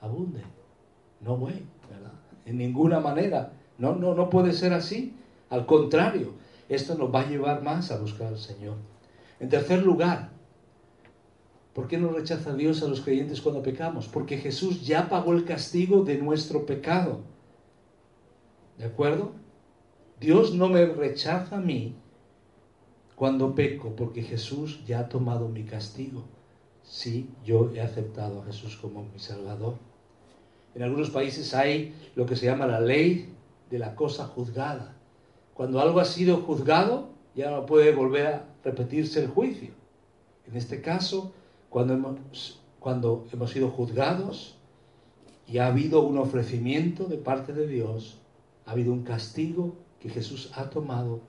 abunde. 0.00 0.42
No, 1.20 1.36
güey, 1.36 1.62
¿verdad? 1.90 2.12
En 2.46 2.58
ninguna 2.58 3.00
manera. 3.00 3.52
No, 3.78 3.94
no, 3.94 4.14
no 4.14 4.30
puede 4.30 4.52
ser 4.52 4.72
así. 4.72 5.14
Al 5.48 5.66
contrario, 5.66 6.32
esto 6.68 6.94
nos 6.94 7.12
va 7.12 7.20
a 7.20 7.28
llevar 7.28 7.62
más 7.62 7.90
a 7.90 7.98
buscar 7.98 8.28
al 8.28 8.38
Señor. 8.38 8.76
En 9.40 9.48
tercer 9.48 9.82
lugar, 9.82 10.30
¿por 11.74 11.88
qué 11.88 11.98
nos 11.98 12.14
rechaza 12.14 12.54
Dios 12.54 12.82
a 12.82 12.88
los 12.88 13.00
creyentes 13.00 13.40
cuando 13.40 13.62
pecamos? 13.62 14.06
Porque 14.06 14.38
Jesús 14.38 14.86
ya 14.86 15.08
pagó 15.08 15.32
el 15.32 15.44
castigo 15.44 16.04
de 16.04 16.18
nuestro 16.18 16.66
pecado. 16.66 17.20
¿De 18.78 18.84
acuerdo? 18.84 19.32
Dios 20.20 20.54
no 20.54 20.68
me 20.68 20.84
rechaza 20.86 21.56
a 21.56 21.60
mí 21.60 21.96
cuando 23.16 23.54
peco, 23.54 23.96
porque 23.96 24.22
Jesús 24.22 24.84
ya 24.86 25.00
ha 25.00 25.08
tomado 25.08 25.48
mi 25.48 25.64
castigo. 25.64 26.24
Sí, 26.82 27.30
yo 27.44 27.70
he 27.74 27.80
aceptado 27.80 28.40
a 28.40 28.44
Jesús 28.44 28.76
como 28.76 29.02
mi 29.02 29.18
Salvador. 29.18 29.74
En 30.74 30.82
algunos 30.82 31.10
países 31.10 31.54
hay 31.54 31.94
lo 32.14 32.26
que 32.26 32.36
se 32.36 32.46
llama 32.46 32.66
la 32.66 32.80
ley 32.80 33.34
de 33.70 33.78
la 33.78 33.94
cosa 33.94 34.26
juzgada. 34.26 34.96
Cuando 35.54 35.80
algo 35.80 36.00
ha 36.00 36.04
sido 36.04 36.38
juzgado, 36.38 37.10
ya 37.34 37.50
no 37.50 37.66
puede 37.66 37.92
volver 37.92 38.26
a 38.26 38.44
repetirse 38.64 39.20
el 39.20 39.28
juicio. 39.28 39.70
En 40.46 40.56
este 40.56 40.80
caso, 40.80 41.32
cuando 41.68 41.94
hemos, 41.94 42.60
cuando 42.78 43.26
hemos 43.32 43.50
sido 43.50 43.70
juzgados 43.70 44.56
y 45.46 45.58
ha 45.58 45.66
habido 45.66 46.02
un 46.02 46.18
ofrecimiento 46.18 47.04
de 47.04 47.18
parte 47.18 47.52
de 47.52 47.66
Dios, 47.66 48.20
ha 48.66 48.72
habido 48.72 48.92
un 48.92 49.02
castigo 49.02 49.76
que 50.00 50.08
Jesús 50.08 50.50
ha 50.54 50.70
tomado 50.70 51.20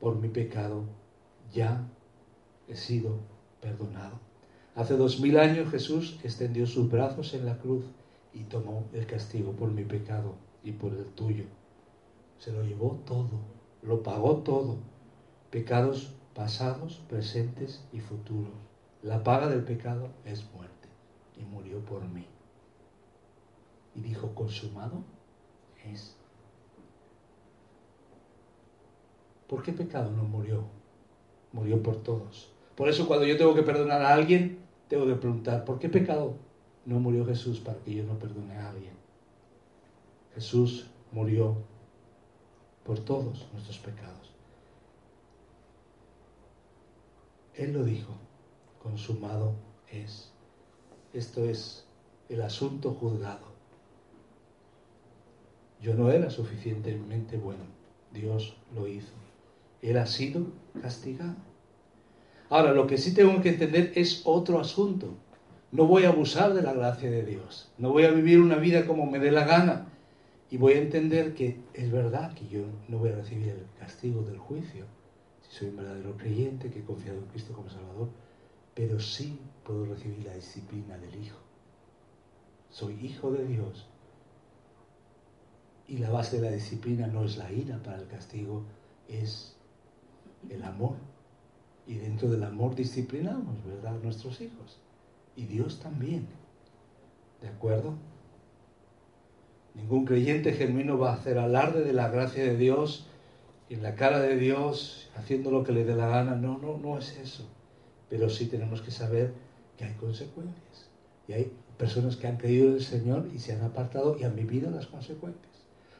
por 0.00 0.16
mi 0.16 0.28
pecado, 0.28 0.84
ya 1.52 1.86
he 2.68 2.76
sido 2.76 3.18
perdonado. 3.60 4.18
Hace 4.74 4.96
dos 4.96 5.20
mil 5.20 5.38
años 5.38 5.70
Jesús 5.70 6.18
extendió 6.22 6.66
sus 6.66 6.90
brazos 6.90 7.32
en 7.34 7.46
la 7.46 7.56
cruz 7.58 7.84
y 8.36 8.44
tomó 8.44 8.84
el 8.92 9.06
castigo 9.06 9.52
por 9.52 9.70
mi 9.70 9.84
pecado 9.84 10.34
y 10.62 10.72
por 10.72 10.92
el 10.92 11.06
tuyo. 11.06 11.44
Se 12.38 12.52
lo 12.52 12.62
llevó 12.62 13.00
todo, 13.06 13.40
lo 13.82 14.02
pagó 14.02 14.36
todo. 14.38 14.76
Pecados 15.50 16.12
pasados, 16.34 17.00
presentes 17.08 17.82
y 17.92 18.00
futuros. 18.00 18.52
La 19.02 19.24
paga 19.24 19.48
del 19.48 19.64
pecado 19.64 20.10
es 20.26 20.44
muerte 20.52 20.88
y 21.38 21.44
murió 21.44 21.80
por 21.80 22.06
mí. 22.08 22.26
Y 23.94 24.00
dijo, 24.00 24.34
consumado 24.34 25.02
es. 25.86 26.14
¿Por 29.48 29.62
qué 29.62 29.72
pecado 29.72 30.10
no 30.10 30.24
murió? 30.24 30.64
Murió 31.52 31.82
por 31.82 32.02
todos. 32.02 32.52
Por 32.74 32.90
eso 32.90 33.06
cuando 33.06 33.24
yo 33.24 33.38
tengo 33.38 33.54
que 33.54 33.62
perdonar 33.62 34.02
a 34.02 34.12
alguien, 34.12 34.58
tengo 34.88 35.06
que 35.06 35.14
preguntar, 35.14 35.64
¿por 35.64 35.78
qué 35.78 35.88
pecado 35.88 36.34
no 36.86 37.00
murió 37.00 37.26
Jesús 37.26 37.60
para 37.60 37.78
que 37.80 37.94
yo 37.94 38.04
no 38.04 38.18
perdone 38.18 38.54
a 38.56 38.70
alguien. 38.70 38.94
Jesús 40.34 40.86
murió 41.12 41.56
por 42.84 43.00
todos 43.00 43.48
nuestros 43.52 43.78
pecados. 43.78 44.30
Él 47.54 47.72
lo 47.72 47.84
dijo, 47.84 48.12
consumado 48.82 49.54
es. 49.90 50.30
Esto 51.12 51.44
es 51.44 51.86
el 52.28 52.42
asunto 52.42 52.92
juzgado. 52.92 53.46
Yo 55.80 55.94
no 55.94 56.10
era 56.10 56.30
suficientemente 56.30 57.36
bueno, 57.36 57.64
Dios 58.12 58.56
lo 58.74 58.86
hizo. 58.86 59.12
Él 59.82 59.98
ha 59.98 60.06
sido 60.06 60.46
castigado. 60.80 61.36
Ahora, 62.48 62.72
lo 62.72 62.86
que 62.86 62.98
sí 62.98 63.12
tengo 63.12 63.40
que 63.42 63.48
entender 63.50 63.92
es 63.96 64.22
otro 64.24 64.60
asunto. 64.60 65.16
No 65.76 65.84
voy 65.84 66.04
a 66.04 66.08
abusar 66.08 66.54
de 66.54 66.62
la 66.62 66.72
gracia 66.72 67.10
de 67.10 67.22
Dios. 67.22 67.70
No 67.76 67.92
voy 67.92 68.04
a 68.04 68.10
vivir 68.10 68.40
una 68.40 68.56
vida 68.56 68.86
como 68.86 69.04
me 69.04 69.18
dé 69.18 69.30
la 69.30 69.44
gana. 69.44 69.86
Y 70.50 70.56
voy 70.56 70.72
a 70.72 70.78
entender 70.78 71.34
que 71.34 71.60
es 71.74 71.92
verdad 71.92 72.32
que 72.32 72.48
yo 72.48 72.62
no 72.88 72.96
voy 72.96 73.10
a 73.10 73.16
recibir 73.16 73.50
el 73.50 73.66
castigo 73.78 74.22
del 74.22 74.38
juicio. 74.38 74.86
Si 75.42 75.54
soy 75.54 75.68
un 75.68 75.76
verdadero 75.76 76.16
creyente 76.16 76.70
que 76.70 76.78
he 76.78 76.82
confiado 76.82 77.18
en 77.18 77.26
Cristo 77.26 77.52
como 77.52 77.68
Salvador. 77.68 78.08
Pero 78.74 78.98
sí 78.98 79.38
puedo 79.64 79.84
recibir 79.84 80.24
la 80.24 80.32
disciplina 80.32 80.96
del 80.96 81.14
Hijo. 81.22 81.40
Soy 82.70 82.94
hijo 83.04 83.30
de 83.32 83.44
Dios. 83.44 83.86
Y 85.88 85.98
la 85.98 86.08
base 86.08 86.40
de 86.40 86.48
la 86.48 86.56
disciplina 86.56 87.06
no 87.06 87.26
es 87.26 87.36
la 87.36 87.52
ira 87.52 87.82
para 87.82 87.98
el 87.98 88.06
castigo, 88.06 88.64
es 89.08 89.54
el 90.48 90.62
amor. 90.62 90.96
Y 91.86 91.96
dentro 91.96 92.30
del 92.30 92.44
amor 92.44 92.74
disciplinamos, 92.74 93.62
¿verdad?, 93.66 94.00
nuestros 94.02 94.40
hijos 94.40 94.80
y 95.36 95.44
Dios 95.44 95.80
también. 95.80 96.26
¿De 97.42 97.48
acuerdo? 97.48 97.94
Ningún 99.74 100.06
creyente 100.06 100.52
genuino 100.52 100.98
va 100.98 101.10
a 101.10 101.16
hacer 101.16 101.38
alarde 101.38 101.84
de 101.84 101.92
la 101.92 102.08
gracia 102.08 102.42
de 102.42 102.56
Dios 102.56 103.06
en 103.68 103.82
la 103.82 103.94
cara 103.94 104.20
de 104.20 104.36
Dios, 104.36 105.10
haciendo 105.16 105.50
lo 105.50 105.64
que 105.64 105.72
le 105.72 105.84
dé 105.84 105.94
la 105.94 106.08
gana. 106.08 106.34
No, 106.34 106.58
no, 106.58 106.78
no 106.78 106.98
es 106.98 107.16
eso. 107.18 107.46
Pero 108.08 108.30
sí 108.30 108.46
tenemos 108.46 108.80
que 108.80 108.90
saber 108.90 109.34
que 109.76 109.84
hay 109.84 109.92
consecuencias. 109.94 110.88
Y 111.28 111.32
hay 111.32 111.52
personas 111.76 112.16
que 112.16 112.26
han 112.26 112.36
creído 112.36 112.68
en 112.68 112.74
el 112.74 112.82
Señor 112.82 113.28
y 113.34 113.38
se 113.38 113.52
han 113.52 113.62
apartado 113.62 114.16
y 114.18 114.24
han 114.24 114.36
vivido 114.36 114.70
las 114.70 114.86
consecuencias. 114.86 115.44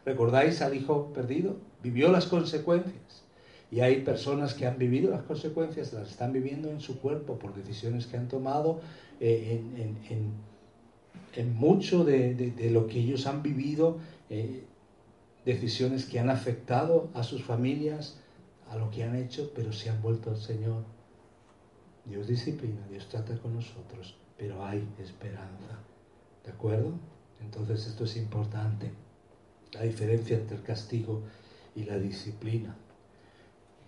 ¿Recordáis 0.05 0.63
al 0.63 0.75
hijo 0.75 1.13
perdido? 1.13 1.57
Vivió 1.83 2.11
las 2.13 2.27
consecuencias. 2.27 3.26
Y 3.71 3.81
hay 3.81 4.03
personas 4.03 4.55
que 4.55 4.67
han 4.67 4.79
vivido 4.79 5.11
las 5.11 5.23
consecuencias, 5.23 5.93
las 5.93 6.11
están 6.11 6.33
viviendo 6.33 6.71
en 6.71 6.81
su 6.81 7.01
cuerpo 7.01 7.39
por 7.39 7.55
decisiones 7.55 8.07
que 8.07 8.17
han 8.17 8.29
tomado, 8.29 8.81
eh, 9.21 9.61
en, 11.35 11.55
mucho 11.55 12.05
de, 12.05 12.71
lo 12.71 12.87
que 12.87 13.01
ellos 13.01 13.27
han 13.27 13.43
vivido, 13.43 13.99
eh, 14.31 14.65
decisiones 15.45 16.07
que 16.07 16.19
han 16.19 16.31
afectado 16.31 17.11
a 17.15 17.23
sus 17.23 17.43
familias, 17.43 18.21
a 18.71 18.77
lo 18.77 18.91
que 18.91 19.05
han 19.05 19.17
hecho, 19.17 19.53
pero 19.55 19.73
se 19.73 19.91
han 19.91 20.01
vuelto 20.01 20.31
al 20.31 20.39
Señor. 20.39 20.85
Dios 22.05 22.29
disciplina, 22.29 22.87
Dios 22.89 23.09
trata 23.09 23.37
con 23.39 23.55
nosotros, 23.55 24.17
pero 24.39 24.65
hay 24.65 24.87
esperanza. 24.99 25.79
¿De 26.45 26.53
acuerdo? 26.53 26.93
Entonces 27.41 27.87
esto 27.87 28.05
es 28.05 28.17
importante, 28.17 28.93
la 29.73 29.83
diferencia 29.83 30.37
entre 30.37 30.57
el 30.57 30.63
castigo 30.63 31.23
y 31.75 31.85
la 31.85 31.99
disciplina. 31.99 32.77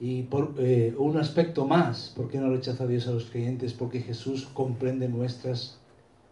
Y 0.01 0.23
por 0.25 0.55
eh, 0.59 0.95
un 0.97 1.17
aspecto 1.17 1.67
más, 1.67 2.13
¿por 2.15 2.29
qué 2.29 2.39
no 2.39 2.51
rechaza 2.51 2.87
Dios 2.87 3.09
a 3.09 3.13
los 3.13 3.25
creyentes? 3.25 3.73
Porque 3.73 4.01
Jesús 4.01 4.49
comprende 4.55 5.09
nuestras 5.09 5.79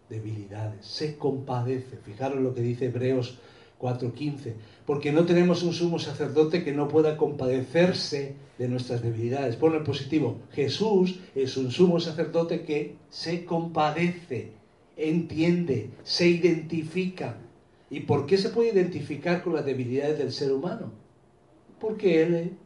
debilidades, 0.09 0.85
se 0.85 1.17
compadece. 1.17 1.97
Fijaros 1.97 2.41
lo 2.41 2.53
que 2.53 2.61
dice 2.61 2.85
Hebreos 2.85 3.39
4:15, 3.79 4.53
porque 4.85 5.11
no 5.11 5.25
tenemos 5.25 5.63
un 5.63 5.73
sumo 5.73 5.99
sacerdote 5.99 6.63
que 6.63 6.71
no 6.71 6.87
pueda 6.87 7.17
compadecerse 7.17 8.35
de 8.57 8.67
nuestras 8.67 9.01
debilidades. 9.01 9.55
Pone 9.55 9.77
el 9.77 9.83
positivo, 9.83 10.37
Jesús 10.53 11.19
es 11.35 11.57
un 11.57 11.71
sumo 11.71 11.99
sacerdote 11.99 12.61
que 12.61 12.95
se 13.09 13.45
compadece, 13.45 14.51
entiende, 14.95 15.91
se 16.03 16.27
identifica. 16.27 17.37
¿Y 17.89 18.01
por 18.01 18.25
qué 18.25 18.37
se 18.37 18.49
puede 18.49 18.73
identificar 18.73 19.43
con 19.43 19.53
las 19.53 19.65
debilidades 19.65 20.17
del 20.17 20.31
ser 20.31 20.51
humano? 20.51 20.91
Porque 21.79 22.21
Él 22.23 22.57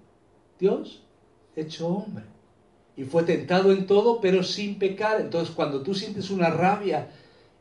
Dios 0.61 1.03
hecho 1.55 1.87
hombre. 1.87 2.23
Y 2.95 3.03
fue 3.03 3.23
tentado 3.23 3.71
en 3.71 3.87
todo, 3.87 4.21
pero 4.21 4.43
sin 4.43 4.77
pecar. 4.77 5.19
Entonces, 5.19 5.53
cuando 5.53 5.81
tú 5.81 5.95
sientes 5.95 6.29
una 6.29 6.49
rabia 6.49 7.09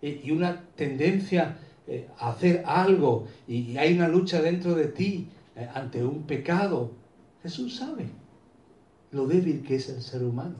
eh, 0.02 0.20
y 0.22 0.30
una 0.30 0.64
tendencia 0.76 1.56
eh, 1.86 2.08
a 2.18 2.30
hacer 2.30 2.62
algo 2.66 3.26
y 3.48 3.76
hay 3.78 3.96
una 3.96 4.06
lucha 4.06 4.42
dentro 4.42 4.74
de 4.74 4.86
ti 4.86 5.28
eh, 5.56 5.68
ante 5.74 6.04
un 6.04 6.24
pecado, 6.24 6.92
Jesús 7.42 7.76
sabe 7.76 8.06
lo 9.12 9.26
débil 9.26 9.62
que 9.62 9.76
es 9.76 9.88
el 9.88 10.02
ser 10.02 10.22
humano. 10.22 10.56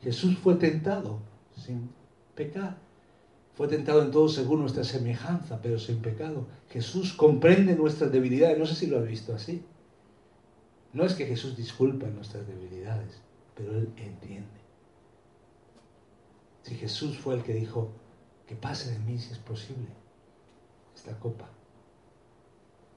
Jesús 0.00 0.36
fue 0.38 0.56
tentado 0.56 1.20
sin 1.56 1.90
pecar. 2.34 2.78
Fue 3.54 3.68
tentado 3.68 4.02
en 4.02 4.10
todo 4.10 4.28
según 4.28 4.60
nuestra 4.60 4.82
semejanza, 4.82 5.60
pero 5.62 5.78
sin 5.78 5.98
pecado. 5.98 6.48
Jesús 6.70 7.12
comprende 7.12 7.76
nuestras 7.76 8.10
debilidades. 8.10 8.58
No 8.58 8.66
sé 8.66 8.74
si 8.74 8.86
lo 8.88 8.98
has 8.98 9.06
visto 9.06 9.34
así. 9.34 9.62
No 10.94 11.04
es 11.04 11.14
que 11.14 11.26
Jesús 11.26 11.56
disculpa 11.56 12.06
nuestras 12.06 12.46
debilidades, 12.46 13.20
pero 13.56 13.76
Él 13.76 13.92
entiende. 13.96 14.48
Si 16.62 16.76
Jesús 16.76 17.18
fue 17.18 17.34
el 17.34 17.42
que 17.42 17.52
dijo, 17.52 17.90
que 18.46 18.54
pase 18.54 18.92
de 18.92 18.98
mí 19.00 19.18
si 19.18 19.32
es 19.32 19.38
posible 19.38 19.88
esta 20.94 21.18
copa, 21.18 21.48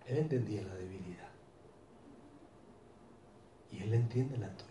Él 0.05 0.17
entendía 0.19 0.61
la 0.61 0.75
debilidad. 0.75 1.29
Y 3.71 3.79
Él 3.79 3.93
entiende 3.93 4.37
la 4.37 4.55
tuya. 4.55 4.67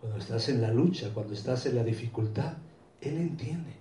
Cuando 0.00 0.18
estás 0.18 0.48
en 0.48 0.60
la 0.60 0.72
lucha, 0.72 1.14
cuando 1.14 1.34
estás 1.34 1.64
en 1.66 1.76
la 1.76 1.84
dificultad, 1.84 2.56
Él 3.00 3.18
entiende. 3.18 3.76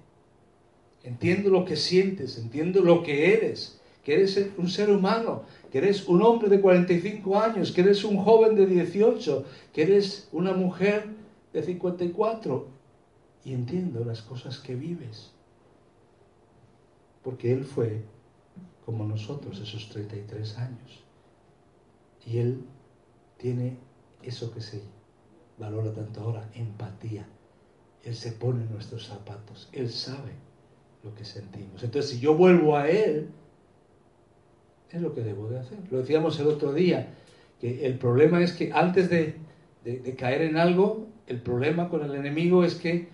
Entiendo 1.03 1.49
lo 1.49 1.66
que 1.66 1.76
sientes, 1.76 2.38
entiendo 2.38 2.82
lo 2.82 3.01
que 3.01 3.34
eres, 3.34 3.82
que 4.03 4.14
eres 4.14 4.39
un 4.57 4.70
ser 4.70 4.91
humano, 4.91 5.45
que 5.72 5.78
eres 5.78 6.07
un 6.07 6.22
hombre 6.22 6.49
de 6.49 6.59
45 6.59 7.39
años, 7.39 7.72
que 7.72 7.82
eres 7.82 8.03
un 8.03 8.17
joven 8.17 8.55
de 8.55 8.65
18, 8.65 9.45
que 9.72 9.84
eres 9.84 10.28
una 10.34 10.53
mujer 10.53 11.05
de 11.53 11.63
54. 11.63 12.67
Y 13.45 13.53
entiendo 13.53 14.03
las 14.03 14.22
cosas 14.22 14.59
que 14.59 14.76
vives. 14.76 15.32
Porque 17.24 17.53
Él 17.53 17.63
fue 17.63 18.03
como 18.86 19.05
nosotros 19.05 19.59
esos 19.59 19.89
33 19.89 20.57
años. 20.57 21.03
Y 22.26 22.39
Él 22.39 22.65
tiene 23.38 23.78
eso 24.22 24.53
que 24.53 24.61
se 24.61 24.84
valora 25.57 25.93
tanto 25.93 26.22
ahora, 26.22 26.49
empatía. 26.53 27.26
Él 28.03 28.15
se 28.15 28.34
pone 28.34 28.63
en 28.63 28.74
nuestros 28.74 29.07
zapatos. 29.07 29.69
Él 29.72 29.89
sabe 29.89 30.34
lo 31.03 31.15
que 31.15 31.24
sentimos. 31.24 31.82
Entonces, 31.84 32.11
si 32.11 32.19
yo 32.19 32.36
vuelvo 32.36 32.76
a 32.76 32.89
Él, 32.89 33.30
es 34.97 35.01
lo 35.01 35.13
que 35.13 35.21
debo 35.21 35.47
de 35.49 35.59
hacer. 35.59 35.77
Lo 35.89 35.99
decíamos 35.99 36.39
el 36.39 36.47
otro 36.47 36.73
día, 36.73 37.13
que 37.59 37.85
el 37.85 37.97
problema 37.97 38.41
es 38.41 38.53
que 38.53 38.71
antes 38.73 39.09
de, 39.09 39.35
caer 40.17 40.41
en 40.41 40.57
algo, 40.57 41.07
el 41.27 41.41
problema 41.41 41.89
con 41.89 42.03
el 42.03 42.15
enemigo 42.15 42.63
es 42.63 42.75
que 42.75 43.07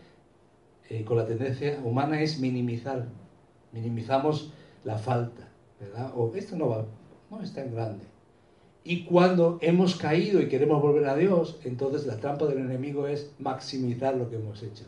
eh, 0.89 1.03
con 1.03 1.17
la 1.17 1.25
tendencia 1.25 1.80
humana 1.84 2.21
es 2.21 2.39
minimizar. 2.39 3.07
Minimizamos 3.71 4.53
la 4.84 4.97
falta, 4.97 5.49
¿verdad? 5.80 6.13
O 6.15 6.34
esto 6.36 6.55
no 6.55 6.69
va, 6.69 6.86
no 7.30 7.41
es 7.41 7.53
tan 7.53 7.73
grande. 7.73 8.05
Y 8.84 9.03
cuando 9.03 9.59
hemos 9.61 9.97
caído 9.97 10.41
y 10.41 10.47
queremos 10.47 10.82
volver 10.82 11.05
a 11.07 11.15
Dios, 11.17 11.59
entonces 11.65 12.07
la 12.07 12.17
trampa 12.17 12.45
del 12.45 12.59
enemigo 12.59 13.05
es 13.05 13.34
maximizar 13.38 14.15
lo 14.15 14.30
que 14.30 14.38
hemos 14.38 14.63
hecho. 14.63 14.86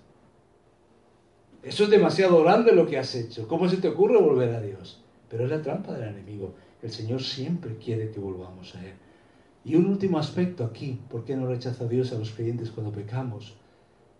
Eso 1.61 1.83
es 1.83 1.89
demasiado 1.89 2.41
grande 2.41 2.71
lo 2.71 2.87
que 2.87 2.97
has 2.97 3.13
hecho. 3.15 3.47
¿Cómo 3.49 3.67
se 3.67 3.77
te 3.77 3.89
ocurre 3.89 4.17
volver 4.17 4.55
a 4.55 4.61
Dios? 4.61 5.03
Pero 5.29 5.43
es 5.43 5.49
la 5.49 5.61
trampa 5.61 5.91
del 5.93 6.15
enemigo. 6.15 6.53
El 6.81 6.91
Señor 6.91 7.21
siempre 7.21 7.77
quiere 7.77 8.11
que 8.11 8.19
volvamos 8.19 8.75
a 8.75 8.85
Él. 8.85 8.93
Y 9.65 9.75
un 9.75 9.87
último 9.87 10.17
aspecto 10.17 10.63
aquí, 10.63 10.99
¿por 11.09 11.25
qué 11.25 11.35
no 11.35 11.47
rechaza 11.47 11.87
Dios 11.87 12.11
a 12.13 12.17
los 12.17 12.31
creyentes 12.31 12.71
cuando 12.71 12.91
pecamos? 12.91 13.55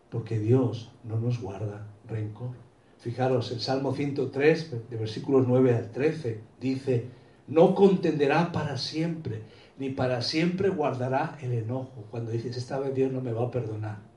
Porque 0.09 0.39
Dios 0.39 0.91
no 1.03 1.17
nos 1.19 1.39
guarda 1.41 1.87
rencor. 2.07 2.51
Fijaros, 2.99 3.51
el 3.51 3.61
Salmo 3.61 3.93
103, 3.93 4.89
de 4.89 4.97
versículos 4.97 5.47
9 5.47 5.73
al 5.73 5.91
13, 5.91 6.41
dice, 6.59 7.05
no 7.47 7.73
contenderá 7.73 8.51
para 8.51 8.77
siempre, 8.77 9.43
ni 9.77 9.89
para 9.89 10.21
siempre 10.21 10.69
guardará 10.69 11.37
el 11.41 11.53
enojo. 11.53 12.05
Cuando 12.11 12.31
dices, 12.31 12.57
esta 12.57 12.77
vez 12.77 12.93
Dios 12.93 13.11
no 13.11 13.21
me 13.21 13.31
va 13.31 13.45
a 13.45 13.51
perdonar. 13.51 14.08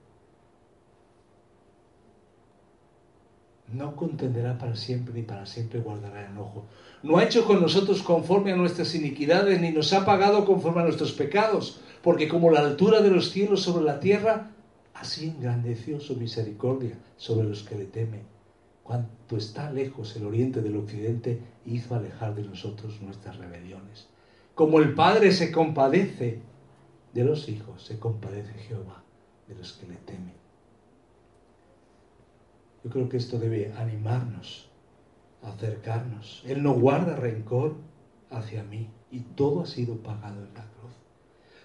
No 3.73 3.97
contenderá 3.97 4.59
para 4.59 4.77
siempre 4.77 5.14
ni 5.14 5.23
para 5.23 5.47
siempre 5.47 5.81
guardará 5.81 6.27
enojo. 6.27 6.66
No 7.03 7.18
ha 7.18 7.25
hecho 7.25 7.45
con 7.45 7.61
nosotros 7.61 8.03
conforme 8.03 8.53
a 8.53 8.57
nuestras 8.57 8.95
iniquidades, 8.95 9.61
ni 9.61 9.70
nos 9.70 9.93
ha 9.93 10.05
pagado 10.05 10.45
conforme 10.45 10.83
a 10.83 10.85
nuestros 10.85 11.12
pecados, 11.12 11.81
porque 12.03 12.29
como 12.29 12.51
la 12.51 12.61
altura 12.61 13.01
de 13.01 13.11
los 13.11 13.31
cielos 13.31 13.62
sobre 13.62 13.85
la 13.85 14.01
tierra, 14.01 14.51
así 14.95 15.29
engrandeció 15.29 16.01
su 16.01 16.16
misericordia 16.16 16.99
sobre 17.16 17.49
los 17.49 17.62
que 17.62 17.77
le 17.77 17.87
temen. 17.87 18.23
Cuanto 18.83 19.37
está 19.37 19.70
lejos 19.70 20.14
el 20.16 20.27
oriente 20.27 20.61
del 20.61 20.77
occidente, 20.77 21.41
hizo 21.64 21.95
alejar 21.95 22.35
de 22.35 22.43
nosotros 22.43 23.01
nuestras 23.01 23.37
rebeliones. 23.39 24.09
Como 24.55 24.81
el 24.81 24.95
Padre 24.95 25.33
se 25.33 25.51
compadece 25.51 26.41
de 27.14 27.25
los 27.25 27.49
hijos, 27.49 27.85
se 27.85 27.99
compadece 27.99 28.53
Jehová 28.55 29.03
de 29.49 29.55
los 29.55 29.73
que 29.73 29.87
le 29.87 29.97
temen. 29.97 30.41
Yo 32.85 32.91
creo 32.91 33.09
que 33.09 33.16
esto 33.16 33.39
debe 33.39 33.72
animarnos, 33.76 34.68
acercarnos. 35.43 36.43
Él 36.47 36.62
no 36.62 36.74
guarda 36.74 37.16
rencor 37.16 37.76
hacia 38.30 38.64
mí 38.64 38.89
y 39.11 39.20
todo 39.20 39.62
ha 39.62 39.66
sido 39.66 39.97
pagado 39.97 40.39
en 40.39 40.55
la 40.55 40.64
cruz. 40.64 40.93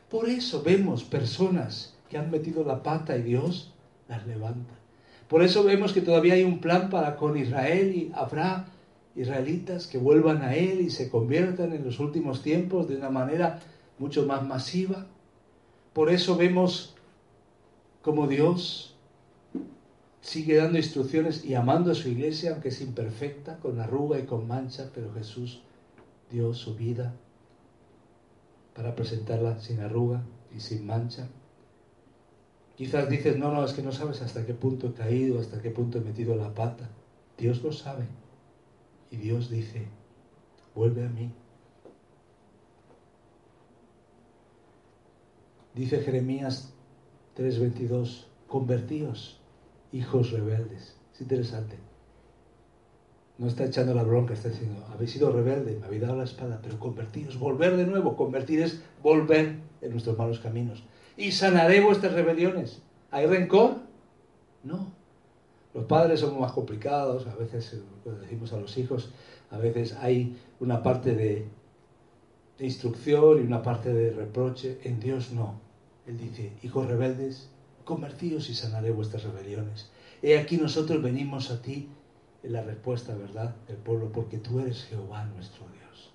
Por 0.10 0.30
eso 0.30 0.62
vemos 0.62 1.04
personas 1.04 1.96
que 2.10 2.18
han 2.18 2.32
metido 2.32 2.64
la 2.64 2.84
pata 2.84 3.18
y 3.18 3.24
Dios 3.24 3.74
las 4.08 4.26
levanta. 4.28 4.74
Por 5.28 5.44
eso 5.44 5.64
vemos 5.64 5.92
que 5.92 6.02
todavía 6.02 6.36
hay 6.36 6.44
un 6.44 6.60
plan 6.60 6.90
para 6.90 7.18
con 7.18 7.38
Israel 7.38 7.94
y 7.94 8.12
habrá 8.14 8.68
israelitas 9.16 9.88
que 9.88 9.98
vuelvan 9.98 10.42
a 10.42 10.56
Él 10.56 10.82
y 10.82 10.90
se 10.90 11.10
conviertan 11.10 11.74
en 11.74 11.84
los 11.84 12.00
últimos 12.00 12.44
tiempos 12.44 12.88
de 12.88 12.98
una 12.98 13.10
manera 13.10 13.60
mucho 13.98 14.26
más 14.26 14.46
masiva. 14.46 15.08
Por 15.94 16.12
eso 16.12 16.38
vemos 16.38 16.96
como 18.02 18.28
Dios 18.28 18.96
sigue 20.28 20.58
dando 20.58 20.78
instrucciones 20.78 21.46
y 21.46 21.56
amando 21.56 21.90
a 21.90 21.96
su 21.96 22.10
iglesia, 22.10 22.52
aunque 22.52 22.68
es 22.68 22.82
imperfecta, 22.82 23.60
con 23.60 23.80
arruga 23.80 24.20
y 24.20 24.26
con 24.26 24.46
mancha, 24.46 24.92
pero 24.94 25.14
Jesús 25.14 25.62
dio 26.30 26.54
su 26.54 26.76
vida 26.76 27.16
para 28.76 28.94
presentarla 28.94 29.58
sin 29.62 29.80
arruga 29.80 30.22
y 30.54 30.60
sin 30.60 30.86
mancha. 30.86 31.30
Quizás 32.76 33.10
dices, 33.10 33.38
no, 33.38 33.54
no, 33.54 33.64
es 33.64 33.72
que 33.72 33.82
no 33.82 33.94
sabes 33.94 34.22
hasta 34.22 34.46
qué 34.46 34.54
punto 34.54 34.88
he 34.88 34.94
caído, 34.94 35.40
hasta 35.40 35.62
qué 35.62 35.72
punto 35.72 35.98
he 35.98 36.02
metido 36.02 36.36
la 36.36 36.54
pata. 36.54 36.90
Dios 37.38 37.64
lo 37.64 37.72
sabe. 37.72 38.06
Y 39.10 39.16
Dios 39.16 39.50
dice, 39.50 39.88
vuelve 40.76 41.06
a 41.06 41.10
mí. 41.10 41.32
Dice 45.74 46.02
Jeremías 46.02 46.74
3:22, 47.38 48.26
convertíos, 48.48 49.40
hijos 49.92 50.32
rebeldes. 50.32 50.96
Es 51.14 51.22
interesante. 51.22 51.78
No 53.38 53.48
está 53.48 53.66
echando 53.66 53.94
la 53.94 54.04
bronca, 54.04 54.34
está 54.34 54.50
diciendo, 54.50 54.84
habéis 54.92 55.12
sido 55.12 55.32
rebelde, 55.32 55.78
me 55.80 55.86
habéis 55.86 56.02
dado 56.02 56.16
la 56.16 56.24
espada, 56.24 56.60
pero 56.64 56.80
convertíos, 56.80 57.38
volver 57.38 57.78
de 57.78 57.86
nuevo. 57.86 58.16
Convertir 58.16 58.62
es 58.62 58.82
volver 59.04 59.60
en 59.82 59.92
nuestros 59.92 60.18
malos 60.18 60.40
caminos. 60.40 60.84
Y 61.16 61.32
sanaré 61.32 61.82
vuestras 61.82 62.14
rebeliones. 62.14 62.82
¿Hay 63.12 63.28
rencor? 63.28 63.76
No. 64.64 64.92
Los 65.74 65.86
padres 65.86 66.22
somos 66.22 66.40
más 66.40 66.52
complicados, 66.52 67.28
a 67.28 67.36
veces 67.36 67.80
lo 68.04 68.14
decimos 68.14 68.54
a 68.54 68.58
los 68.58 68.76
hijos, 68.78 69.12
a 69.52 69.58
veces 69.58 69.96
hay 70.02 70.36
una 70.60 70.82
parte 70.82 71.14
de 71.14 71.46
instrucción 72.60 73.40
y 73.40 73.42
una 73.42 73.62
parte 73.62 73.94
de 73.94 74.12
reproche. 74.12 74.80
En 74.84 75.00
Dios 75.00 75.32
no. 75.32 75.60
Él 76.08 76.18
dice, 76.18 76.54
hijos 76.64 76.88
rebeldes, 76.88 77.50
convertíos 77.88 78.50
y 78.50 78.54
sanaré 78.54 78.92
vuestras 78.92 79.24
rebeliones. 79.24 79.90
He 80.22 80.38
aquí 80.38 80.58
nosotros 80.58 81.02
venimos 81.02 81.50
a 81.50 81.62
ti 81.62 81.90
en 82.44 82.54
la 82.54 82.62
respuesta, 82.62 83.16
¿verdad?, 83.16 83.56
del 83.68 83.78
pueblo, 83.78 84.12
porque 84.12 84.38
tú 84.38 84.60
eres 84.60 84.84
Jehová 84.84 85.26
nuestro 85.26 85.66
Dios. 85.70 86.14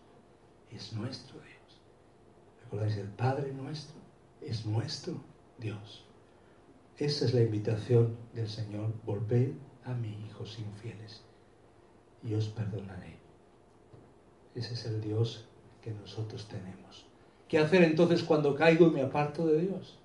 Es 0.70 0.92
nuestro 0.92 1.40
Dios. 1.40 1.80
¿Recordáis? 2.62 2.96
El 2.96 3.08
Padre 3.08 3.52
nuestro 3.52 3.96
es 4.40 4.66
nuestro 4.66 5.14
Dios. 5.58 6.04
Esa 6.98 7.24
es 7.24 7.34
la 7.34 7.40
invitación 7.40 8.16
del 8.34 8.48
Señor. 8.48 8.92
Volved 9.04 9.54
a 9.84 9.94
mí, 9.94 10.26
hijos 10.28 10.58
infieles, 10.58 11.22
y 12.22 12.34
os 12.34 12.48
perdonaré. 12.48 13.16
Ese 14.54 14.74
es 14.74 14.84
el 14.84 15.00
Dios 15.00 15.48
que 15.80 15.90
nosotros 15.90 16.46
tenemos. 16.48 17.06
¿Qué 17.48 17.58
hacer 17.58 17.82
entonces 17.82 18.22
cuando 18.22 18.54
caigo 18.54 18.86
y 18.86 18.90
me 18.90 19.02
aparto 19.02 19.46
de 19.46 19.62
Dios? 19.62 19.98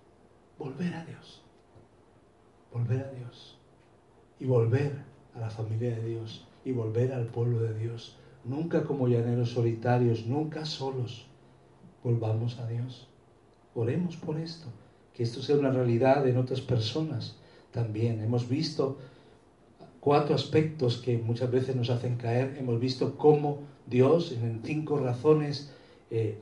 Volver 0.57 0.93
a 0.93 1.05
Dios. 1.05 1.43
Volver 2.73 3.01
a 3.01 3.11
Dios. 3.11 3.57
Y 4.39 4.45
volver 4.45 5.03
a 5.33 5.39
la 5.39 5.49
familia 5.49 5.95
de 5.95 6.07
Dios. 6.07 6.45
Y 6.65 6.71
volver 6.71 7.13
al 7.13 7.27
pueblo 7.27 7.61
de 7.61 7.77
Dios. 7.77 8.17
Nunca 8.43 8.83
como 8.83 9.07
llaneros 9.07 9.51
solitarios, 9.51 10.25
nunca 10.25 10.65
solos. 10.65 11.27
Volvamos 12.03 12.59
a 12.59 12.67
Dios. 12.67 13.07
Oremos 13.75 14.15
por 14.15 14.39
esto. 14.39 14.67
Que 15.13 15.23
esto 15.23 15.41
sea 15.41 15.57
una 15.57 15.71
realidad 15.71 16.27
en 16.27 16.37
otras 16.37 16.61
personas 16.61 17.37
también. 17.71 18.21
Hemos 18.21 18.47
visto 18.47 18.97
cuatro 19.99 20.35
aspectos 20.35 20.97
que 20.97 21.17
muchas 21.17 21.51
veces 21.51 21.75
nos 21.75 21.89
hacen 21.89 22.17
caer. 22.17 22.55
Hemos 22.59 22.79
visto 22.79 23.17
cómo 23.17 23.59
Dios 23.85 24.31
en 24.31 24.61
cinco 24.63 24.99
razones 24.99 25.73
eh, 26.11 26.37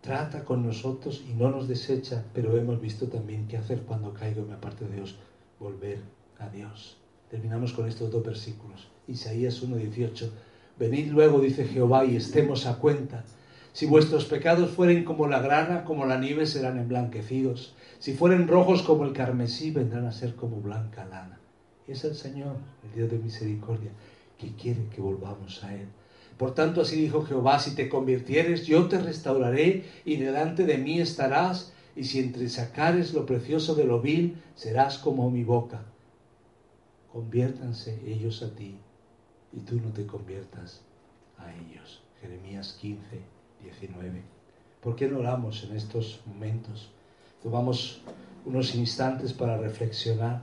trata 0.00 0.44
con 0.44 0.64
nosotros 0.64 1.24
y 1.28 1.34
no 1.34 1.50
nos 1.50 1.66
desecha, 1.66 2.24
pero 2.32 2.56
hemos 2.56 2.80
visto 2.80 3.08
también 3.08 3.48
qué 3.48 3.56
hacer 3.56 3.82
cuando 3.82 4.14
caigo 4.14 4.42
en 4.42 4.50
me 4.50 4.56
parte 4.56 4.84
de 4.84 4.96
Dios, 4.96 5.16
volver 5.58 5.98
a 6.38 6.48
Dios. 6.48 6.96
Terminamos 7.30 7.72
con 7.72 7.88
estos 7.88 8.10
dos 8.10 8.24
versículos. 8.24 8.88
Isaías 9.08 9.62
1:18. 9.62 10.30
Venid 10.78 11.10
luego, 11.10 11.40
dice 11.40 11.64
Jehová, 11.64 12.04
y 12.04 12.16
estemos 12.16 12.66
a 12.66 12.78
cuenta. 12.78 13.24
Si 13.72 13.86
vuestros 13.86 14.24
pecados 14.24 14.70
fueren 14.70 15.04
como 15.04 15.26
la 15.26 15.40
grana, 15.40 15.84
como 15.84 16.06
la 16.06 16.18
nieve, 16.18 16.46
serán 16.46 16.78
emblanquecidos. 16.78 17.74
Si 17.98 18.14
fueren 18.14 18.48
rojos 18.48 18.82
como 18.82 19.04
el 19.04 19.12
carmesí, 19.12 19.70
vendrán 19.70 20.06
a 20.06 20.12
ser 20.12 20.34
como 20.34 20.60
blanca 20.60 21.04
lana. 21.04 21.38
Y 21.86 21.92
es 21.92 22.04
el 22.04 22.14
Señor, 22.14 22.56
el 22.84 22.92
Dios 22.94 23.10
de 23.10 23.18
misericordia, 23.18 23.90
que 24.38 24.54
quiere 24.54 24.88
que 24.94 25.00
volvamos 25.00 25.62
a 25.62 25.74
Él. 25.74 25.88
Por 26.36 26.54
tanto, 26.54 26.82
así 26.82 26.96
dijo 26.96 27.22
Jehová, 27.22 27.58
si 27.58 27.74
te 27.74 27.88
convirtieres, 27.88 28.66
yo 28.66 28.86
te 28.88 28.98
restauraré 28.98 29.84
y 30.04 30.16
delante 30.16 30.64
de 30.64 30.76
mí 30.76 31.00
estarás, 31.00 31.72
y 31.96 32.04
si 32.04 32.20
entresacares 32.20 33.14
lo 33.14 33.24
precioso 33.24 33.74
de 33.74 33.84
lo 33.84 34.00
vil, 34.00 34.36
serás 34.54 34.98
como 34.98 35.30
mi 35.30 35.42
boca. 35.42 35.82
Conviértanse 37.10 37.98
ellos 38.06 38.42
a 38.42 38.54
ti, 38.54 38.78
y 39.52 39.60
tú 39.60 39.80
no 39.80 39.90
te 39.90 40.06
conviertas 40.06 40.82
a 41.38 41.52
ellos. 41.54 42.02
Jeremías 42.20 42.76
15, 42.80 43.20
19. 43.62 44.22
¿Por 44.82 44.94
qué 44.94 45.08
no 45.08 45.20
oramos 45.20 45.64
en 45.64 45.76
estos 45.76 46.20
momentos? 46.26 46.90
Tomamos 47.42 48.02
unos 48.44 48.74
instantes 48.74 49.32
para 49.32 49.56
reflexionar, 49.56 50.42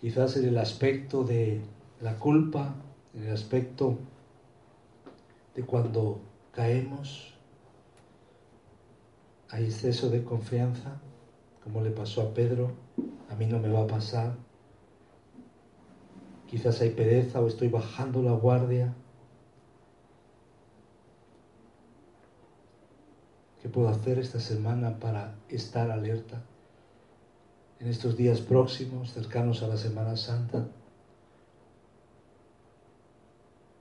quizás 0.00 0.36
en 0.36 0.48
el 0.48 0.58
aspecto 0.58 1.24
de 1.24 1.60
la 2.00 2.18
culpa, 2.18 2.74
en 3.14 3.24
el 3.24 3.32
aspecto 3.32 3.98
de 5.54 5.62
cuando 5.64 6.20
caemos, 6.52 7.31
hay 9.52 9.66
exceso 9.66 10.08
de 10.08 10.24
confianza, 10.24 10.98
como 11.62 11.82
le 11.82 11.90
pasó 11.90 12.22
a 12.22 12.32
Pedro, 12.32 12.72
a 13.28 13.34
mí 13.34 13.44
no 13.44 13.58
me 13.58 13.68
va 13.68 13.82
a 13.82 13.86
pasar. 13.86 14.34
Quizás 16.48 16.80
hay 16.80 16.90
pereza 16.90 17.38
o 17.42 17.46
estoy 17.46 17.68
bajando 17.68 18.22
la 18.22 18.32
guardia. 18.32 18.94
¿Qué 23.60 23.68
puedo 23.68 23.88
hacer 23.90 24.18
esta 24.18 24.40
semana 24.40 24.98
para 24.98 25.34
estar 25.50 25.90
alerta? 25.90 26.42
En 27.78 27.88
estos 27.88 28.16
días 28.16 28.40
próximos, 28.40 29.12
cercanos 29.12 29.62
a 29.62 29.68
la 29.68 29.76
Semana 29.76 30.16
Santa, 30.16 30.66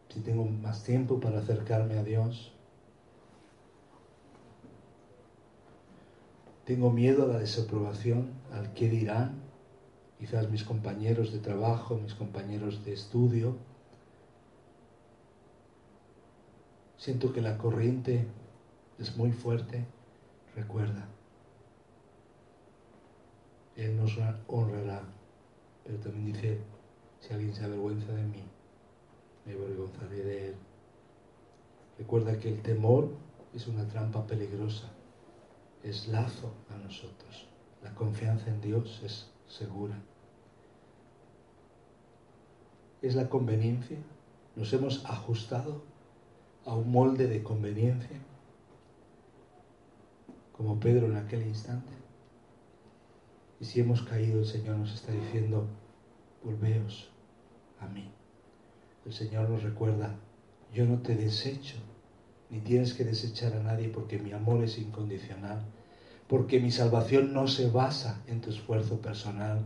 si 0.10 0.20
tengo 0.20 0.44
más 0.44 0.84
tiempo 0.84 1.22
para 1.22 1.40
acercarme 1.40 1.98
a 1.98 2.04
Dios. 2.04 2.52
Tengo 6.66 6.92
miedo 6.92 7.24
a 7.24 7.28
la 7.28 7.40
desaprobación, 7.40 8.30
al 8.52 8.74
qué 8.74 8.90
dirán, 8.90 9.42
quizás 10.20 10.50
mis 10.50 10.64
compañeros 10.64 11.34
de 11.34 11.40
trabajo, 11.40 11.98
mis 11.98 12.14
compañeros 12.14 12.86
de 12.86 12.94
estudio. 12.94 13.58
Siento 16.98 17.34
que 17.34 17.42
la 17.42 17.58
corriente 17.58 18.28
es 19.00 19.18
muy 19.18 19.32
fuerte. 19.32 19.86
Recuerda, 20.56 21.08
Él 23.76 23.98
nos 23.98 24.18
honrará, 24.48 25.02
pero 25.84 25.98
también 25.98 26.34
dice, 26.34 26.60
si 27.20 27.34
alguien 27.34 27.56
se 27.56 27.64
avergüenza 27.64 28.12
de 28.14 28.24
mí, 28.24 28.44
me 29.46 29.54
avergonzaré 29.54 30.24
de 30.24 30.48
él. 30.50 30.56
Recuerda 31.98 32.38
que 32.38 32.50
el 32.50 32.62
temor 32.62 33.10
es 33.54 33.68
una 33.68 33.88
trampa 33.88 34.26
peligrosa, 34.28 34.92
es 35.84 36.08
lazo 36.08 36.54
a 36.70 36.78
nosotros. 36.78 37.48
La 37.84 37.94
confianza 37.96 38.50
en 38.50 38.62
Dios 38.62 39.02
es 39.04 39.30
segura. 39.48 39.98
Es 43.02 43.16
la 43.16 43.30
conveniencia. 43.30 43.98
Nos 44.56 44.72
hemos 44.74 45.06
ajustado 45.06 45.82
a 46.66 46.76
un 46.76 46.92
molde 46.92 47.28
de 47.28 47.42
conveniencia, 47.42 48.18
como 50.52 50.80
Pedro 50.80 51.08
en 51.08 51.16
aquel 51.16 51.48
instante. 51.48 51.92
Y 53.60 53.66
si 53.66 53.80
hemos 53.80 54.04
caído, 54.04 54.40
el 54.40 54.46
Señor 54.46 54.78
nos 54.78 54.94
está 54.94 55.12
diciendo, 55.12 55.68
volveos 56.44 57.10
a 57.80 57.88
mí. 57.88 58.12
El 59.06 59.14
Señor 59.14 59.50
nos 59.50 59.64
recuerda, 59.64 60.16
yo 60.74 60.86
no 60.86 61.00
te 61.00 61.16
desecho, 61.16 61.78
ni 62.52 62.60
tienes 62.60 62.94
que 62.94 63.06
desechar 63.06 63.54
a 63.54 63.64
nadie 63.64 63.88
porque 63.90 64.20
mi 64.20 64.34
amor 64.34 64.64
es 64.64 64.78
incondicional, 64.78 65.64
porque 66.28 66.60
mi 66.60 66.70
salvación 66.70 67.34
no 67.34 67.48
se 67.48 67.70
basa 67.70 68.22
en 68.28 68.42
tu 68.42 68.50
esfuerzo 68.50 69.02
personal, 69.02 69.62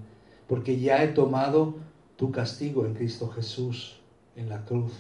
porque 0.47 0.79
ya 0.79 1.03
he 1.03 1.07
tomado 1.07 1.75
tu 2.15 2.31
castigo 2.31 2.85
en 2.85 2.93
Cristo 2.93 3.27
Jesús, 3.29 3.99
en 4.35 4.49
la 4.49 4.63
cruz, 4.65 4.93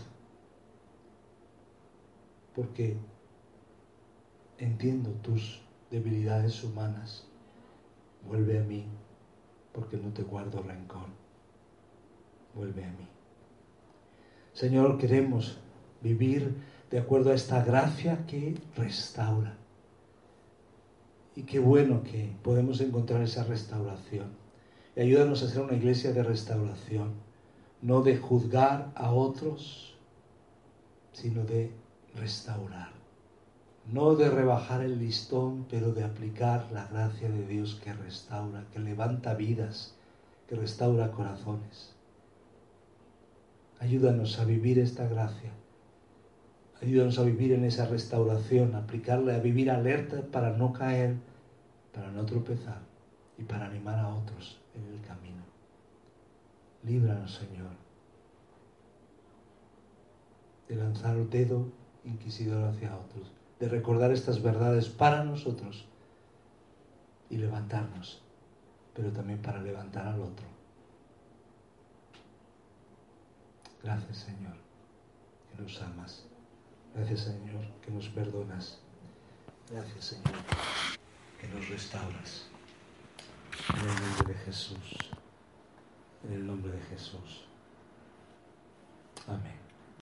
porque 2.55 2.97
entiendo 4.57 5.11
tus 5.21 5.61
debilidades 5.91 6.63
humanas. 6.63 7.27
Vuelve 8.27 8.57
a 8.57 8.63
mí, 8.63 8.85
porque 9.71 9.97
no 9.97 10.09
te 10.11 10.23
guardo 10.23 10.63
rencor. 10.63 11.07
Vuelve 12.55 12.83
a 12.83 12.89
mí. 12.89 13.07
Señor, 14.53 14.97
queremos 14.97 15.59
vivir 16.01 16.55
de 16.91 16.99
acuerdo 16.99 17.31
a 17.31 17.35
esta 17.35 17.63
gracia 17.63 18.25
que 18.27 18.55
restaura. 18.75 19.57
Y 21.35 21.43
qué 21.43 21.59
bueno 21.59 22.03
que 22.03 22.35
podemos 22.43 22.79
encontrar 22.79 23.21
esa 23.21 23.43
restauración. 23.43 24.27
Y 24.95 25.01
ayúdanos 25.01 25.43
a 25.43 25.49
ser 25.49 25.61
una 25.61 25.73
iglesia 25.73 26.13
de 26.13 26.23
restauración, 26.23 27.13
no 27.81 28.01
de 28.01 28.17
juzgar 28.17 28.91
a 28.95 29.11
otros, 29.11 29.95
sino 31.11 31.43
de 31.43 31.71
restaurar. 32.15 32.93
No 33.91 34.15
de 34.15 34.29
rebajar 34.29 34.81
el 34.81 34.97
listón, 34.97 35.65
pero 35.69 35.91
de 35.91 36.03
aplicar 36.03 36.71
la 36.71 36.87
gracia 36.87 37.29
de 37.29 37.45
Dios 37.45 37.79
que 37.83 37.93
restaura, 37.93 38.65
que 38.71 38.79
levanta 38.79 39.33
vidas, 39.33 39.93
que 40.47 40.55
restaura 40.55 41.11
corazones. 41.11 41.93
Ayúdanos 43.79 44.39
a 44.39 44.45
vivir 44.45 44.79
esta 44.79 45.07
gracia. 45.07 45.51
Ayúdanos 46.85 47.17
a 47.17 47.23
vivir 47.23 47.51
en 47.51 47.65
esa 47.65 47.87
restauración, 47.87 48.75
aplicarla, 48.75 49.33
a 49.33 49.39
vivir 49.39 49.71
alerta 49.71 50.21
para 50.21 50.55
no 50.55 50.71
caer, 50.71 51.15
para 51.91 52.11
no 52.11 52.23
tropezar 52.27 52.77
y 53.39 53.43
para 53.43 53.65
animar 53.65 53.97
a 53.97 54.13
otros 54.13 54.61
en 54.75 54.93
el 54.93 55.01
camino. 55.01 55.41
Líbranos, 56.83 57.33
Señor, 57.33 57.71
de 60.67 60.75
lanzar 60.75 61.17
el 61.17 61.27
dedo 61.27 61.65
inquisidor 62.03 62.65
hacia 62.65 62.95
otros, 62.95 63.31
de 63.59 63.67
recordar 63.67 64.11
estas 64.11 64.43
verdades 64.43 64.87
para 64.87 65.23
nosotros 65.23 65.87
y 67.31 67.37
levantarnos, 67.37 68.21
pero 68.93 69.11
también 69.11 69.41
para 69.41 69.59
levantar 69.59 70.05
al 70.05 70.21
otro. 70.21 70.45
Gracias, 73.81 74.17
Señor, 74.17 74.53
que 75.49 75.63
nos 75.63 75.81
amas. 75.81 76.34
Gracias, 76.95 77.21
Señor, 77.21 77.65
que 77.81 77.91
nos 77.91 78.07
perdonas. 78.09 78.79
Gracias, 79.69 80.05
Señor, 80.05 80.33
que 81.41 81.47
nos 81.49 81.67
restauras. 81.67 82.47
En 83.73 83.89
el 83.89 83.95
nombre 83.95 84.33
de 84.33 84.39
Jesús. 84.45 84.97
En 86.23 86.33
el 86.33 86.47
nombre 86.47 86.71
de 86.71 86.81
Jesús. 86.83 87.45
Amén. 89.27 89.64